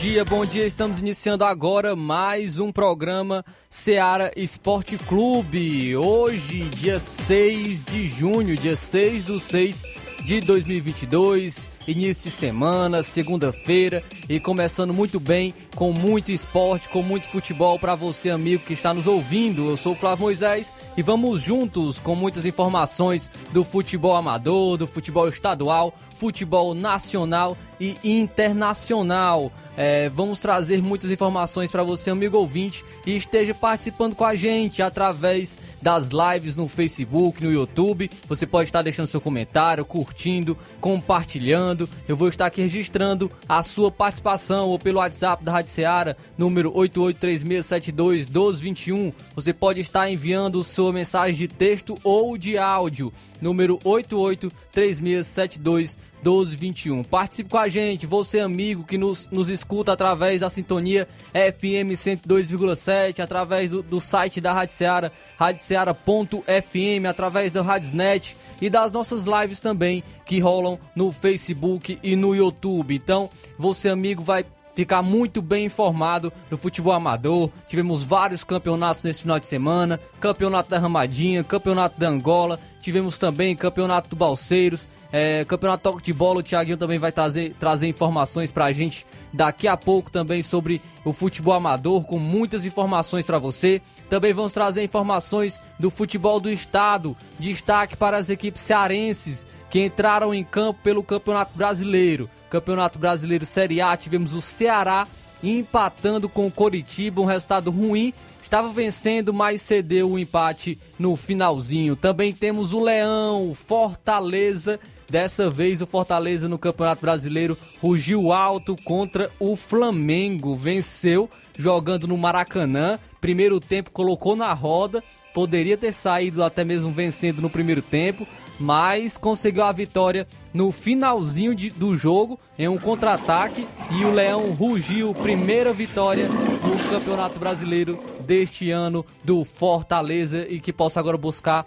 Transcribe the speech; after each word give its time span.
Dia, 0.00 0.24
bom 0.24 0.46
dia. 0.46 0.66
Estamos 0.66 0.98
iniciando 0.98 1.44
agora 1.44 1.94
mais 1.94 2.58
um 2.58 2.72
programa 2.72 3.44
Seara 3.68 4.32
Esporte 4.34 4.96
Clube. 4.96 5.94
Hoje, 5.94 6.70
dia 6.70 6.98
6 6.98 7.84
de 7.84 8.08
junho, 8.08 8.56
dia 8.56 8.76
6 8.76 9.24
do 9.24 9.38
6 9.38 9.82
de 10.24 10.40
2022 10.40 11.68
início 11.90 12.24
de 12.24 12.36
semana, 12.36 13.02
segunda-feira 13.02 14.02
e 14.28 14.38
começando 14.38 14.94
muito 14.94 15.18
bem, 15.18 15.54
com 15.74 15.92
muito 15.92 16.30
esporte, 16.30 16.88
com 16.88 17.02
muito 17.02 17.28
futebol 17.28 17.78
para 17.78 17.94
você, 17.94 18.30
amigo 18.30 18.64
que 18.64 18.72
está 18.72 18.94
nos 18.94 19.06
ouvindo. 19.06 19.70
Eu 19.70 19.76
sou 19.76 19.92
o 19.92 19.96
Flávio 19.96 20.24
Moisés 20.24 20.72
e 20.96 21.02
vamos 21.02 21.42
juntos 21.42 21.98
com 21.98 22.14
muitas 22.14 22.44
informações 22.44 23.30
do 23.52 23.64
futebol 23.64 24.14
amador, 24.14 24.76
do 24.76 24.86
futebol 24.86 25.28
estadual, 25.28 25.94
futebol 26.20 26.74
nacional 26.74 27.56
e 27.80 27.96
internacional. 28.04 29.50
É, 29.74 30.10
vamos 30.10 30.38
trazer 30.38 30.82
muitas 30.82 31.10
informações 31.10 31.70
para 31.70 31.82
você, 31.82 32.10
amigo 32.10 32.36
ouvinte, 32.36 32.84
e 33.06 33.16
esteja 33.16 33.54
participando 33.54 34.14
com 34.14 34.26
a 34.26 34.34
gente 34.34 34.82
através 34.82 35.56
das 35.80 36.10
lives 36.10 36.54
no 36.54 36.68
Facebook, 36.68 37.42
no 37.42 37.50
YouTube. 37.50 38.10
Você 38.28 38.46
pode 38.46 38.68
estar 38.68 38.82
deixando 38.82 39.06
seu 39.06 39.22
comentário, 39.22 39.86
curtindo, 39.86 40.58
compartilhando. 40.78 41.88
Eu 42.06 42.14
vou 42.14 42.28
estar 42.28 42.44
aqui 42.44 42.60
registrando 42.60 43.30
a 43.48 43.62
sua 43.62 43.90
participação 43.90 44.68
ou 44.68 44.78
pelo 44.78 44.98
WhatsApp 44.98 45.42
da 45.42 45.52
Rádio 45.52 45.72
Seara, 45.72 46.18
número 46.36 46.70
8836721221. 46.72 49.14
Você 49.34 49.54
pode 49.54 49.80
estar 49.80 50.10
enviando 50.10 50.62
sua 50.62 50.92
mensagem 50.92 51.34
de 51.34 51.48
texto 51.48 51.96
ou 52.04 52.36
de 52.36 52.58
áudio, 52.58 53.10
número 53.40 53.78
8836721221. 53.78 56.10
1221. 56.20 57.02
Participe 57.02 57.50
com 57.50 57.58
a 57.58 57.68
gente, 57.68 58.06
você 58.06 58.40
amigo 58.40 58.84
que 58.84 58.98
nos, 58.98 59.28
nos 59.30 59.48
escuta 59.48 59.92
através 59.92 60.40
da 60.40 60.48
sintonia 60.48 61.08
FM 61.32 61.92
102,7, 61.94 63.20
através 63.20 63.70
do, 63.70 63.82
do 63.82 64.00
site 64.00 64.40
da 64.40 64.52
Rádio 64.52 64.74
Seara, 64.74 65.12
radioceara.fm, 65.38 67.06
através 67.08 67.52
do 67.52 67.62
Radiosnet 67.62 68.36
e 68.60 68.68
das 68.68 68.92
nossas 68.92 69.24
lives 69.24 69.60
também 69.60 70.04
que 70.26 70.38
rolam 70.38 70.78
no 70.94 71.10
Facebook 71.10 71.98
e 72.02 72.14
no 72.14 72.34
YouTube. 72.34 72.94
Então, 72.94 73.30
você 73.58 73.88
amigo 73.88 74.22
vai 74.22 74.44
ficar 74.74 75.02
muito 75.02 75.42
bem 75.42 75.66
informado 75.66 76.32
do 76.48 76.56
futebol 76.56 76.92
amador. 76.92 77.50
Tivemos 77.68 78.02
vários 78.02 78.44
campeonatos 78.44 79.02
nesse 79.02 79.22
final 79.22 79.38
de 79.38 79.46
semana: 79.46 80.00
campeonato 80.20 80.70
da 80.70 80.78
Ramadinha, 80.78 81.44
campeonato 81.44 81.98
da 81.98 82.08
Angola, 82.08 82.58
tivemos 82.80 83.18
também 83.18 83.56
campeonato 83.56 84.08
do 84.08 84.16
Balseiros. 84.16 84.86
É, 85.12 85.44
Campeonato 85.44 85.82
Toque 85.82 86.04
de 86.04 86.12
Bola, 86.12 86.38
o 86.38 86.42
Thiaguinho 86.42 86.76
também 86.76 86.98
vai 86.98 87.10
trazer, 87.10 87.52
trazer 87.58 87.88
informações 87.88 88.52
pra 88.52 88.70
gente 88.70 89.04
daqui 89.32 89.66
a 89.66 89.76
pouco 89.76 90.08
também 90.10 90.42
sobre 90.42 90.80
o 91.04 91.12
futebol 91.12 91.54
amador, 91.54 92.04
com 92.04 92.18
muitas 92.18 92.64
informações 92.64 93.26
para 93.26 93.38
você. 93.38 93.82
Também 94.08 94.32
vamos 94.32 94.52
trazer 94.52 94.84
informações 94.84 95.60
do 95.78 95.90
futebol 95.90 96.38
do 96.38 96.50
estado, 96.50 97.16
destaque 97.38 97.96
para 97.96 98.18
as 98.18 98.30
equipes 98.30 98.62
cearenses 98.62 99.46
que 99.68 99.84
entraram 99.84 100.34
em 100.34 100.44
campo 100.44 100.80
pelo 100.82 101.02
Campeonato 101.02 101.56
Brasileiro. 101.56 102.28
Campeonato 102.50 102.98
Brasileiro 102.98 103.46
Série 103.46 103.80
A, 103.80 103.96
tivemos 103.96 104.34
o 104.34 104.40
Ceará 104.40 105.06
empatando 105.42 106.28
com 106.28 106.46
o 106.46 106.50
Coritiba, 106.50 107.22
um 107.22 107.24
resultado 107.24 107.70
ruim. 107.70 108.12
Estava 108.42 108.68
vencendo, 108.70 109.32
mas 109.32 109.62
cedeu 109.62 110.10
o 110.10 110.18
empate 110.18 110.78
no 110.98 111.16
finalzinho. 111.16 111.96
Também 111.96 112.32
temos 112.32 112.74
o 112.74 112.80
Leão, 112.80 113.54
Fortaleza 113.54 114.78
Dessa 115.10 115.50
vez 115.50 115.82
o 115.82 115.86
Fortaleza 115.86 116.48
no 116.48 116.56
Campeonato 116.56 117.00
Brasileiro 117.00 117.58
rugiu 117.82 118.32
alto 118.32 118.76
contra 118.84 119.28
o 119.40 119.56
Flamengo. 119.56 120.54
Venceu 120.54 121.28
jogando 121.58 122.06
no 122.06 122.16
Maracanã. 122.16 122.96
Primeiro 123.20 123.58
tempo 123.58 123.90
colocou 123.90 124.36
na 124.36 124.52
roda. 124.52 125.02
Poderia 125.34 125.76
ter 125.76 125.92
saído 125.92 126.44
até 126.44 126.64
mesmo 126.64 126.92
vencendo 126.92 127.42
no 127.42 127.50
primeiro 127.50 127.82
tempo, 127.82 128.26
mas 128.60 129.16
conseguiu 129.16 129.64
a 129.64 129.72
vitória 129.72 130.28
no 130.52 130.70
finalzinho 130.70 131.54
de, 131.54 131.70
do 131.70 131.96
jogo 131.96 132.38
em 132.58 132.68
um 132.68 132.76
contra-ataque 132.76 133.66
e 133.90 134.04
o 134.04 134.12
Leão 134.12 134.50
rugiu 134.52 135.14
primeira 135.14 135.72
vitória 135.72 136.28
no 136.28 136.90
Campeonato 136.90 137.38
Brasileiro 137.38 137.98
deste 138.20 138.70
ano 138.70 139.04
do 139.24 139.46
Fortaleza 139.46 140.46
e 140.46 140.60
que 140.60 140.74
possa 140.74 141.00
agora 141.00 141.16
buscar 141.16 141.66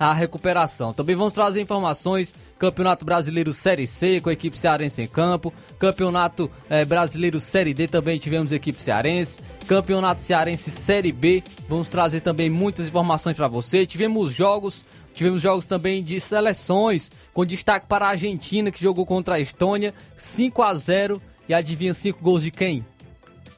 a 0.00 0.14
recuperação. 0.14 0.94
Também 0.94 1.14
vamos 1.14 1.34
trazer 1.34 1.60
informações: 1.60 2.34
Campeonato 2.58 3.04
Brasileiro 3.04 3.52
Série 3.52 3.86
C 3.86 4.18
com 4.18 4.30
a 4.30 4.32
equipe 4.32 4.56
cearense 4.56 5.02
em 5.02 5.06
campo, 5.06 5.52
Campeonato 5.78 6.50
eh, 6.70 6.86
Brasileiro 6.86 7.38
Série 7.38 7.74
D 7.74 7.86
também 7.86 8.18
tivemos 8.18 8.50
equipe 8.50 8.80
cearense, 8.80 9.42
Campeonato 9.66 10.22
Cearense 10.22 10.70
Série 10.70 11.12
B. 11.12 11.44
Vamos 11.68 11.90
trazer 11.90 12.22
também 12.22 12.48
muitas 12.48 12.88
informações 12.88 13.36
para 13.36 13.46
você. 13.46 13.84
Tivemos 13.84 14.32
jogos, 14.32 14.86
tivemos 15.12 15.42
jogos 15.42 15.66
também 15.66 16.02
de 16.02 16.18
seleções, 16.18 17.10
com 17.34 17.44
destaque 17.44 17.86
para 17.86 18.06
a 18.06 18.10
Argentina 18.10 18.70
que 18.70 18.82
jogou 18.82 19.04
contra 19.04 19.34
a 19.34 19.40
Estônia, 19.40 19.92
5 20.16 20.62
a 20.62 20.74
0 20.74 21.20
e 21.46 21.52
adivinha 21.52 21.92
5 21.92 22.22
gols 22.22 22.42
de 22.42 22.50
quem? 22.50 22.86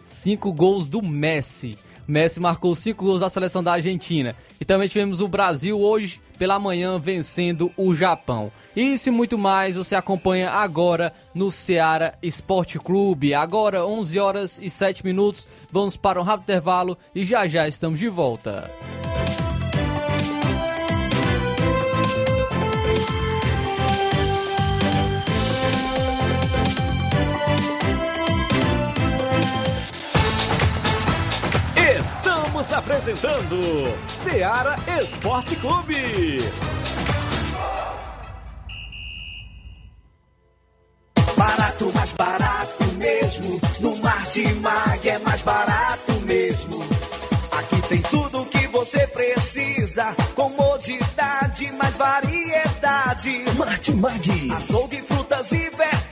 5 0.05 0.53
gols 0.53 0.87
do 0.87 1.01
Messi. 1.01 1.79
Messi 2.07 2.41
marcou 2.41 2.75
5 2.75 3.05
gols 3.05 3.21
da 3.21 3.29
seleção 3.29 3.63
da 3.63 3.75
Argentina. 3.75 4.35
E 4.61 4.65
também 4.65 4.89
tivemos 4.89 5.21
o 5.21 5.29
Brasil 5.29 5.81
hoje 5.81 6.21
pela 6.43 6.59
manhã 6.59 6.99
vencendo 6.99 7.71
o 7.77 7.95
Japão. 7.95 8.51
Isso 8.75 9.09
e 9.09 9.13
muito 9.13 9.39
mais 9.39 9.77
você 9.77 9.95
acompanha 9.95 10.51
agora 10.51 11.13
no 11.33 11.53
Ceará 11.53 12.15
Esporte 12.21 12.81
Clube. 12.81 13.33
Agora 13.33 13.87
11 13.87 14.19
horas 14.19 14.59
e 14.61 14.69
7 14.69 15.05
minutos. 15.05 15.47
Vamos 15.71 15.97
para 15.97 16.21
um 16.21 16.25
rápido 16.25 16.50
intervalo 16.50 16.99
e 17.15 17.25
já 17.25 17.47
já 17.47 17.69
estamos 17.69 18.00
de 18.00 18.09
volta. 18.09 18.69
Você 48.82 49.06
precisa. 49.06 50.14
Comodidade, 50.35 51.73
mais 51.73 51.97
variedade. 51.97 53.44
Martimag. 53.56 54.53
Açougue, 54.56 55.03
frutas 55.03 55.53
e 55.53 55.70
verduras. 55.70 56.12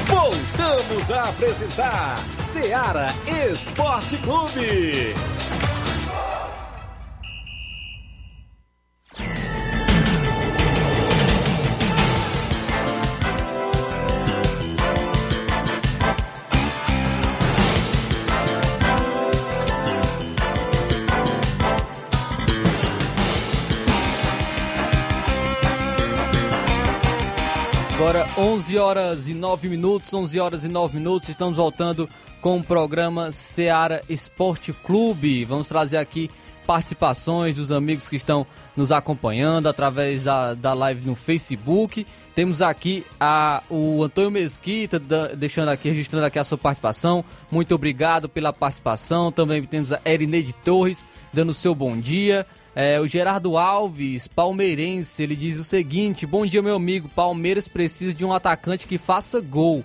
Voltamos 0.07 1.11
a 1.11 1.29
apresentar 1.29 2.17
Seara 2.39 3.07
Esporte 3.49 4.17
Clube. 4.17 5.13
Agora 27.97 28.29
11 28.37 28.77
horas 28.77 29.27
e 29.27 29.33
9 29.33 29.67
minutos, 29.67 30.13
11 30.13 30.39
horas 30.39 30.63
e 30.63 30.67
9 30.67 30.95
minutos, 30.95 31.29
estamos 31.29 31.57
voltando 31.57 32.07
com 32.39 32.59
o 32.59 32.63
programa 32.63 33.31
Seara 33.31 34.03
Esporte 34.07 34.71
Clube. 34.71 35.43
Vamos 35.45 35.67
trazer 35.67 35.97
aqui 35.97 36.29
participações 36.67 37.55
dos 37.55 37.71
amigos 37.71 38.07
que 38.07 38.15
estão 38.15 38.45
nos 38.75 38.91
acompanhando 38.91 39.67
através 39.67 40.25
da, 40.25 40.53
da 40.53 40.75
live 40.75 41.07
no 41.07 41.15
Facebook. 41.15 42.05
Temos 42.35 42.61
aqui 42.61 43.03
a, 43.19 43.63
o 43.67 44.03
Antônio 44.03 44.29
Mesquita, 44.29 44.99
da, 44.99 45.29
deixando 45.29 45.69
aqui, 45.69 45.89
registrando 45.89 46.27
aqui 46.27 46.37
a 46.37 46.43
sua 46.43 46.57
participação. 46.59 47.25
Muito 47.49 47.73
obrigado 47.73 48.29
pela 48.29 48.53
participação. 48.53 49.31
Também 49.31 49.63
temos 49.63 49.91
a 49.91 49.99
Erineide 50.05 50.53
Torres, 50.53 51.07
dando 51.33 51.51
seu 51.51 51.73
bom 51.73 51.97
dia. 51.97 52.45
É, 52.79 52.99
o 52.99 53.07
Gerardo 53.07 53.57
Alves, 53.57 54.27
palmeirense, 54.27 55.23
ele 55.23 55.35
diz 55.35 55.59
o 55.59 55.63
seguinte: 55.63 56.27
Bom 56.27 56.45
dia, 56.45 56.61
meu 56.61 56.75
amigo. 56.75 57.09
Palmeiras 57.09 57.67
precisa 57.67 58.13
de 58.13 58.23
um 58.23 58.31
atacante 58.31 58.85
que 58.85 58.99
faça 58.99 59.41
gol. 59.41 59.83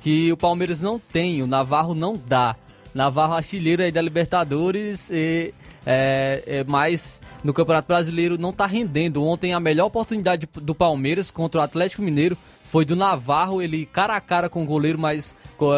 Que 0.00 0.32
o 0.32 0.36
Palmeiras 0.36 0.80
não 0.80 0.98
tem, 0.98 1.40
o 1.40 1.46
Navarro 1.46 1.94
não 1.94 2.16
dá. 2.26 2.56
Navarro 2.92 3.34
artilheiro 3.34 3.80
aí 3.80 3.92
da 3.92 4.02
Libertadores, 4.02 5.08
e, 5.08 5.54
é, 5.86 6.42
é, 6.44 6.64
mas 6.64 7.22
no 7.44 7.54
Campeonato 7.54 7.86
Brasileiro 7.86 8.36
não 8.36 8.52
tá 8.52 8.66
rendendo. 8.66 9.24
Ontem 9.24 9.54
a 9.54 9.60
melhor 9.60 9.86
oportunidade 9.86 10.48
do 10.52 10.74
Palmeiras 10.74 11.30
contra 11.30 11.60
o 11.60 11.62
Atlético 11.62 12.02
Mineiro 12.02 12.36
foi 12.64 12.84
do 12.84 12.96
Navarro, 12.96 13.62
ele 13.62 13.86
cara 13.86 14.16
a 14.16 14.20
cara 14.20 14.48
com 14.48 14.64
o 14.64 14.66
goleiro, 14.66 14.98
mas 14.98 15.32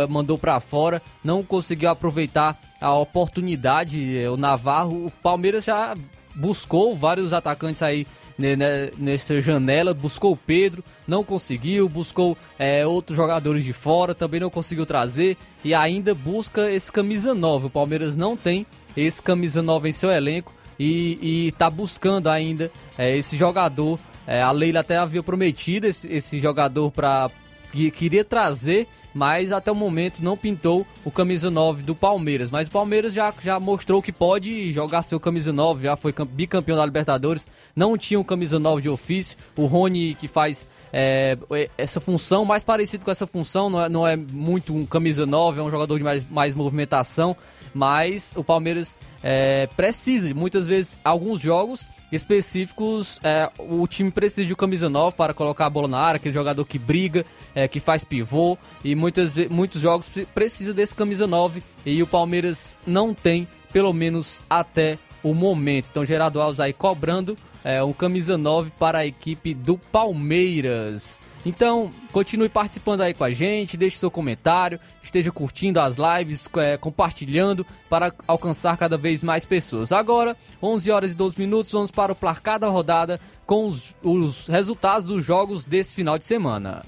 mandou 0.09 0.39
para 0.39 0.59
fora, 0.61 1.03
não 1.23 1.43
conseguiu 1.43 1.91
aproveitar 1.91 2.59
a 2.81 2.95
oportunidade. 2.95 4.27
O 4.33 4.39
Navarro, 4.39 5.09
o 5.09 5.11
Palmeiras 5.11 5.67
já 5.67 5.95
buscou 6.35 6.95
vários 6.95 7.33
atacantes 7.33 7.83
aí 7.83 8.07
né, 8.39 8.57
né, 8.57 8.91
nessa 8.99 9.41
janela, 9.41 9.95
buscou 9.95 10.33
o 10.33 10.37
Pedro, 10.37 10.83
não 11.07 11.23
conseguiu, 11.23 11.89
buscou 11.89 12.37
é, 12.59 12.87
outros 12.87 13.17
jogadores 13.17 13.65
de 13.65 13.73
fora, 13.73 14.15
também 14.15 14.41
não 14.41 14.51
conseguiu 14.51 14.85
trazer 14.85 15.37
e 15.65 15.73
ainda 15.73 16.15
busca 16.15 16.71
esse 16.71 16.91
camisa 16.91 17.35
9. 17.35 17.67
O 17.67 17.71
Palmeiras 17.71 18.17
não 18.17 18.37
tem 18.37 18.67
esse 18.97 19.23
camisa 19.23 19.63
9 19.63 19.89
em 19.89 19.93
seu 19.93 20.11
elenco 20.11 20.53
e 20.79 21.49
está 21.49 21.71
buscando 21.71 22.29
ainda 22.29 22.71
é, 22.99 23.17
esse 23.17 23.37
jogador. 23.37 23.99
É, 24.27 24.43
a 24.43 24.51
Leila 24.51 24.81
até 24.81 24.97
havia 24.97 25.23
prometido 25.23 25.87
esse, 25.87 26.13
esse 26.13 26.41
jogador 26.41 26.91
para 26.91 27.31
que 27.73 27.91
queria 27.91 28.25
trazer 28.25 28.89
mas 29.15 29.53
até 29.53 29.71
o 29.71 29.75
momento 29.75 30.21
não 30.21 30.37
pintou 30.37 30.85
o 31.05 31.11
camisa 31.11 31.51
9 31.51 31.83
do 31.83 31.95
Palmeiras. 31.95 32.51
Mas 32.51 32.69
o 32.69 32.71
Palmeiras 32.71 33.15
já, 33.15 33.33
já 33.41 33.61
mostrou 33.61 34.03
que 34.03 34.13
pode 34.13 34.73
jogar 34.73 35.03
seu 35.03 35.21
camisa 35.21 35.53
9, 35.53 35.85
já 35.85 35.97
foi 35.97 36.13
bicampeão 36.31 36.77
da 36.77 36.85
Libertadores, 36.85 37.47
não 37.75 37.97
tinha 37.97 38.19
um 38.19 38.25
camisa 38.25 38.59
9 38.59 38.83
de 38.83 38.89
ofício. 38.89 39.39
O 39.57 39.67
Rony 39.67 40.15
que 40.15 40.27
faz 40.27 40.67
é, 40.93 41.37
essa 41.77 42.01
função, 42.01 42.45
mais 42.45 42.63
parecido 42.63 43.05
com 43.05 43.11
essa 43.11 43.27
função, 43.27 43.69
não 43.69 43.83
é, 43.83 43.89
não 43.89 44.07
é 44.07 44.17
muito 44.17 44.75
um 44.75 44.85
camisa 44.87 45.25
9, 45.25 45.61
é 45.61 45.63
um 45.63 45.71
jogador 45.71 45.99
de 45.99 46.05
mais, 46.05 46.25
mais 46.29 46.55
movimentação, 46.55 47.37
mas 47.75 48.33
o 48.37 48.45
Palmeiras 48.45 48.97
é, 49.23 49.69
precisa, 49.77 50.33
muitas 50.33 50.67
vezes, 50.67 50.97
alguns 51.05 51.41
jogos 51.41 51.89
específicos, 52.13 53.19
é, 53.23 53.51
o 53.59 53.87
time 53.87 54.11
precisa 54.11 54.47
de 54.47 54.53
um 54.53 54.57
camisa 54.57 54.89
9 54.89 55.17
para 55.17 55.35
colocar 55.35 55.67
a 55.67 55.71
bola 55.71 55.89
na 55.89 55.99
área, 55.99 56.17
aquele 56.17 56.33
jogador 56.33 56.65
que 56.65 56.79
briga, 56.79 57.27
é, 57.55 57.67
que 57.67 57.81
faz 57.81 58.05
pivô, 58.05 58.57
e 58.85 58.95
muitas, 58.95 59.35
muitos 59.49 59.81
jogos 59.83 60.09
precisa 60.33 60.73
desse 60.73 60.95
camisa 60.95 61.27
9, 61.27 61.63
e 61.85 62.03
o 62.03 62.07
Palmeiras 62.07 62.77
não 62.87 63.13
tem, 63.13 63.49
pelo 63.73 63.93
menos 63.93 64.39
até 64.49 64.99
o 65.23 65.35
momento. 65.35 65.89
Então, 65.91 66.07
Gerardo 66.07 66.41
Alves 66.41 66.61
aí 66.61 66.73
cobrando 66.73 67.37
é, 67.65 67.83
um 67.83 67.93
camisa 67.93 68.39
9 68.39 68.71
para 68.79 68.99
a 68.99 69.07
equipe 69.07 69.55
do 69.55 69.77
Palmeiras. 69.77 71.21
Então, 71.45 71.93
continue 72.11 72.49
participando 72.49 73.03
aí 73.03 73.13
com 73.13 73.25
a 73.25 73.33
gente, 73.33 73.77
deixe 73.77 73.99
seu 73.99 74.11
comentário, 74.11 74.81
esteja 75.03 75.31
curtindo 75.31 75.79
as 75.79 75.97
lives, 75.97 76.49
é, 76.57 76.77
compartilhando 76.79 77.67
para 77.89 78.13
alcançar 78.27 78.77
cada 78.79 78.97
vez 78.97 79.23
mais 79.23 79.45
pessoas. 79.45 79.93
Agora, 79.93 80.37
11 80.63 80.91
horas 80.91 81.13
e 81.13 81.15
12 81.15 81.39
minutos, 81.39 81.71
vamos 81.71 81.91
para 81.91 82.13
o 82.13 82.17
placar 82.17 82.59
da 82.59 82.69
rodada 82.69 83.21
com 83.45 83.67
os, 83.67 83.95
os 84.03 84.49
resultados 84.49 85.07
dos 85.07 85.25
jogos 85.25 85.65
desse 85.65 85.95
final 85.95 86.17
de 86.17 86.25
semana. 86.25 86.83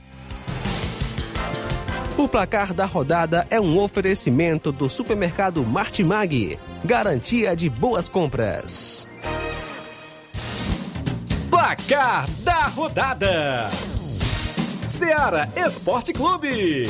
O 2.16 2.26
placar 2.26 2.72
da 2.72 2.86
rodada 2.86 3.46
é 3.50 3.60
um 3.60 3.78
oferecimento 3.78 4.72
do 4.72 4.88
supermercado 4.88 5.62
Martimag, 5.66 6.58
garantia 6.82 7.54
de 7.54 7.68
boas 7.68 8.08
compras. 8.08 9.06
Placar 11.50 12.26
da 12.42 12.68
rodada. 12.68 13.68
Seara 14.96 15.46
Esporte 15.54 16.10
Clube. 16.10 16.88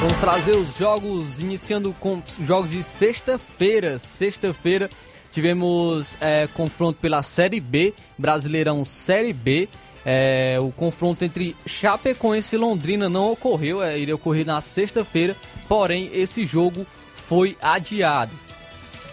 Vamos 0.00 0.18
trazer 0.18 0.56
os 0.56 0.76
jogos, 0.76 1.38
iniciando 1.38 1.94
com 2.00 2.20
jogos 2.40 2.70
de 2.70 2.82
sexta-feira. 2.82 4.00
Sexta-feira 4.00 4.90
tivemos 5.30 6.16
é, 6.20 6.48
confronto 6.48 6.98
pela 7.00 7.22
Série 7.22 7.60
B, 7.60 7.94
Brasileirão 8.18 8.84
Série 8.84 9.32
B. 9.32 9.68
É, 10.04 10.58
o 10.60 10.72
confronto 10.72 11.24
entre 11.24 11.54
Chapecoense 11.64 12.56
e 12.56 12.58
Londrina 12.58 13.08
não 13.08 13.30
ocorreu, 13.30 13.80
é, 13.80 13.96
iria 13.96 14.16
ocorrer 14.16 14.44
na 14.44 14.60
sexta-feira, 14.60 15.36
porém 15.68 16.10
esse 16.12 16.44
jogo 16.44 16.84
foi 17.28 17.56
adiado. 17.60 18.32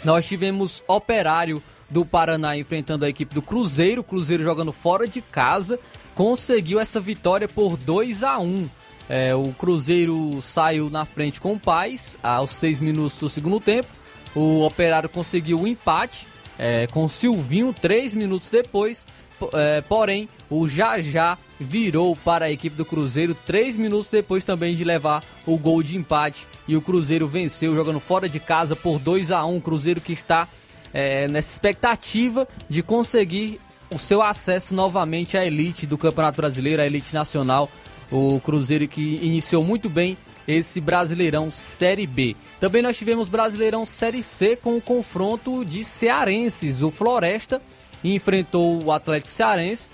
Nós 0.03 0.25
tivemos 0.25 0.83
Operário 0.87 1.61
do 1.89 2.05
Paraná 2.05 2.57
enfrentando 2.57 3.05
a 3.05 3.09
equipe 3.09 3.35
do 3.35 3.41
Cruzeiro, 3.41 4.03
Cruzeiro 4.03 4.43
jogando 4.43 4.71
fora 4.71 5.07
de 5.07 5.21
casa, 5.21 5.79
conseguiu 6.15 6.79
essa 6.79 6.99
vitória 6.99 7.47
por 7.47 7.77
2 7.77 8.23
a 8.23 8.39
1. 8.39 8.69
É, 9.09 9.35
o 9.35 9.53
Cruzeiro 9.57 10.41
saiu 10.41 10.89
na 10.89 11.05
frente 11.05 11.41
com 11.41 11.53
o 11.53 11.59
Paz 11.59 12.17
aos 12.23 12.51
6 12.51 12.79
minutos 12.79 13.17
do 13.17 13.29
segundo 13.29 13.59
tempo. 13.59 13.89
O 14.33 14.61
Operário 14.61 15.09
conseguiu 15.09 15.59
o 15.59 15.63
um 15.63 15.67
empate 15.67 16.27
é, 16.57 16.87
com 16.87 17.07
Silvinho 17.07 17.73
3 17.73 18.15
minutos 18.15 18.49
depois. 18.49 19.05
É, 19.53 19.81
porém, 19.81 20.29
o 20.51 20.67
Jajá 20.67 21.37
virou 21.57 22.13
para 22.13 22.45
a 22.45 22.51
equipe 22.51 22.75
do 22.75 22.83
Cruzeiro 22.83 23.33
três 23.33 23.77
minutos 23.77 24.09
depois 24.09 24.43
também 24.43 24.75
de 24.75 24.83
levar 24.83 25.23
o 25.45 25.57
gol 25.57 25.81
de 25.81 25.95
empate 25.95 26.45
e 26.67 26.75
o 26.75 26.81
Cruzeiro 26.81 27.25
venceu 27.25 27.73
jogando 27.73 28.01
fora 28.01 28.27
de 28.27 28.37
casa 28.37 28.75
por 28.75 28.99
2 28.99 29.31
a 29.31 29.45
1 29.45 29.61
Cruzeiro 29.61 30.01
que 30.01 30.11
está 30.11 30.49
é, 30.93 31.25
nessa 31.29 31.53
expectativa 31.53 32.45
de 32.69 32.83
conseguir 32.83 33.61
o 33.89 33.97
seu 33.97 34.21
acesso 34.21 34.75
novamente 34.75 35.37
à 35.37 35.45
elite 35.45 35.87
do 35.87 35.97
Campeonato 35.97 36.37
Brasileiro, 36.37 36.81
à 36.81 36.85
elite 36.85 37.13
nacional. 37.13 37.69
O 38.11 38.41
Cruzeiro 38.41 38.87
que 38.89 39.19
iniciou 39.21 39.63
muito 39.63 39.89
bem 39.89 40.17
esse 40.45 40.81
Brasileirão 40.81 41.49
Série 41.49 42.05
B. 42.05 42.35
Também 42.59 42.81
nós 42.81 42.97
tivemos 42.97 43.29
Brasileirão 43.29 43.85
Série 43.85 44.21
C 44.21 44.57
com 44.57 44.75
o 44.75 44.81
confronto 44.81 45.63
de 45.63 45.83
cearenses. 45.83 46.81
O 46.81 46.91
Floresta 46.91 47.61
enfrentou 48.03 48.83
o 48.83 48.91
Atlético 48.91 49.29
Cearense, 49.29 49.91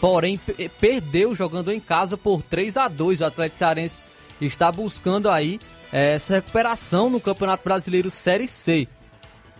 porém 0.00 0.40
perdeu 0.80 1.34
jogando 1.34 1.72
em 1.72 1.80
casa 1.80 2.16
por 2.16 2.42
3 2.42 2.76
a 2.76 2.88
2 2.88 3.20
O 3.20 3.24
Atlético 3.24 3.58
Cearense 3.58 4.02
está 4.40 4.70
buscando 4.70 5.30
aí 5.30 5.58
é, 5.92 6.14
essa 6.14 6.34
recuperação 6.34 7.08
no 7.08 7.20
Campeonato 7.20 7.64
Brasileiro 7.64 8.10
Série 8.10 8.48
C. 8.48 8.88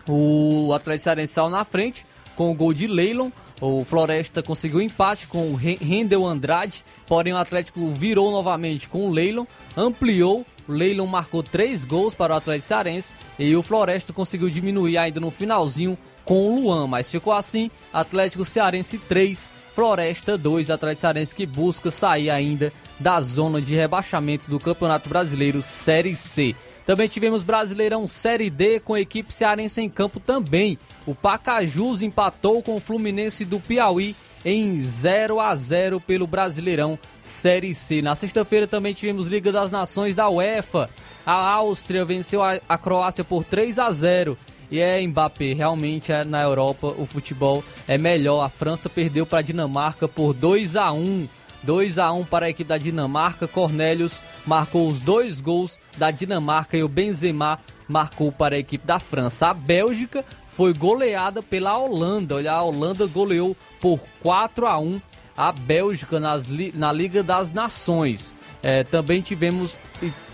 O 0.08 0.72
Atlético 0.74 1.04
Cearense 1.04 1.32
saiu 1.32 1.50
na 1.50 1.64
frente 1.64 2.06
com 2.34 2.50
o 2.50 2.54
gol 2.54 2.72
de 2.72 2.86
Leilon. 2.86 3.30
O 3.60 3.84
Floresta 3.84 4.42
conseguiu 4.42 4.82
empate 4.82 5.26
com 5.26 5.50
o 5.50 5.54
Rendel 5.54 6.26
Andrade, 6.26 6.84
porém 7.06 7.32
o 7.32 7.38
Atlético 7.38 7.88
virou 7.88 8.30
novamente 8.30 8.88
com 8.88 9.06
o 9.06 9.10
Leilon, 9.10 9.46
ampliou. 9.76 10.44
O 10.68 10.72
Leilon 10.72 11.06
marcou 11.06 11.42
três 11.42 11.84
gols 11.84 12.14
para 12.14 12.34
o 12.34 12.36
Atlético 12.36 12.68
Cearense 12.68 13.14
e 13.38 13.56
o 13.56 13.62
Floresta 13.62 14.12
conseguiu 14.12 14.50
diminuir 14.50 14.98
ainda 14.98 15.20
no 15.20 15.30
finalzinho 15.30 15.96
com 16.24 16.48
o 16.48 16.60
Luan, 16.60 16.86
mas 16.86 17.10
ficou 17.10 17.32
assim: 17.32 17.70
Atlético 17.92 18.44
Cearense 18.44 18.98
3, 18.98 19.50
Floresta 19.76 20.38
2, 20.38 20.70
Atlético 20.70 21.02
Cearense 21.02 21.36
que 21.36 21.44
busca 21.44 21.90
sair 21.90 22.30
ainda 22.30 22.72
da 22.98 23.20
zona 23.20 23.60
de 23.60 23.74
rebaixamento 23.74 24.50
do 24.50 24.58
Campeonato 24.58 25.06
Brasileiro 25.06 25.60
Série 25.60 26.16
C. 26.16 26.56
Também 26.86 27.06
tivemos 27.06 27.42
Brasileirão 27.42 28.08
Série 28.08 28.48
D 28.48 28.80
com 28.80 28.94
a 28.94 29.00
equipe 29.02 29.30
cearense 29.30 29.82
em 29.82 29.90
campo 29.90 30.18
também. 30.18 30.78
O 31.04 31.14
Pacajus 31.14 32.00
empatou 32.00 32.62
com 32.62 32.76
o 32.76 32.80
Fluminense 32.80 33.44
do 33.44 33.60
Piauí 33.60 34.16
em 34.42 34.80
0 34.80 35.40
a 35.40 35.54
0 35.54 36.00
pelo 36.00 36.26
Brasileirão 36.26 36.98
Série 37.20 37.74
C. 37.74 38.00
Na 38.00 38.14
sexta-feira 38.14 38.66
também 38.66 38.94
tivemos 38.94 39.26
Liga 39.26 39.52
das 39.52 39.70
Nações 39.70 40.14
da 40.14 40.26
UEFA. 40.26 40.88
A 41.26 41.34
Áustria 41.34 42.02
venceu 42.02 42.40
a 42.42 42.78
Croácia 42.78 43.22
por 43.22 43.44
3 43.44 43.78
a 43.78 43.92
0 43.92 44.38
e 44.70 44.80
é 44.80 45.04
Mbappé, 45.06 45.52
realmente 45.52 46.12
é, 46.12 46.24
na 46.24 46.42
Europa 46.42 46.88
o 46.98 47.06
futebol 47.06 47.62
é 47.86 47.96
melhor. 47.96 48.44
A 48.44 48.48
França 48.48 48.88
perdeu 48.88 49.24
para 49.26 49.38
a 49.38 49.42
Dinamarca 49.42 50.08
por 50.08 50.32
2 50.32 50.76
a 50.76 50.92
1. 50.92 51.28
2 51.62 51.98
a 51.98 52.12
1 52.12 52.24
para 52.24 52.46
a 52.46 52.50
equipe 52.50 52.68
da 52.68 52.78
Dinamarca. 52.78 53.48
Cornelius 53.48 54.22
marcou 54.46 54.88
os 54.88 55.00
dois 55.00 55.40
gols 55.40 55.78
da 55.96 56.10
Dinamarca 56.10 56.76
e 56.76 56.82
o 56.82 56.88
Benzema 56.88 57.58
marcou 57.88 58.30
para 58.30 58.56
a 58.56 58.58
equipe 58.58 58.86
da 58.86 58.98
França. 58.98 59.48
A 59.48 59.54
Bélgica 59.54 60.24
foi 60.48 60.72
goleada 60.72 61.42
pela 61.42 61.76
Holanda. 61.76 62.36
Olha, 62.36 62.52
a 62.52 62.62
Holanda 62.62 63.06
goleou 63.06 63.56
por 63.80 64.00
4 64.22 64.66
a 64.66 64.78
1 64.78 65.00
a 65.36 65.52
Bélgica 65.52 66.18
nas, 66.18 66.46
na 66.74 66.90
Liga 66.90 67.22
das 67.22 67.52
Nações. 67.52 68.34
É, 68.62 68.84
também 68.84 69.20
tivemos 69.20 69.78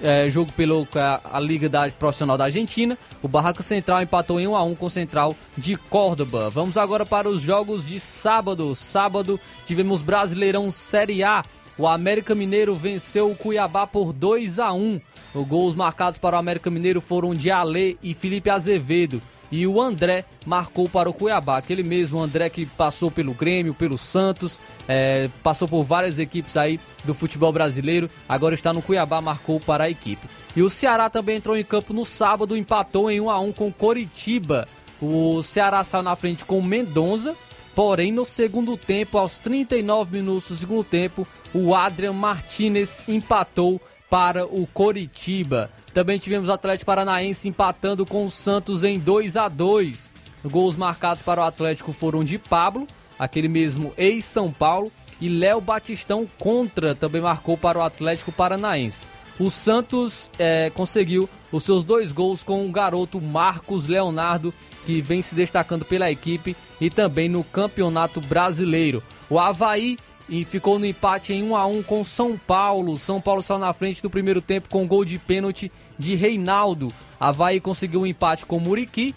é, 0.03 0.29
jogo 0.29 0.53
pela 0.53 0.75
a, 0.95 1.37
a, 1.37 1.41
Liga 1.41 1.69
da, 1.69 1.91
Profissional 1.91 2.39
da 2.39 2.45
Argentina. 2.45 2.97
O 3.23 3.29
Barraca 3.29 3.63
Central 3.63 4.03
empatou 4.03 4.41
em 4.41 4.47
1 4.47 4.57
a 4.57 4.63
1 4.63 4.75
com 4.75 4.87
o 4.87 4.91
Central 4.91 5.37
de 5.57 5.77
Córdoba. 5.77 6.51
Vamos 6.51 6.77
agora 6.77 7.05
para 7.05 7.29
os 7.29 7.41
jogos 7.41 7.87
de 7.87 8.01
sábado. 8.01 8.75
Sábado 8.75 9.39
tivemos 9.67 10.03
Brasileirão 10.03 10.71
Série 10.71 11.23
A. 11.23 11.45
O 11.79 11.87
América 11.87 12.35
Mineiro 12.35 12.75
venceu 12.75 13.31
o 13.31 13.37
Cuiabá 13.37 13.87
por 13.87 14.13
2 14.13 14.59
a 14.59 14.73
1. 14.73 15.01
Os 15.35 15.47
gols 15.47 15.75
marcados 15.75 16.19
para 16.19 16.37
o 16.37 16.39
América 16.39 16.71
Mineiro 16.71 17.01
foram 17.01 17.35
de 17.35 17.51
Ale 17.51 17.99
e 18.03 18.15
Felipe 18.15 18.51
Azevedo 18.51 19.23
e 19.53 19.67
o 19.67 19.81
André 19.81 20.25
marcou 20.47 20.89
para 20.89 21.11
o 21.11 21.13
Cuiabá. 21.13 21.59
Aquele 21.59 21.83
mesmo 21.83 22.19
André 22.19 22.49
que 22.49 22.65
passou 22.65 23.11
pelo 23.11 23.35
Grêmio, 23.35 23.75
pelo 23.75 23.99
Santos, 23.99 24.59
é, 24.89 25.29
passou 25.43 25.69
por 25.69 25.85
várias 25.85 26.19
equipes 26.19 26.57
aí 26.57 26.81
do 27.05 27.13
futebol 27.13 27.53
brasileiro, 27.53 28.11
agora 28.27 28.55
está 28.55 28.73
no 28.73 28.81
Cuiabá, 28.81 29.21
marcou 29.21 29.61
para 29.61 29.85
a 29.85 29.91
equipe. 29.91 30.27
E 30.57 30.63
o 30.63 30.71
Ceará 30.71 31.11
também 31.11 31.37
entrou 31.37 31.55
em 31.57 31.63
campo 31.63 31.93
no 31.93 32.05
sábado, 32.07 32.57
empatou 32.57 33.11
em 33.11 33.21
1 33.21 33.31
a 33.31 33.39
1 33.39 33.53
com 33.53 33.71
Coritiba. 33.71 34.67
O 35.01 35.43
Ceará 35.43 35.85
saiu 35.85 36.03
na 36.03 36.17
frente 36.17 36.47
com 36.47 36.63
Mendonça, 36.63 37.37
porém 37.75 38.11
no 38.11 38.25
segundo 38.25 38.77
tempo, 38.79 39.19
aos 39.19 39.39
39 39.39 40.17
minutos 40.19 40.49
do 40.49 40.57
segundo 40.57 40.85
tempo, 40.85 41.29
o 41.53 41.75
Adrian 41.75 42.15
Martinez 42.15 43.03
empatou 43.07 43.79
para 44.09 44.47
o 44.47 44.67
Coritiba. 44.67 45.71
Também 45.95 46.19
tivemos 46.19 46.49
o 46.49 46.53
Atlético 46.53 46.87
Paranaense 46.87 47.49
empatando 47.49 48.07
com 48.07 48.25
o 48.25 48.31
Santos 48.31 48.83
em 48.83 48.99
2 48.99 49.37
a 49.37 49.49
2. 49.49 50.11
Gols 50.45 50.77
marcados 50.77 51.23
para 51.23 51.41
o 51.41 51.45
Atlético 51.45 51.93
foram 51.93 52.25
de 52.25 52.39
Pablo, 52.39 52.87
aquele 53.19 53.49
mesmo 53.49 53.93
ex-São 53.97 54.51
Paulo, 54.51 54.91
e 55.21 55.29
Léo 55.29 55.61
Batistão 55.61 56.27
contra 56.39 56.95
também 56.95 57.21
marcou 57.21 57.57
para 57.57 57.79
o 57.79 57.83
Atlético 57.83 58.33
Paranaense. 58.33 59.09
O 59.39 59.51
Santos 59.51 60.31
é, 60.39 60.71
conseguiu 60.71 61.29
os 61.51 61.63
seus 61.63 61.85
dois 61.85 62.11
gols 62.11 62.43
com 62.43 62.67
o 62.67 62.73
garoto 62.73 63.21
Marcos 63.21 63.87
Leonardo, 63.87 64.53
que 64.85 65.01
vem 65.01 65.23
se 65.23 65.35
destacando 65.35 65.85
pela 65.85 66.11
equipe 66.11 66.57
e 66.81 66.91
também 66.91 67.29
no 67.29 67.45
Campeonato 67.45 68.21
Brasileiro. 68.21 69.03
O 69.31 69.39
Havaí 69.39 69.97
e 70.29 70.45
ficou 70.45 70.79
no 70.79 70.87
empate 70.87 71.33
em 71.33 71.43
1 71.43 71.57
a 71.57 71.67
1 71.67 71.83
com 71.83 72.05
São 72.05 72.39
Paulo. 72.39 72.99
São 72.99 73.21
Paulo 73.21 73.43
saiu 73.43 73.59
na 73.59 73.73
frente 73.73 74.03
do 74.03 74.11
primeiro 74.11 74.41
tempo 74.41 74.69
com 74.69 74.87
gol 74.87 75.05
de 75.05 75.19
pênalti 75.19 75.71
de 75.99 76.15
Reinaldo. 76.15 76.93
Havaí 77.19 77.61
conseguiu 77.61 78.03
um 78.03 78.07
empate 78.07 78.47
com 78.47 78.59
Muriqui. 78.59 79.15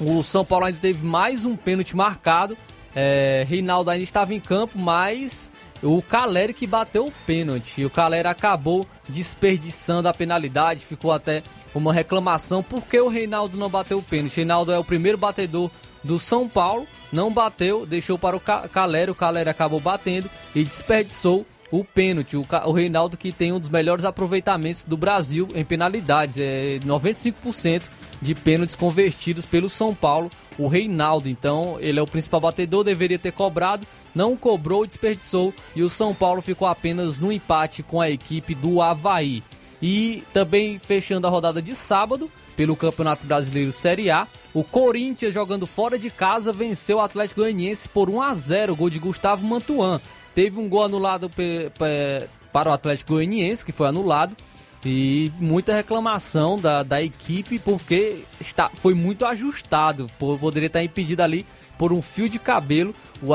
O 0.00 0.22
São 0.22 0.44
Paulo 0.44 0.66
ainda 0.66 0.78
teve 0.80 1.04
mais 1.04 1.44
um 1.44 1.56
pênalti 1.56 1.96
marcado. 1.96 2.56
É, 2.94 3.44
Reinaldo 3.48 3.90
ainda 3.90 4.04
estava 4.04 4.34
em 4.34 4.40
campo, 4.40 4.78
mas 4.78 5.50
o 5.82 6.02
Caleri 6.02 6.52
que 6.52 6.66
bateu 6.66 7.06
o 7.06 7.12
pênalti. 7.26 7.84
O 7.84 7.90
Caleri 7.90 8.28
acabou 8.28 8.86
desperdiçando 9.08 10.08
a 10.08 10.14
penalidade, 10.14 10.84
ficou 10.84 11.12
até 11.12 11.42
uma 11.74 11.92
reclamação 11.92 12.62
porque 12.62 13.00
o 13.00 13.08
Reinaldo 13.08 13.56
não 13.56 13.68
bateu 13.68 13.98
o 13.98 14.02
pênalti. 14.02 14.36
Reinaldo 14.36 14.72
é 14.72 14.78
o 14.78 14.84
primeiro 14.84 15.18
batedor 15.18 15.70
do 16.04 16.18
São 16.18 16.48
Paulo, 16.48 16.86
não 17.12 17.32
bateu, 17.32 17.84
deixou 17.84 18.18
para 18.18 18.36
o 18.36 18.40
Caleri, 18.40 19.10
o 19.10 19.14
Caleri 19.14 19.50
acabou 19.50 19.78
batendo 19.78 20.30
e 20.54 20.64
desperdiçou 20.64 21.46
o 21.72 21.82
pênalti. 21.82 22.36
O, 22.36 22.46
o 22.66 22.72
Reinaldo 22.72 23.16
que 23.16 23.32
tem 23.32 23.52
um 23.52 23.58
dos 23.58 23.70
melhores 23.70 24.04
aproveitamentos 24.04 24.84
do 24.84 24.96
Brasil 24.96 25.48
em 25.54 25.64
penalidades, 25.64 26.38
é 26.38 26.78
95% 26.84 27.84
de 28.20 28.34
pênaltis 28.34 28.76
convertidos 28.76 29.46
pelo 29.46 29.68
São 29.68 29.94
Paulo. 29.94 30.30
O 30.58 30.68
Reinaldo, 30.68 31.28
então, 31.28 31.78
ele 31.80 31.98
é 31.98 32.02
o 32.02 32.06
principal 32.06 32.40
batedor, 32.40 32.84
deveria 32.84 33.18
ter 33.18 33.32
cobrado, 33.32 33.86
não 34.14 34.36
cobrou, 34.36 34.86
desperdiçou 34.86 35.54
e 35.74 35.82
o 35.82 35.88
São 35.88 36.14
Paulo 36.14 36.42
ficou 36.42 36.68
apenas 36.68 37.18
no 37.18 37.32
empate 37.32 37.82
com 37.82 38.00
a 38.00 38.10
equipe 38.10 38.54
do 38.54 38.82
Havaí. 38.82 39.42
E 39.80 40.22
também 40.32 40.78
fechando 40.78 41.26
a 41.26 41.30
rodada 41.30 41.60
de 41.60 41.74
sábado, 41.74 42.30
pelo 42.56 42.76
Campeonato 42.76 43.26
Brasileiro 43.26 43.72
Série 43.72 44.10
A, 44.10 44.26
o 44.54 44.62
Corinthians, 44.62 45.32
jogando 45.32 45.66
fora 45.66 45.98
de 45.98 46.10
casa, 46.10 46.52
venceu 46.52 46.98
o 46.98 47.00
Atlético 47.00 47.40
Goianiense 47.40 47.88
por 47.88 48.10
1 48.10 48.20
a 48.20 48.34
0 48.34 48.76
gol 48.76 48.90
de 48.90 48.98
Gustavo 48.98 49.46
Mantuan. 49.46 50.00
Teve 50.34 50.60
um 50.60 50.68
gol 50.68 50.84
anulado 50.84 51.30
para 52.52 52.70
o 52.70 52.72
Atlético 52.72 53.14
Goianiense, 53.14 53.64
que 53.64 53.72
foi 53.72 53.88
anulado. 53.88 54.36
E 54.84 55.30
muita 55.38 55.72
reclamação 55.74 56.58
da, 56.58 56.82
da 56.82 57.00
equipe, 57.00 57.58
porque 57.58 58.24
está, 58.40 58.68
foi 58.68 58.94
muito 58.94 59.24
ajustado. 59.24 60.06
Poderia 60.18 60.66
estar 60.66 60.82
impedido 60.82 61.22
ali 61.22 61.46
por 61.78 61.92
um 61.92 62.02
fio 62.02 62.28
de 62.28 62.38
cabelo 62.38 62.94
o, 63.22 63.28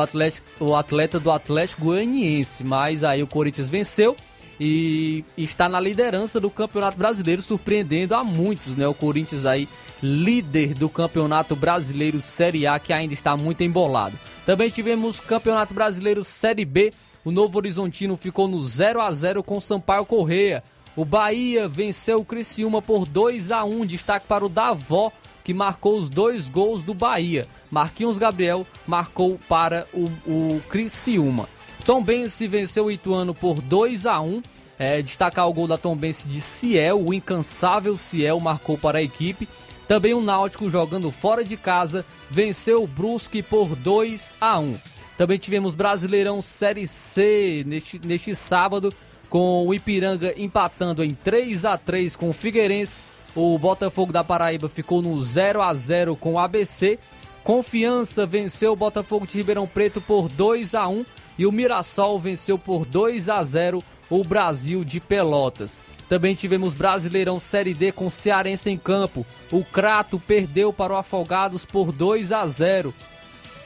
o 0.63 0.75
atleta 0.75 1.19
do 1.19 1.31
Atlético 1.31 1.85
Goianiense. 1.85 2.63
Mas 2.63 3.03
aí 3.03 3.23
o 3.23 3.27
Corinthians 3.27 3.69
venceu 3.69 4.15
e 4.59 5.23
está 5.37 5.69
na 5.69 5.79
liderança 5.79 6.39
do 6.39 6.49
Campeonato 6.49 6.97
Brasileiro, 6.97 7.41
surpreendendo 7.41 8.15
a 8.15 8.23
muitos, 8.23 8.75
né? 8.75 8.87
O 8.87 8.93
Corinthians 8.93 9.45
aí, 9.45 9.69
líder 10.01 10.73
do 10.73 10.89
Campeonato 10.89 11.55
Brasileiro 11.55 12.19
Série 12.19 12.65
A, 12.65 12.79
que 12.79 12.91
ainda 12.91 13.13
está 13.13 13.37
muito 13.37 13.63
embolado. 13.63 14.17
Também 14.45 14.69
tivemos 14.69 15.19
Campeonato 15.19 15.73
Brasileiro 15.73 16.23
Série 16.23 16.65
B, 16.65 16.93
o 17.27 17.31
Novo 17.31 17.57
Horizontino 17.57 18.15
ficou 18.15 18.47
no 18.47 18.63
0 18.63 19.01
a 19.01 19.11
0 19.11 19.43
com 19.43 19.59
Sampaio 19.59 20.05
Correia. 20.05 20.63
O 20.95 21.03
Bahia 21.03 21.67
venceu 21.67 22.21
o 22.21 22.25
Criciúma 22.25 22.81
por 22.81 23.05
2 23.05 23.51
a 23.51 23.65
1 23.65 23.85
destaque 23.85 24.25
para 24.25 24.45
o 24.45 24.49
Davó, 24.49 25.11
que 25.43 25.53
marcou 25.53 25.97
os 25.97 26.09
dois 26.09 26.47
gols 26.47 26.83
do 26.83 26.93
Bahia. 26.93 27.45
Marquinhos 27.69 28.17
Gabriel 28.17 28.65
marcou 28.87 29.37
para 29.47 29.85
o, 29.93 30.05
o 30.25 30.61
Criciúma. 30.69 31.49
Tom 31.87 32.03
Bense 32.03 32.49
venceu 32.49 32.87
o 32.87 32.91
Ituano 32.91 33.33
por 33.33 33.61
2 33.61 34.05
a 34.05 34.19
1 34.19 34.41
é, 34.77 35.01
destacar 35.01 35.47
o 35.47 35.53
gol 35.53 35.67
da 35.67 35.77
Tom 35.77 35.95
Bense 35.95 36.27
de 36.27 36.41
Ciel, 36.41 37.01
o 37.01 37.13
incansável 37.13 37.95
Ciel 37.95 38.41
marcou 38.41 38.77
para 38.77 38.97
a 38.97 39.01
equipe. 39.01 39.47
Também 39.87 40.13
o 40.13 40.19
Náutico 40.19 40.69
jogando 40.69 41.09
fora 41.11 41.45
de 41.45 41.55
casa 41.55 42.05
venceu 42.29 42.83
o 42.83 42.87
Brusque 42.87 43.41
por 43.41 43.73
2 43.73 44.35
a 44.41 44.59
1. 44.59 44.75
Também 45.17 45.37
tivemos 45.37 45.73
Brasileirão 45.73 46.41
Série 46.41 46.85
C 46.85 47.63
neste, 47.65 48.05
neste 48.05 48.35
sábado, 48.35 48.93
com 49.29 49.65
o 49.65 49.73
Ipiranga 49.73 50.33
empatando 50.35 51.01
em 51.01 51.11
3 51.11 51.63
a 51.63 51.77
3 51.77 52.17
com 52.17 52.31
o 52.31 52.33
Figueirense. 52.33 53.01
O 53.33 53.57
Botafogo 53.57 54.11
da 54.11 54.25
Paraíba 54.25 54.67
ficou 54.67 55.01
no 55.01 55.23
0 55.23 55.61
a 55.61 55.73
0 55.73 56.17
com 56.17 56.33
o 56.33 56.39
ABC. 56.39 56.99
Confiança 57.45 58.25
venceu 58.25 58.73
o 58.73 58.75
Botafogo 58.75 59.25
de 59.25 59.37
Ribeirão 59.37 59.65
Preto 59.65 60.01
por 60.01 60.27
2 60.27 60.75
a 60.75 60.85
1 60.89 61.05
e 61.37 61.45
o 61.45 61.51
Mirassol 61.51 62.19
venceu 62.19 62.57
por 62.57 62.85
2 62.85 63.29
a 63.29 63.43
0 63.43 63.83
o 64.09 64.23
Brasil 64.23 64.83
de 64.83 64.99
Pelotas. 64.99 65.79
Também 66.09 66.33
tivemos 66.33 66.73
Brasileirão 66.73 67.37
Série 67.37 67.73
D 67.73 67.91
com 67.91 68.09
Cearense 68.09 68.69
em 68.69 68.77
campo. 68.77 69.25
O 69.51 69.63
Crato 69.63 70.19
perdeu 70.19 70.71
para 70.71 70.93
o 70.93 70.97
Afogados 70.97 71.65
por 71.65 71.91
2 71.91 72.31
a 72.31 72.47
0. 72.47 72.93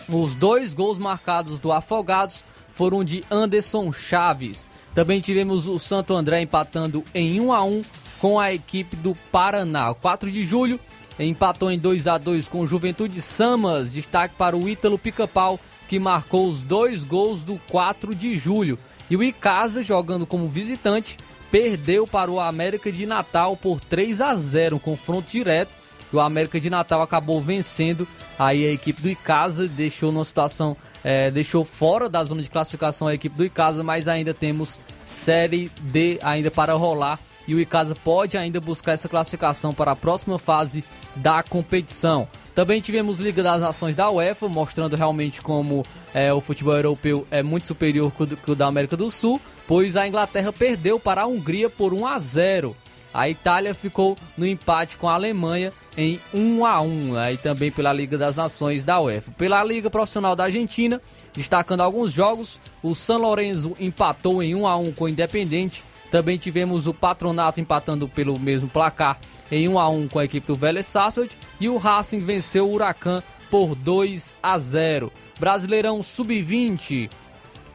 Os 0.09 0.35
dois 0.35 0.73
gols 0.73 0.97
marcados 0.97 1.59
do 1.59 1.71
Afogados 1.71 2.43
foram 2.73 3.03
de 3.03 3.23
Anderson 3.29 3.91
Chaves. 3.93 4.69
Também 4.95 5.21
tivemos 5.21 5.67
o 5.67 5.77
Santo 5.77 6.15
André 6.15 6.41
empatando 6.41 7.03
em 7.13 7.39
1 7.39 7.53
a 7.53 7.63
1 7.63 7.83
com 8.19 8.39
a 8.39 8.51
equipe 8.51 8.95
do 8.95 9.15
Paraná. 9.31 9.93
4 9.93 10.31
de 10.31 10.43
julho 10.43 10.79
empatou 11.19 11.71
em 11.71 11.77
2 11.77 12.07
a 12.07 12.17
2 12.17 12.47
com 12.47 12.65
Juventude 12.65 13.21
Samas. 13.21 13.93
Destaque 13.93 14.33
para 14.35 14.57
o 14.57 14.67
Ítalo 14.67 14.97
Pica-Pau 14.97 15.59
que 15.91 15.99
marcou 15.99 16.47
os 16.47 16.61
dois 16.61 17.03
gols 17.03 17.43
do 17.43 17.59
4 17.67 18.15
de 18.15 18.37
julho. 18.37 18.79
E 19.09 19.17
o 19.17 19.21
Icasa, 19.21 19.83
jogando 19.83 20.25
como 20.25 20.47
visitante, 20.47 21.17
perdeu 21.51 22.07
para 22.07 22.31
o 22.31 22.39
América 22.39 22.89
de 22.89 23.05
Natal 23.05 23.57
por 23.57 23.81
3 23.81 24.21
a 24.21 24.33
0, 24.33 24.77
um 24.77 24.79
confronto 24.79 25.29
direto. 25.29 25.71
E 26.09 26.15
o 26.15 26.21
América 26.21 26.61
de 26.61 26.69
Natal 26.69 27.01
acabou 27.01 27.41
vencendo 27.41 28.07
aí 28.39 28.65
a 28.65 28.71
equipe 28.71 29.01
do 29.01 29.09
Icasa, 29.09 29.67
deixou 29.67 30.13
numa 30.13 30.23
situação, 30.23 30.77
é, 31.03 31.29
deixou 31.29 31.65
fora 31.65 32.07
da 32.07 32.23
zona 32.23 32.41
de 32.41 32.49
classificação 32.49 33.09
a 33.09 33.13
equipe 33.13 33.35
do 33.35 33.43
Icasa, 33.43 33.83
mas 33.83 34.07
ainda 34.07 34.33
temos 34.33 34.79
Série 35.03 35.69
D 35.81 36.19
ainda 36.21 36.49
para 36.49 36.73
rolar 36.73 37.19
e 37.45 37.53
o 37.53 37.59
Icasa 37.59 37.95
pode 37.95 38.37
ainda 38.37 38.61
buscar 38.61 38.93
essa 38.93 39.09
classificação 39.09 39.73
para 39.73 39.91
a 39.91 39.95
próxima 39.95 40.39
fase 40.39 40.85
da 41.17 41.43
competição. 41.43 42.29
Também 42.53 42.81
tivemos 42.81 43.19
Liga 43.19 43.41
das 43.41 43.61
Nações 43.61 43.95
da 43.95 44.09
UEFA, 44.09 44.49
mostrando 44.49 44.95
realmente 44.95 45.41
como 45.41 45.85
é, 46.13 46.33
o 46.33 46.41
futebol 46.41 46.75
europeu 46.75 47.25
é 47.31 47.41
muito 47.41 47.65
superior 47.65 48.11
que 48.43 48.51
o 48.51 48.55
da 48.55 48.67
América 48.67 48.97
do 48.97 49.09
Sul, 49.09 49.39
pois 49.67 49.95
a 49.95 50.07
Inglaterra 50.07 50.51
perdeu 50.51 50.99
para 50.99 51.21
a 51.21 51.27
Hungria 51.27 51.69
por 51.69 51.93
1 51.93 52.05
a 52.05 52.19
0. 52.19 52.75
A 53.13 53.27
Itália 53.29 53.73
ficou 53.73 54.17
no 54.37 54.45
empate 54.45 54.95
com 54.95 55.09
a 55.09 55.13
Alemanha 55.13 55.73
em 55.97 56.19
1 56.33 56.65
a 56.65 56.81
1, 56.81 57.17
aí 57.17 57.37
também 57.37 57.69
pela 57.69 57.91
Liga 57.91 58.17
das 58.17 58.35
Nações 58.35 58.83
da 58.83 58.99
UEFA. 59.01 59.31
Pela 59.31 59.63
Liga 59.63 59.89
Profissional 59.89 60.35
da 60.35 60.45
Argentina, 60.45 61.01
destacando 61.33 61.81
alguns 61.81 62.11
jogos, 62.11 62.59
o 62.81 62.95
San 62.95 63.17
Lorenzo 63.17 63.75
empatou 63.79 64.41
em 64.41 64.55
1 64.55 64.67
a 64.67 64.77
1 64.77 64.91
com 64.93 65.05
o 65.05 65.09
Independente. 65.09 65.83
Também 66.11 66.37
tivemos 66.37 66.87
o 66.87 66.93
Patronato 66.93 67.61
empatando 67.61 68.07
pelo 68.07 68.37
mesmo 68.37 68.69
placar 68.69 69.17
em 69.49 69.67
1 69.67 69.79
a 69.79 69.89
1 69.89 70.07
com 70.09 70.19
a 70.19 70.25
equipe 70.25 70.45
do 70.45 70.55
Vélez 70.55 70.85
Sarsfield 70.85 71.35
e 71.59 71.69
o 71.69 71.77
Racing 71.77 72.19
venceu 72.19 72.67
o 72.67 72.73
Huracan 72.73 73.23
por 73.49 73.73
2 73.75 74.35
a 74.43 74.57
0. 74.59 75.11
Brasileirão 75.39 76.03
Sub-20, 76.03 77.09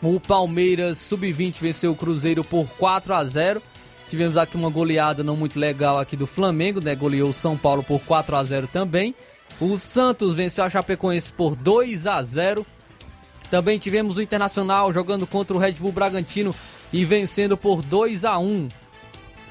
o 0.03 0.21
Palmeiras 0.21 0.99
Sub-20 0.99 1.61
venceu 1.61 1.93
o 1.93 1.97
Cruzeiro 1.97 2.45
por 2.45 2.67
4 2.79 3.15
a 3.15 3.25
0. 3.25 3.63
Tivemos 4.09 4.37
aqui 4.37 4.57
uma 4.57 4.71
goleada 4.71 5.25
não 5.25 5.37
muito 5.37 5.59
legal 5.59 5.99
aqui 5.99 6.17
do 6.17 6.27
Flamengo, 6.27 6.81
né? 6.81 6.95
Goleou 6.95 7.31
o 7.31 7.33
São 7.33 7.57
Paulo 7.57 7.83
por 7.83 8.01
4 8.03 8.37
a 8.37 8.45
0 8.45 8.69
também. 8.69 9.15
O 9.59 9.77
Santos 9.79 10.35
venceu 10.35 10.65
a 10.65 10.71
Chapecoense 10.71 11.33
por 11.33 11.57
2 11.57 12.07
a 12.07 12.23
0. 12.23 12.65
Também 13.51 13.79
tivemos 13.79 14.17
o 14.17 14.23
Internacional 14.23 14.93
jogando 14.93 15.27
contra 15.27 15.57
o 15.57 15.61
Red 15.61 15.73
Bull 15.73 15.93
Bragantino 15.93 16.55
e 16.93 17.05
vencendo 17.05 17.57
por 17.57 17.83
2 17.83 18.25
a 18.25 18.39
1. 18.39 18.69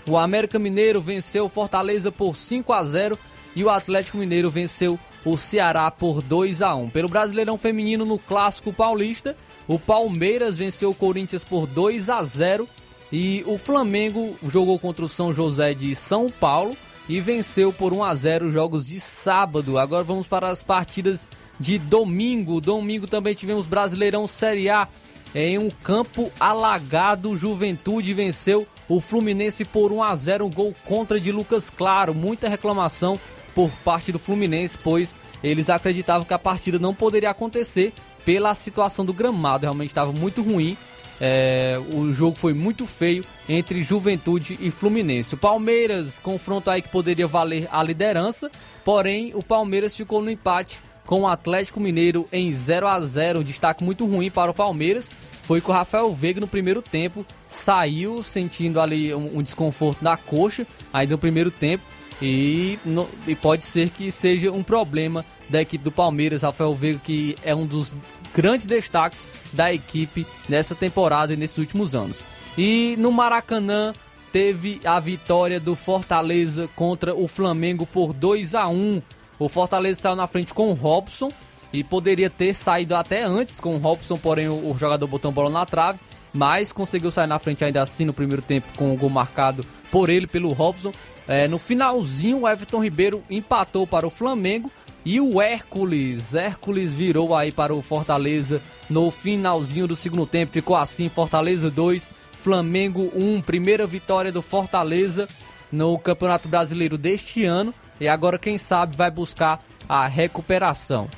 O 0.07 0.17
América 0.17 0.59
Mineiro 0.59 1.01
venceu 1.01 1.45
o 1.45 1.49
Fortaleza 1.49 2.11
por 2.11 2.35
5 2.35 2.71
a 2.71 2.83
0 2.83 3.17
e 3.55 3.63
o 3.63 3.69
Atlético 3.69 4.17
Mineiro 4.17 4.51
venceu 4.51 4.99
o 5.23 5.35
Ceará 5.35 5.89
por 5.89 6.21
2 6.21 6.61
a 6.61 6.75
1. 6.75 6.89
Pelo 6.89 7.09
Brasileirão 7.09 7.57
Feminino 7.57 8.05
no 8.05 8.19
Clássico 8.19 8.71
Paulista, 8.71 9.35
o 9.67 9.79
Palmeiras 9.79 10.57
venceu 10.57 10.91
o 10.91 10.95
Corinthians 10.95 11.43
por 11.43 11.65
2 11.65 12.09
a 12.09 12.21
0 12.21 12.67
e 13.11 13.43
o 13.47 13.57
Flamengo 13.57 14.35
jogou 14.47 14.77
contra 14.77 15.03
o 15.05 15.09
São 15.09 15.33
José 15.33 15.73
de 15.73 15.95
São 15.95 16.29
Paulo 16.29 16.77
e 17.09 17.19
venceu 17.19 17.71
por 17.73 17.93
1 17.93 18.03
a 18.03 18.15
0 18.15 18.51
jogos 18.51 18.87
de 18.87 18.99
sábado. 18.99 19.77
Agora 19.77 20.03
vamos 20.03 20.27
para 20.27 20.49
as 20.49 20.63
partidas 20.63 21.29
de 21.59 21.77
domingo. 21.77 22.61
Domingo 22.61 23.07
também 23.07 23.33
tivemos 23.33 23.67
Brasileirão 23.67 24.27
Série 24.27 24.69
A 24.69 24.87
em 25.35 25.57
um 25.57 25.69
campo 25.69 26.31
alagado. 26.39 27.35
Juventude 27.35 28.13
venceu 28.13 28.65
o 28.87 29.01
Fluminense 29.01 29.65
por 29.65 29.91
1 29.91 30.01
a 30.01 30.15
0, 30.15 30.45
um 30.45 30.49
gol 30.49 30.73
contra 30.85 31.19
de 31.19 31.31
Lucas 31.31 31.69
Claro. 31.69 32.15
Muita 32.15 32.47
reclamação 32.47 33.19
por 33.53 33.69
parte 33.83 34.11
do 34.11 34.19
Fluminense, 34.19 34.77
pois 34.81 35.15
eles 35.43 35.69
acreditavam 35.69 36.25
que 36.25 36.33
a 36.33 36.39
partida 36.39 36.79
não 36.79 36.93
poderia 36.93 37.29
acontecer 37.29 37.93
pela 38.23 38.55
situação 38.55 39.05
do 39.05 39.13
gramado. 39.13 39.63
Realmente 39.63 39.89
estava 39.89 40.11
muito 40.11 40.41
ruim. 40.41 40.77
É, 41.19 41.79
o 41.93 42.11
jogo 42.11 42.35
foi 42.35 42.53
muito 42.53 42.85
feio 42.85 43.23
entre 43.47 43.81
Juventude 43.83 44.57
e 44.59 44.69
Fluminense. 44.69 45.35
O 45.35 45.37
Palmeiras, 45.37 46.19
confronto 46.19 46.69
aí 46.69 46.81
que 46.81 46.89
poderia 46.89 47.27
valer 47.27 47.69
a 47.71 47.81
liderança, 47.81 48.51
porém 48.83 49.31
o 49.33 49.41
Palmeiras 49.41 49.95
ficou 49.95 50.21
no 50.21 50.29
empate 50.29 50.81
com 51.05 51.21
o 51.21 51.27
Atlético 51.27 51.79
Mineiro 51.79 52.27
em 52.31 52.51
0 52.51 52.87
a 52.87 52.99
0 52.99 53.39
um 53.39 53.43
destaque 53.43 53.83
muito 53.83 54.05
ruim 54.05 54.29
para 54.31 54.51
o 54.51 54.53
Palmeiras 54.53 55.11
foi 55.45 55.61
que 55.61 55.69
o 55.69 55.73
Rafael 55.73 56.11
Veiga 56.11 56.41
no 56.41 56.47
primeiro 56.47 56.81
tempo 56.81 57.25
saiu 57.47 58.23
sentindo 58.23 58.81
ali 58.81 59.13
um, 59.13 59.37
um 59.37 59.43
desconforto 59.43 60.03
na 60.03 60.17
coxa, 60.17 60.65
ainda 60.91 61.13
no 61.13 61.19
primeiro 61.19 61.51
tempo, 61.51 61.83
e, 62.21 62.79
no, 62.83 63.07
e, 63.27 63.35
pode 63.35 63.63
ser 63.63 63.89
que 63.89 64.11
seja 64.11 64.51
um 64.51 64.63
problema 64.63 65.23
da 65.49 65.61
equipe 65.61 65.83
do 65.83 65.91
Palmeiras. 65.91 66.41
Rafael 66.41 66.73
Veiga, 66.73 66.99
que 67.03 67.35
é 67.43 67.53
um 67.53 67.65
dos 67.65 67.93
grandes 68.33 68.65
destaques 68.65 69.27
da 69.53 69.71
equipe 69.71 70.25
nessa 70.49 70.73
temporada 70.73 71.33
e 71.33 71.37
nesses 71.37 71.57
últimos 71.57 71.93
anos. 71.93 72.23
E 72.57 72.95
no 72.97 73.11
Maracanã 73.11 73.93
teve 74.31 74.79
a 74.83 74.99
vitória 74.99 75.59
do 75.59 75.75
Fortaleza 75.75 76.69
contra 76.75 77.13
o 77.13 77.27
Flamengo 77.27 77.85
por 77.85 78.13
2 78.13 78.55
a 78.55 78.67
1 78.67 79.01
o 79.39 79.49
Fortaleza 79.49 80.01
saiu 80.01 80.15
na 80.15 80.27
frente 80.27 80.53
com 80.53 80.69
o 80.69 80.73
Robson 80.73 81.31
e 81.73 81.83
poderia 81.83 82.29
ter 82.29 82.53
saído 82.53 82.95
até 82.95 83.23
antes 83.23 83.59
com 83.59 83.75
o 83.75 83.79
Robson, 83.79 84.17
porém 84.17 84.47
o, 84.47 84.75
jogador 84.79 85.07
botou 85.07 85.29
a 85.29 85.33
bola 85.33 85.49
na 85.49 85.65
trave, 85.65 85.99
mas 86.33 86.71
conseguiu 86.71 87.11
sair 87.11 87.27
na 87.27 87.39
frente 87.39 87.63
ainda 87.63 87.81
assim 87.81 88.05
no 88.05 88.13
primeiro 88.13 88.41
tempo 88.41 88.67
com 88.77 88.93
o 88.93 88.97
gol 88.97 89.09
marcado 89.09 89.65
por 89.91 90.09
ele, 90.09 90.27
pelo 90.27 90.53
Robson. 90.53 90.93
É, 91.27 91.47
no 91.47 91.57
finalzinho, 91.57 92.41
o 92.41 92.49
Everton 92.49 92.83
Ribeiro 92.83 93.23
empatou 93.29 93.85
para 93.87 94.05
o 94.05 94.11
Flamengo 94.11 94.71
e 95.05 95.21
o 95.21 95.39
Hércules, 95.39 96.33
Hércules 96.33 96.95
virou 96.95 97.35
aí 97.35 97.51
para 97.51 97.75
o 97.75 97.81
Fortaleza 97.81 98.59
no 98.89 99.11
finalzinho 99.11 99.87
do 99.87 99.95
segundo 99.95 100.25
tempo. 100.25 100.53
Ficou 100.53 100.75
assim: 100.75 101.09
Fortaleza 101.09 101.69
2, 101.69 102.11
Flamengo 102.41 103.11
1. 103.15 103.41
Primeira 103.41 103.85
vitória 103.85 104.31
do 104.31 104.41
Fortaleza 104.41 105.29
no 105.71 105.97
Campeonato 105.99 106.49
Brasileiro 106.49 106.97
deste 106.97 107.45
ano. 107.45 107.71
E 107.99 108.07
agora, 108.07 108.37
quem 108.37 108.57
sabe, 108.57 108.95
vai 108.95 109.09
buscar 109.09 109.63
a 109.87 110.07
recuperação. 110.07 111.09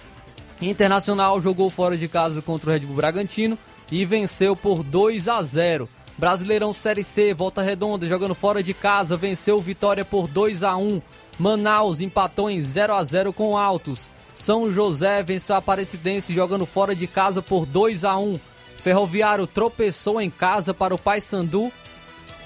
Internacional 0.61 1.39
jogou 1.39 1.69
fora 1.69 1.97
de 1.97 2.07
casa 2.07 2.41
contra 2.41 2.69
o 2.69 2.73
Red 2.73 2.79
Bull 2.81 2.95
Bragantino 2.95 3.57
e 3.91 4.05
venceu 4.05 4.55
por 4.55 4.83
2 4.83 5.27
a 5.27 5.41
0. 5.41 5.87
Brasileirão 6.17 6.73
Série 6.73 7.03
C, 7.03 7.33
Volta 7.33 7.61
Redonda, 7.61 8.07
jogando 8.07 8.33
fora 8.33 8.63
de 8.63 8.73
casa, 8.73 9.15
venceu 9.15 9.61
Vitória 9.61 10.03
por 10.03 10.27
2 10.27 10.63
a 10.63 10.75
1. 10.75 11.01
Manaus 11.37 12.01
empatou 12.01 12.49
em 12.49 12.59
0 12.59 12.95
a 12.95 13.03
0 13.03 13.31
com 13.31 13.55
Altos. 13.55 14.09
São 14.33 14.71
José 14.71 15.21
venceu 15.21 15.55
a 15.55 15.59
Aparecidense 15.59 16.33
jogando 16.33 16.65
fora 16.65 16.95
de 16.95 17.05
casa 17.05 17.41
por 17.41 17.65
2 17.65 18.03
a 18.03 18.17
1. 18.17 18.39
Ferroviário 18.77 19.45
tropeçou 19.45 20.19
em 20.19 20.29
casa 20.29 20.73
para 20.73 20.95
o 20.95 20.97
Paysandu 20.97 21.71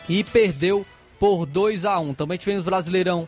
e 0.09 0.23
perdeu 0.23 0.85
por 1.17 1.45
2 1.45 1.85
a 1.85 1.97
1. 1.97 2.13
Também 2.13 2.37
tivemos 2.37 2.65
Brasileirão 2.65 3.27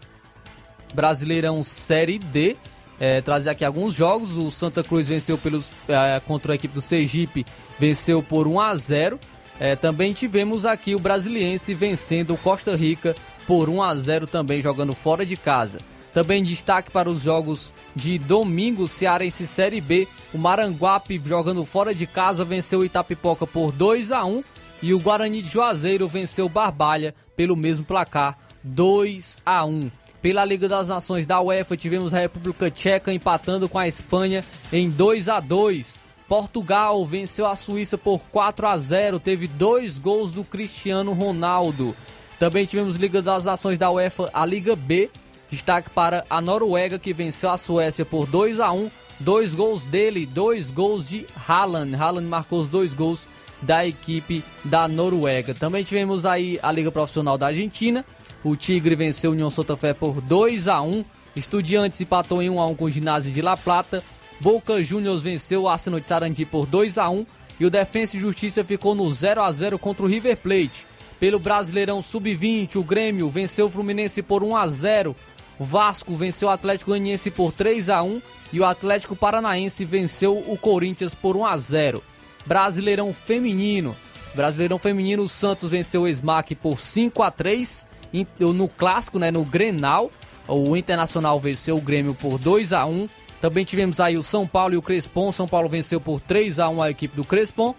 Brasileirão 0.93 1.63
Série 1.63 2.19
D. 2.19 2.55
É, 2.99 3.21
trazer 3.21 3.49
aqui 3.49 3.65
alguns 3.65 3.93
jogos. 3.93 4.37
O 4.37 4.51
Santa 4.51 4.83
Cruz 4.83 5.07
venceu 5.07 5.37
pelos, 5.37 5.71
é, 5.87 6.21
contra 6.25 6.53
a 6.53 6.55
equipe 6.55 6.73
do 6.73 6.81
Sergipe, 6.81 7.45
venceu 7.79 8.21
por 8.21 8.47
1 8.47 8.59
a 8.59 8.75
0. 8.75 9.19
É, 9.59 9.75
também 9.75 10.13
tivemos 10.13 10.65
aqui 10.65 10.95
o 10.95 10.99
Brasiliense 10.99 11.73
vencendo 11.73 12.33
o 12.33 12.37
Costa 12.37 12.75
Rica 12.75 13.15
por 13.45 13.69
1 13.69 13.83
a 13.83 13.95
0 13.95 14.27
também 14.27 14.61
jogando 14.61 14.93
fora 14.93 15.25
de 15.25 15.37
casa. 15.37 15.79
Também 16.13 16.43
destaque 16.43 16.91
para 16.91 17.09
os 17.09 17.23
jogos 17.23 17.73
de 17.95 18.19
domingo, 18.19 18.87
Cearense 18.87 19.47
Série 19.47 19.81
B. 19.81 20.07
O 20.31 20.37
Maranguape 20.37 21.21
jogando 21.25 21.65
fora 21.65 21.93
de 21.93 22.05
casa 22.05 22.45
venceu 22.45 22.79
o 22.79 22.85
Itapipoca 22.85 23.47
por 23.47 23.71
2 23.71 24.11
a 24.11 24.23
1 24.23 24.43
e 24.81 24.93
o 24.93 24.99
Guarani 24.99 25.41
de 25.41 25.49
Juazeiro 25.49 26.07
venceu 26.07 26.45
o 26.45 26.49
Barbalha 26.49 27.15
pelo 27.35 27.55
mesmo 27.55 27.83
placar 27.83 28.37
2 28.63 29.41
a 29.43 29.65
1. 29.65 29.89
Pela 30.23 30.45
Liga 30.45 30.69
das 30.69 30.87
Nações 30.87 31.25
da 31.25 31.41
UEFA, 31.41 31.75
tivemos 31.75 32.13
a 32.13 32.19
República 32.19 32.71
Tcheca 32.71 33.11
empatando 33.11 33.67
com 33.67 33.77
a 33.77 33.89
Espanha 33.89 34.41
em 34.71 34.89
2 34.89 35.27
a 35.27 35.41
2 35.41 36.01
Portugal 36.29 37.05
venceu 37.05 37.45
a 37.45 37.57
Suíça 37.57 37.97
por 37.97 38.21
4 38.31 38.65
a 38.65 38.77
0, 38.77 39.19
teve 39.19 39.47
dois 39.47 39.99
gols 39.99 40.31
do 40.31 40.45
Cristiano 40.45 41.11
Ronaldo. 41.11 41.93
Também 42.39 42.65
tivemos 42.65 42.95
Liga 42.95 43.21
das 43.21 43.43
Nações 43.43 43.77
da 43.77 43.91
UEFA, 43.91 44.29
a 44.33 44.45
Liga 44.45 44.77
B. 44.77 45.09
Destaque 45.49 45.89
para 45.89 46.25
a 46.29 46.39
Noruega 46.39 46.97
que 46.97 47.13
venceu 47.13 47.51
a 47.51 47.57
Suécia 47.57 48.05
por 48.05 48.25
2 48.25 48.61
a 48.61 48.71
1, 48.71 48.89
dois 49.19 49.53
gols 49.53 49.83
dele, 49.83 50.25
dois 50.25 50.71
gols 50.71 51.09
de 51.09 51.27
Haaland. 51.47 51.95
Haaland 51.95 52.27
marcou 52.27 52.61
os 52.61 52.69
dois 52.69 52.93
gols 52.93 53.27
da 53.61 53.85
equipe 53.85 54.41
da 54.63 54.87
Noruega. 54.87 55.53
Também 55.53 55.83
tivemos 55.83 56.25
aí 56.25 56.57
a 56.63 56.71
Liga 56.71 56.91
Profissional 56.91 57.37
da 57.37 57.47
Argentina. 57.47 58.05
O 58.43 58.57
Tigre 58.57 58.93
venceu 58.93 59.31
o 59.31 59.33
União 59.33 59.49
Santa 59.49 59.77
Fé 59.77 59.93
por 59.93 60.19
2 60.19 60.67
a 60.67 60.81
1. 60.81 61.05
Estudiantes 61.33 62.01
empatou 62.01 62.41
em 62.41 62.49
1 62.49 62.59
a 62.59 62.67
1 62.67 62.75
com 62.75 62.85
o 62.85 62.91
Ginásio 62.91 63.31
de 63.31 63.41
La 63.41 63.55
Plata. 63.55 64.03
Boca 64.41 64.83
Juniors 64.83 65.23
venceu 65.23 65.63
o 65.63 65.69
Arsenal 65.69 66.01
de 66.01 66.07
Sarandi 66.07 66.45
por 66.45 66.65
2 66.65 66.97
a 66.97 67.09
1 67.09 67.25
e 67.57 67.65
o 67.65 67.69
Defensa 67.69 68.17
e 68.17 68.19
Justiça 68.19 68.61
ficou 68.61 68.93
no 68.93 69.09
0 69.11 69.41
a 69.41 69.49
0 69.49 69.79
contra 69.79 70.05
o 70.05 70.09
River 70.09 70.35
Plate. 70.35 70.85
Pelo 71.21 71.39
Brasileirão 71.39 72.01
Sub-20, 72.01 72.75
o 72.75 72.83
Grêmio 72.83 73.29
venceu 73.29 73.67
o 73.67 73.69
Fluminense 73.69 74.21
por 74.21 74.43
1 74.43 74.57
a 74.57 74.67
0. 74.67 75.15
O 75.57 75.63
Vasco 75.63 76.13
venceu 76.13 76.49
o 76.49 76.51
Atlético 76.51 76.91
Goianiense 76.91 77.31
por 77.31 77.53
3 77.53 77.87
a 77.87 78.03
1 78.03 78.21
e 78.51 78.59
o 78.59 78.65
Atlético 78.65 79.15
Paranaense 79.15 79.85
venceu 79.85 80.43
o 80.45 80.57
Corinthians 80.57 81.15
por 81.15 81.37
1 81.37 81.45
a 81.45 81.57
0. 81.57 82.03
Brasileirão 82.45 83.13
Feminino. 83.13 83.95
Brasileirão 84.35 84.77
Feminino, 84.77 85.23
o 85.23 85.29
Santos 85.29 85.69
venceu 85.69 86.01
o 86.01 86.07
Smack 86.09 86.55
por 86.55 86.77
5 86.77 87.23
a 87.23 87.31
3 87.31 87.92
no 88.39 88.67
clássico, 88.67 89.17
né, 89.19 89.31
no 89.31 89.43
Grenal. 89.43 90.11
O 90.47 90.75
Internacional 90.75 91.39
venceu 91.39 91.77
o 91.77 91.81
Grêmio 91.81 92.13
por 92.13 92.37
2 92.37 92.73
a 92.73 92.85
1 92.85 93.07
também 93.43 93.65
tivemos 93.65 93.99
aí 93.99 94.17
o 94.17 94.23
São 94.23 94.47
Paulo 94.47 94.73
e 94.73 94.77
o 94.77 94.81
Crespon. 94.81 95.29
São 95.29 95.45
Paulo 95.45 95.67
venceu 95.67 95.99
por 95.99 96.21
3 96.21 96.59
a 96.59 96.69
1 96.69 96.81
a 96.81 96.89
equipe 96.89 97.13
do 97.13 97.25
Crespon. 97.25 97.75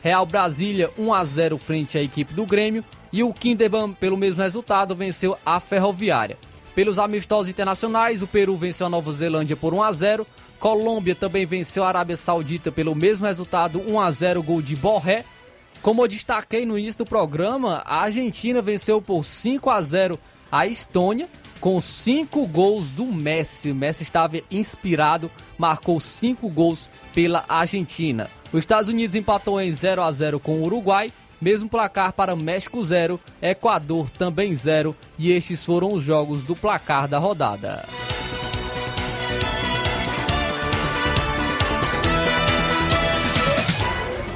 Real 0.00 0.24
Brasília 0.24 0.92
1 0.96 1.12
a 1.12 1.24
0 1.24 1.58
frente 1.58 1.98
à 1.98 2.00
equipe 2.00 2.32
do 2.32 2.46
Grêmio. 2.46 2.84
E 3.12 3.24
o 3.24 3.32
Kinderman, 3.32 3.94
pelo 3.94 4.16
mesmo 4.16 4.44
resultado, 4.44 4.94
venceu 4.94 5.36
a 5.44 5.58
Ferroviária. 5.58 6.38
Pelos 6.72 7.00
amistosos 7.00 7.50
internacionais, 7.50 8.22
o 8.22 8.28
Peru 8.28 8.56
venceu 8.56 8.86
a 8.86 8.90
Nova 8.90 9.10
Zelândia 9.10 9.56
por 9.56 9.74
1 9.74 9.82
a 9.82 9.90
0. 9.90 10.26
Colômbia 10.60 11.16
também 11.16 11.44
venceu 11.44 11.82
a 11.82 11.88
Arábia 11.88 12.16
Saudita 12.16 12.70
pelo 12.70 12.94
mesmo 12.94 13.26
resultado, 13.26 13.82
1 13.88 14.00
a 14.00 14.10
0 14.12 14.40
gol 14.40 14.62
de 14.62 14.76
Borré. 14.76 15.24
Como 15.82 16.02
eu 16.02 16.08
destaquei 16.08 16.66
no 16.66 16.78
início 16.78 16.98
do 16.98 17.06
programa, 17.06 17.82
a 17.84 18.02
Argentina 18.02 18.60
venceu 18.60 19.00
por 19.00 19.24
5 19.24 19.70
a 19.70 19.80
0 19.80 20.18
a 20.50 20.66
Estônia 20.66 21.28
com 21.60 21.80
cinco 21.80 22.46
gols 22.46 22.90
do 22.90 23.06
Messi. 23.06 23.70
O 23.70 23.74
Messi 23.74 24.02
estava 24.02 24.40
inspirado, 24.50 25.30
marcou 25.56 25.98
cinco 26.00 26.48
gols 26.48 26.88
pela 27.14 27.44
Argentina. 27.48 28.30
Os 28.52 28.60
Estados 28.60 28.88
Unidos 28.88 29.14
empatou 29.14 29.60
em 29.60 29.70
0 29.70 30.02
a 30.02 30.10
0 30.10 30.40
com 30.40 30.60
o 30.60 30.64
Uruguai. 30.64 31.12
Mesmo 31.40 31.68
placar 31.68 32.12
para 32.12 32.34
México 32.34 32.82
0, 32.82 33.20
Equador 33.40 34.10
também 34.10 34.52
0 34.52 34.96
e 35.16 35.30
estes 35.30 35.64
foram 35.64 35.92
os 35.92 36.02
jogos 36.02 36.42
do 36.42 36.56
placar 36.56 37.06
da 37.06 37.18
rodada. 37.18 37.86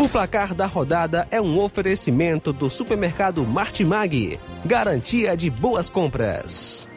O 0.03 0.09
placar 0.09 0.53
da 0.53 0.67
rodada 0.67 1.29
é 1.31 1.41
um 1.41 1.61
oferecimento 1.61 2.53
do 2.53 2.69
supermercado 2.69 3.47
Martimag, 3.47 4.37
garantia 4.65 5.37
de 5.37 5.49
boas 5.49 5.89
compras. 5.89 6.89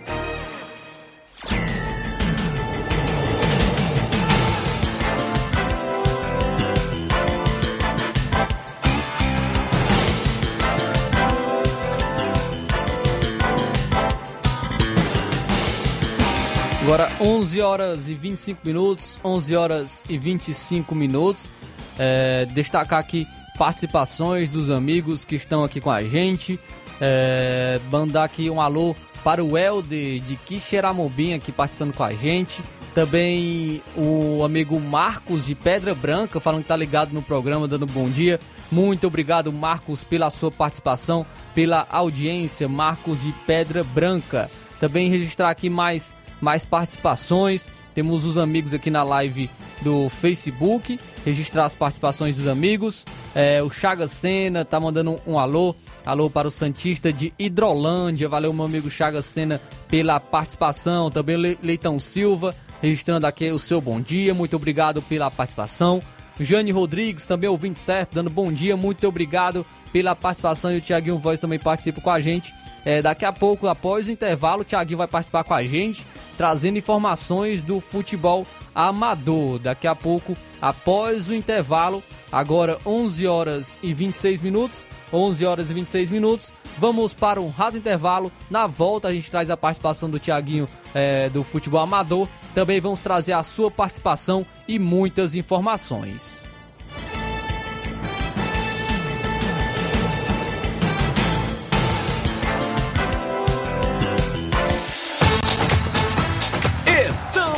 Agora 16.81 17.11
11 17.21 17.61
horas 17.61 18.09
e 18.09 18.15
25 18.15 18.61
minutos, 18.65 19.19
11 19.23 19.55
horas 19.55 20.03
e 20.09 20.17
25 20.17 20.95
minutos. 20.95 21.51
É, 21.97 22.45
destacar 22.51 22.99
aqui 22.99 23.27
participações 23.57 24.49
dos 24.49 24.69
amigos 24.69 25.23
que 25.25 25.35
estão 25.35 25.63
aqui 25.63 25.79
com 25.79 25.91
a 25.91 26.03
gente. 26.03 26.59
É, 26.99 27.79
mandar 27.91 28.23
aqui 28.23 28.49
um 28.49 28.61
alô 28.61 28.95
para 29.23 29.43
o 29.43 29.57
Helder 29.57 30.21
de 30.21 30.35
Quixeramobim 30.37 31.33
aqui 31.33 31.51
participando 31.51 31.93
com 31.93 32.03
a 32.03 32.13
gente. 32.13 32.61
Também 32.93 33.81
o 33.97 34.43
amigo 34.43 34.79
Marcos 34.79 35.47
de 35.47 35.55
Pedra 35.55 35.93
Branca 35.93 36.39
falando 36.39 36.61
que 36.61 36.69
tá 36.69 36.77
ligado 36.77 37.11
no 37.11 37.21
programa, 37.21 37.67
dando 37.67 37.85
bom 37.85 38.07
dia. 38.07 38.39
Muito 38.71 39.07
obrigado, 39.07 39.51
Marcos, 39.51 40.03
pela 40.03 40.29
sua 40.29 40.49
participação, 40.49 41.25
pela 41.53 41.85
audiência, 41.89 42.69
Marcos 42.69 43.21
de 43.21 43.33
Pedra 43.45 43.83
Branca. 43.83 44.49
Também 44.79 45.09
registrar 45.09 45.49
aqui 45.49 45.69
mais 45.69 46.15
mais 46.41 46.63
participações. 46.63 47.69
Temos 47.95 48.25
os 48.25 48.37
amigos 48.37 48.73
aqui 48.73 48.91
na 48.91 49.03
live 49.03 49.49
do 49.81 50.09
Facebook, 50.09 50.99
registrar 51.25 51.63
as 51.63 51.73
participações 51.73 52.35
dos 52.35 52.45
amigos. 52.45 53.05
É, 53.33 53.63
o 53.63 53.69
Chaga 53.69 54.05
Sena 54.05 54.65
tá 54.65 54.77
mandando 54.81 55.11
um, 55.11 55.33
um, 55.33 55.39
alô. 55.39 55.73
Alô 56.05 56.29
para 56.29 56.45
o 56.45 56.51
Santista 56.51 57.13
de 57.13 57.33
Hidrolândia. 57.39 58.27
Valeu, 58.27 58.51
meu 58.51 58.65
amigo 58.65 58.89
Chaga 58.89 59.21
Sena, 59.21 59.61
pela 59.87 60.19
participação. 60.19 61.09
Também 61.09 61.37
o 61.37 61.57
Leitão 61.63 61.97
Silva, 61.97 62.53
registrando 62.81 63.25
aqui 63.25 63.49
o 63.49 63.57
seu 63.57 63.79
bom 63.79 64.01
dia. 64.01 64.33
Muito 64.33 64.57
obrigado 64.57 65.01
pela 65.01 65.31
participação. 65.31 66.01
Jane 66.37 66.71
Rodrigues, 66.71 67.25
também 67.25 67.49
ouvindo 67.49 67.77
certo, 67.77 68.15
dando 68.15 68.29
bom 68.29 68.51
dia. 68.51 68.75
Muito 68.75 69.07
obrigado 69.07 69.65
pela 69.93 70.13
participação. 70.13 70.73
E 70.73 70.79
o 70.79 70.81
Tiaguinho 70.81 71.17
Voz 71.17 71.39
também 71.39 71.57
participa 71.57 72.01
com 72.01 72.09
a 72.09 72.19
gente. 72.19 72.53
É, 72.85 73.01
daqui 73.01 73.25
a 73.25 73.33
pouco, 73.33 73.67
após 73.67 74.07
o 74.07 74.11
intervalo, 74.11 74.61
o 74.61 74.63
Tiaguinho 74.63 74.99
vai 74.99 75.07
participar 75.07 75.43
com 75.43 75.53
a 75.53 75.63
gente 75.63 76.05
trazendo 76.37 76.77
informações 76.77 77.63
do 77.63 77.79
futebol 77.79 78.45
amador. 78.73 79.59
Daqui 79.59 79.87
a 79.87 79.95
pouco, 79.95 80.35
após 80.61 81.29
o 81.29 81.33
intervalo, 81.33 82.03
agora 82.31 82.77
11 82.85 83.27
horas 83.27 83.77
e 83.81 83.93
26 83.93 84.41
minutos, 84.41 84.85
11 85.11 85.45
horas 85.45 85.71
e 85.71 85.73
26 85.73 86.09
minutos, 86.09 86.53
vamos 86.77 87.13
para 87.13 87.41
um 87.41 87.49
rápido 87.49 87.79
intervalo. 87.79 88.31
Na 88.49 88.67
volta, 88.67 89.07
a 89.07 89.13
gente 89.13 89.31
traz 89.31 89.49
a 89.49 89.57
participação 89.57 90.09
do 90.09 90.19
Tiaguinho 90.19 90.67
é, 90.93 91.29
do 91.29 91.43
futebol 91.43 91.81
amador. 91.81 92.27
Também 92.53 92.79
vamos 92.79 92.99
trazer 92.99 93.33
a 93.33 93.43
sua 93.43 93.71
participação 93.71 94.45
e 94.67 94.77
muitas 94.77 95.35
informações. 95.35 96.43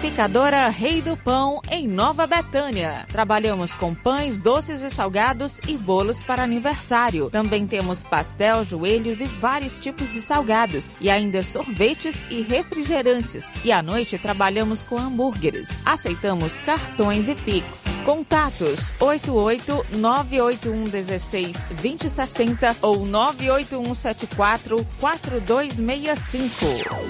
Panificadora 0.00 0.70
Rei 0.70 1.02
do 1.02 1.14
Pão 1.14 1.60
em 1.70 1.86
Nova 1.86 2.26
Betânia. 2.26 3.06
Trabalhamos 3.12 3.74
com 3.74 3.94
pães, 3.94 4.40
doces 4.40 4.80
e 4.80 4.88
salgados 4.88 5.60
e 5.68 5.76
bolos 5.76 6.22
para 6.22 6.42
aniversário. 6.42 7.28
Também 7.28 7.66
temos 7.66 8.02
pastel, 8.02 8.64
joelhos 8.64 9.20
e 9.20 9.26
vários 9.26 9.78
tipos 9.78 10.14
de 10.14 10.22
salgados. 10.22 10.96
E 11.02 11.10
ainda 11.10 11.42
sorvetes 11.42 12.26
e 12.30 12.40
refrigerantes. 12.40 13.52
E 13.62 13.70
à 13.70 13.82
noite 13.82 14.16
trabalhamos 14.16 14.80
com 14.80 14.96
hambúrgueres. 14.96 15.82
Aceitamos 15.84 16.58
cartões 16.60 17.28
e 17.28 17.34
Pix. 17.34 18.00
Contatos 18.02 18.94
88 18.98 19.84
981 19.98 20.84
16 20.84 21.66
2060 21.66 22.76
ou 22.80 23.04
981 23.04 23.94
74 23.94 24.86
4265. 24.98 26.48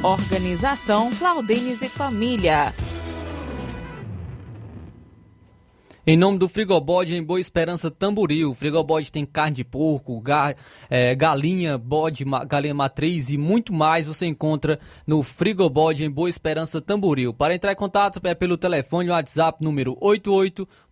Organização 0.02 1.12
Claudines 1.14 1.82
e 1.82 1.88
Família. 1.88 2.74
Em 6.06 6.16
nome 6.16 6.38
do 6.38 6.48
Frigobode 6.48 7.14
em 7.14 7.22
Boa 7.22 7.38
Esperança 7.38 7.90
Tamboril. 7.90 8.54
Frigobode 8.54 9.12
tem 9.12 9.26
carne 9.26 9.56
de 9.56 9.64
porco, 9.64 10.18
ga, 10.18 10.54
é, 10.88 11.14
galinha, 11.14 11.76
bode, 11.76 12.24
ma, 12.24 12.42
galinha 12.42 12.72
matriz 12.72 13.28
e 13.28 13.36
muito 13.36 13.70
mais 13.70 14.06
você 14.06 14.24
encontra 14.24 14.80
no 15.06 15.22
Frigobode 15.22 16.02
em 16.02 16.10
Boa 16.10 16.30
Esperança 16.30 16.80
Tamboril. 16.80 17.34
Para 17.34 17.54
entrar 17.54 17.72
em 17.72 17.76
contato 17.76 18.18
é 18.24 18.34
pelo 18.34 18.56
telefone 18.56 19.10
WhatsApp 19.10 19.62
número 19.62 19.94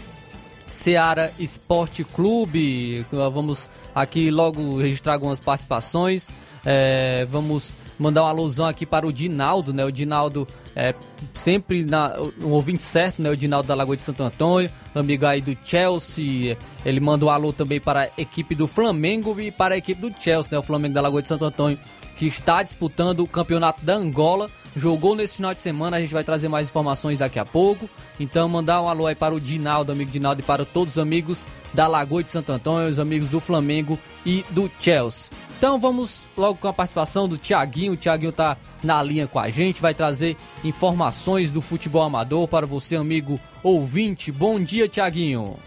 Seara 0.68 1.32
Esporte 1.38 2.04
Clube. 2.04 3.06
Vamos 3.12 3.70
aqui 3.94 4.32
logo 4.32 4.80
registrar 4.80 5.14
algumas 5.14 5.40
participações. 5.40 6.30
É, 6.66 7.28
vamos 7.30 7.76
mandar 7.98 8.24
uma 8.24 8.30
alusão 8.30 8.66
aqui 8.66 8.86
para 8.86 9.08
o 9.08 9.12
Dinaldo, 9.12 9.74
né? 9.74 9.84
O 9.84 9.92
Dinaldo 9.92 10.48
é 10.76 10.94
sempre 11.34 11.84
na, 11.84 12.14
um 12.42 12.50
ouvinte 12.50 12.84
certo, 12.84 13.22
né? 13.22 13.30
O 13.30 13.38
Dinaldo 13.38 13.68
da 13.68 13.76
Lagoa 13.76 13.98
de 13.98 14.04
Santo 14.04 14.24
Antônio, 14.24 14.70
amigo 14.94 15.26
aí 15.26 15.42
do 15.42 15.58
Chelsea. 15.64 16.58
Ele 16.86 17.00
manda 17.00 17.26
um 17.26 17.30
alô 17.30 17.52
também 17.52 17.80
para 17.80 18.04
a 18.04 18.10
equipe 18.22 18.56
do 18.56 18.68
Flamengo 18.68 19.40
e 19.40 19.52
para 19.52 19.76
a 19.76 19.78
equipe 19.78 20.00
do 20.00 20.14
Chelsea, 20.22 20.52
né? 20.52 20.60
O 20.60 20.64
Flamengo 20.64 20.94
da 20.94 21.02
Lagoa 21.02 21.22
de 21.22 21.28
Santo 21.28 21.46
Antônio, 21.46 21.80
que 22.16 22.28
está 22.28 22.62
disputando 22.64 23.22
o 23.22 23.28
campeonato 23.28 23.84
da 23.84 23.96
Angola. 23.96 24.50
Jogou 24.76 25.16
nesse 25.16 25.38
final 25.38 25.56
de 25.56 25.60
semana, 25.60 25.98
a 25.98 26.00
gente 26.00 26.14
vai 26.14 26.24
trazer 26.24 26.48
mais 26.48 26.70
informações 26.70 27.18
daqui 27.18 27.40
a 27.40 27.46
pouco. 27.46 27.90
Então, 28.20 28.48
mandar 28.48 28.80
um 28.80 28.88
alô 28.88 29.08
aí 29.08 29.16
para 29.16 29.34
o 29.34 29.40
Dinaldo, 29.40 29.92
amigo 29.92 30.12
Dinaldo, 30.12 30.42
e 30.42 30.44
para 30.44 30.66
todos 30.66 30.98
os 30.98 31.02
amigos 31.02 31.48
da 31.74 31.88
Lagoa 31.88 32.24
de 32.24 32.30
Santo 32.30 32.52
Antônio, 32.52 32.88
os 32.88 33.00
amigos 33.00 33.28
do 33.28 33.40
Flamengo 33.40 33.98
e 34.24 34.46
do 34.52 34.70
Chelsea. 34.80 35.32
Então 35.58 35.80
vamos 35.80 36.28
logo 36.38 36.60
com 36.60 36.68
a 36.68 36.74
participação 36.74 37.28
do 37.28 37.36
Tiaguinho. 37.36 37.94
O 37.94 37.98
Tiaguinho 37.98 38.32
tá 38.32 38.56
na 38.84 39.02
linha 39.02 39.28
com 39.28 39.40
a 39.40 39.50
gente, 39.50 39.82
vai 39.82 39.92
trazer 39.92 40.38
informações 40.64 41.52
do 41.52 41.64
futebol 41.64 42.04
amador 42.04 42.48
para 42.48 42.68
você, 42.68 42.96
amigo 42.96 43.40
ouvinte. 43.64 44.32
Bom 44.32 44.60
dia, 44.60 44.88
Tiaguinho. 44.88 45.58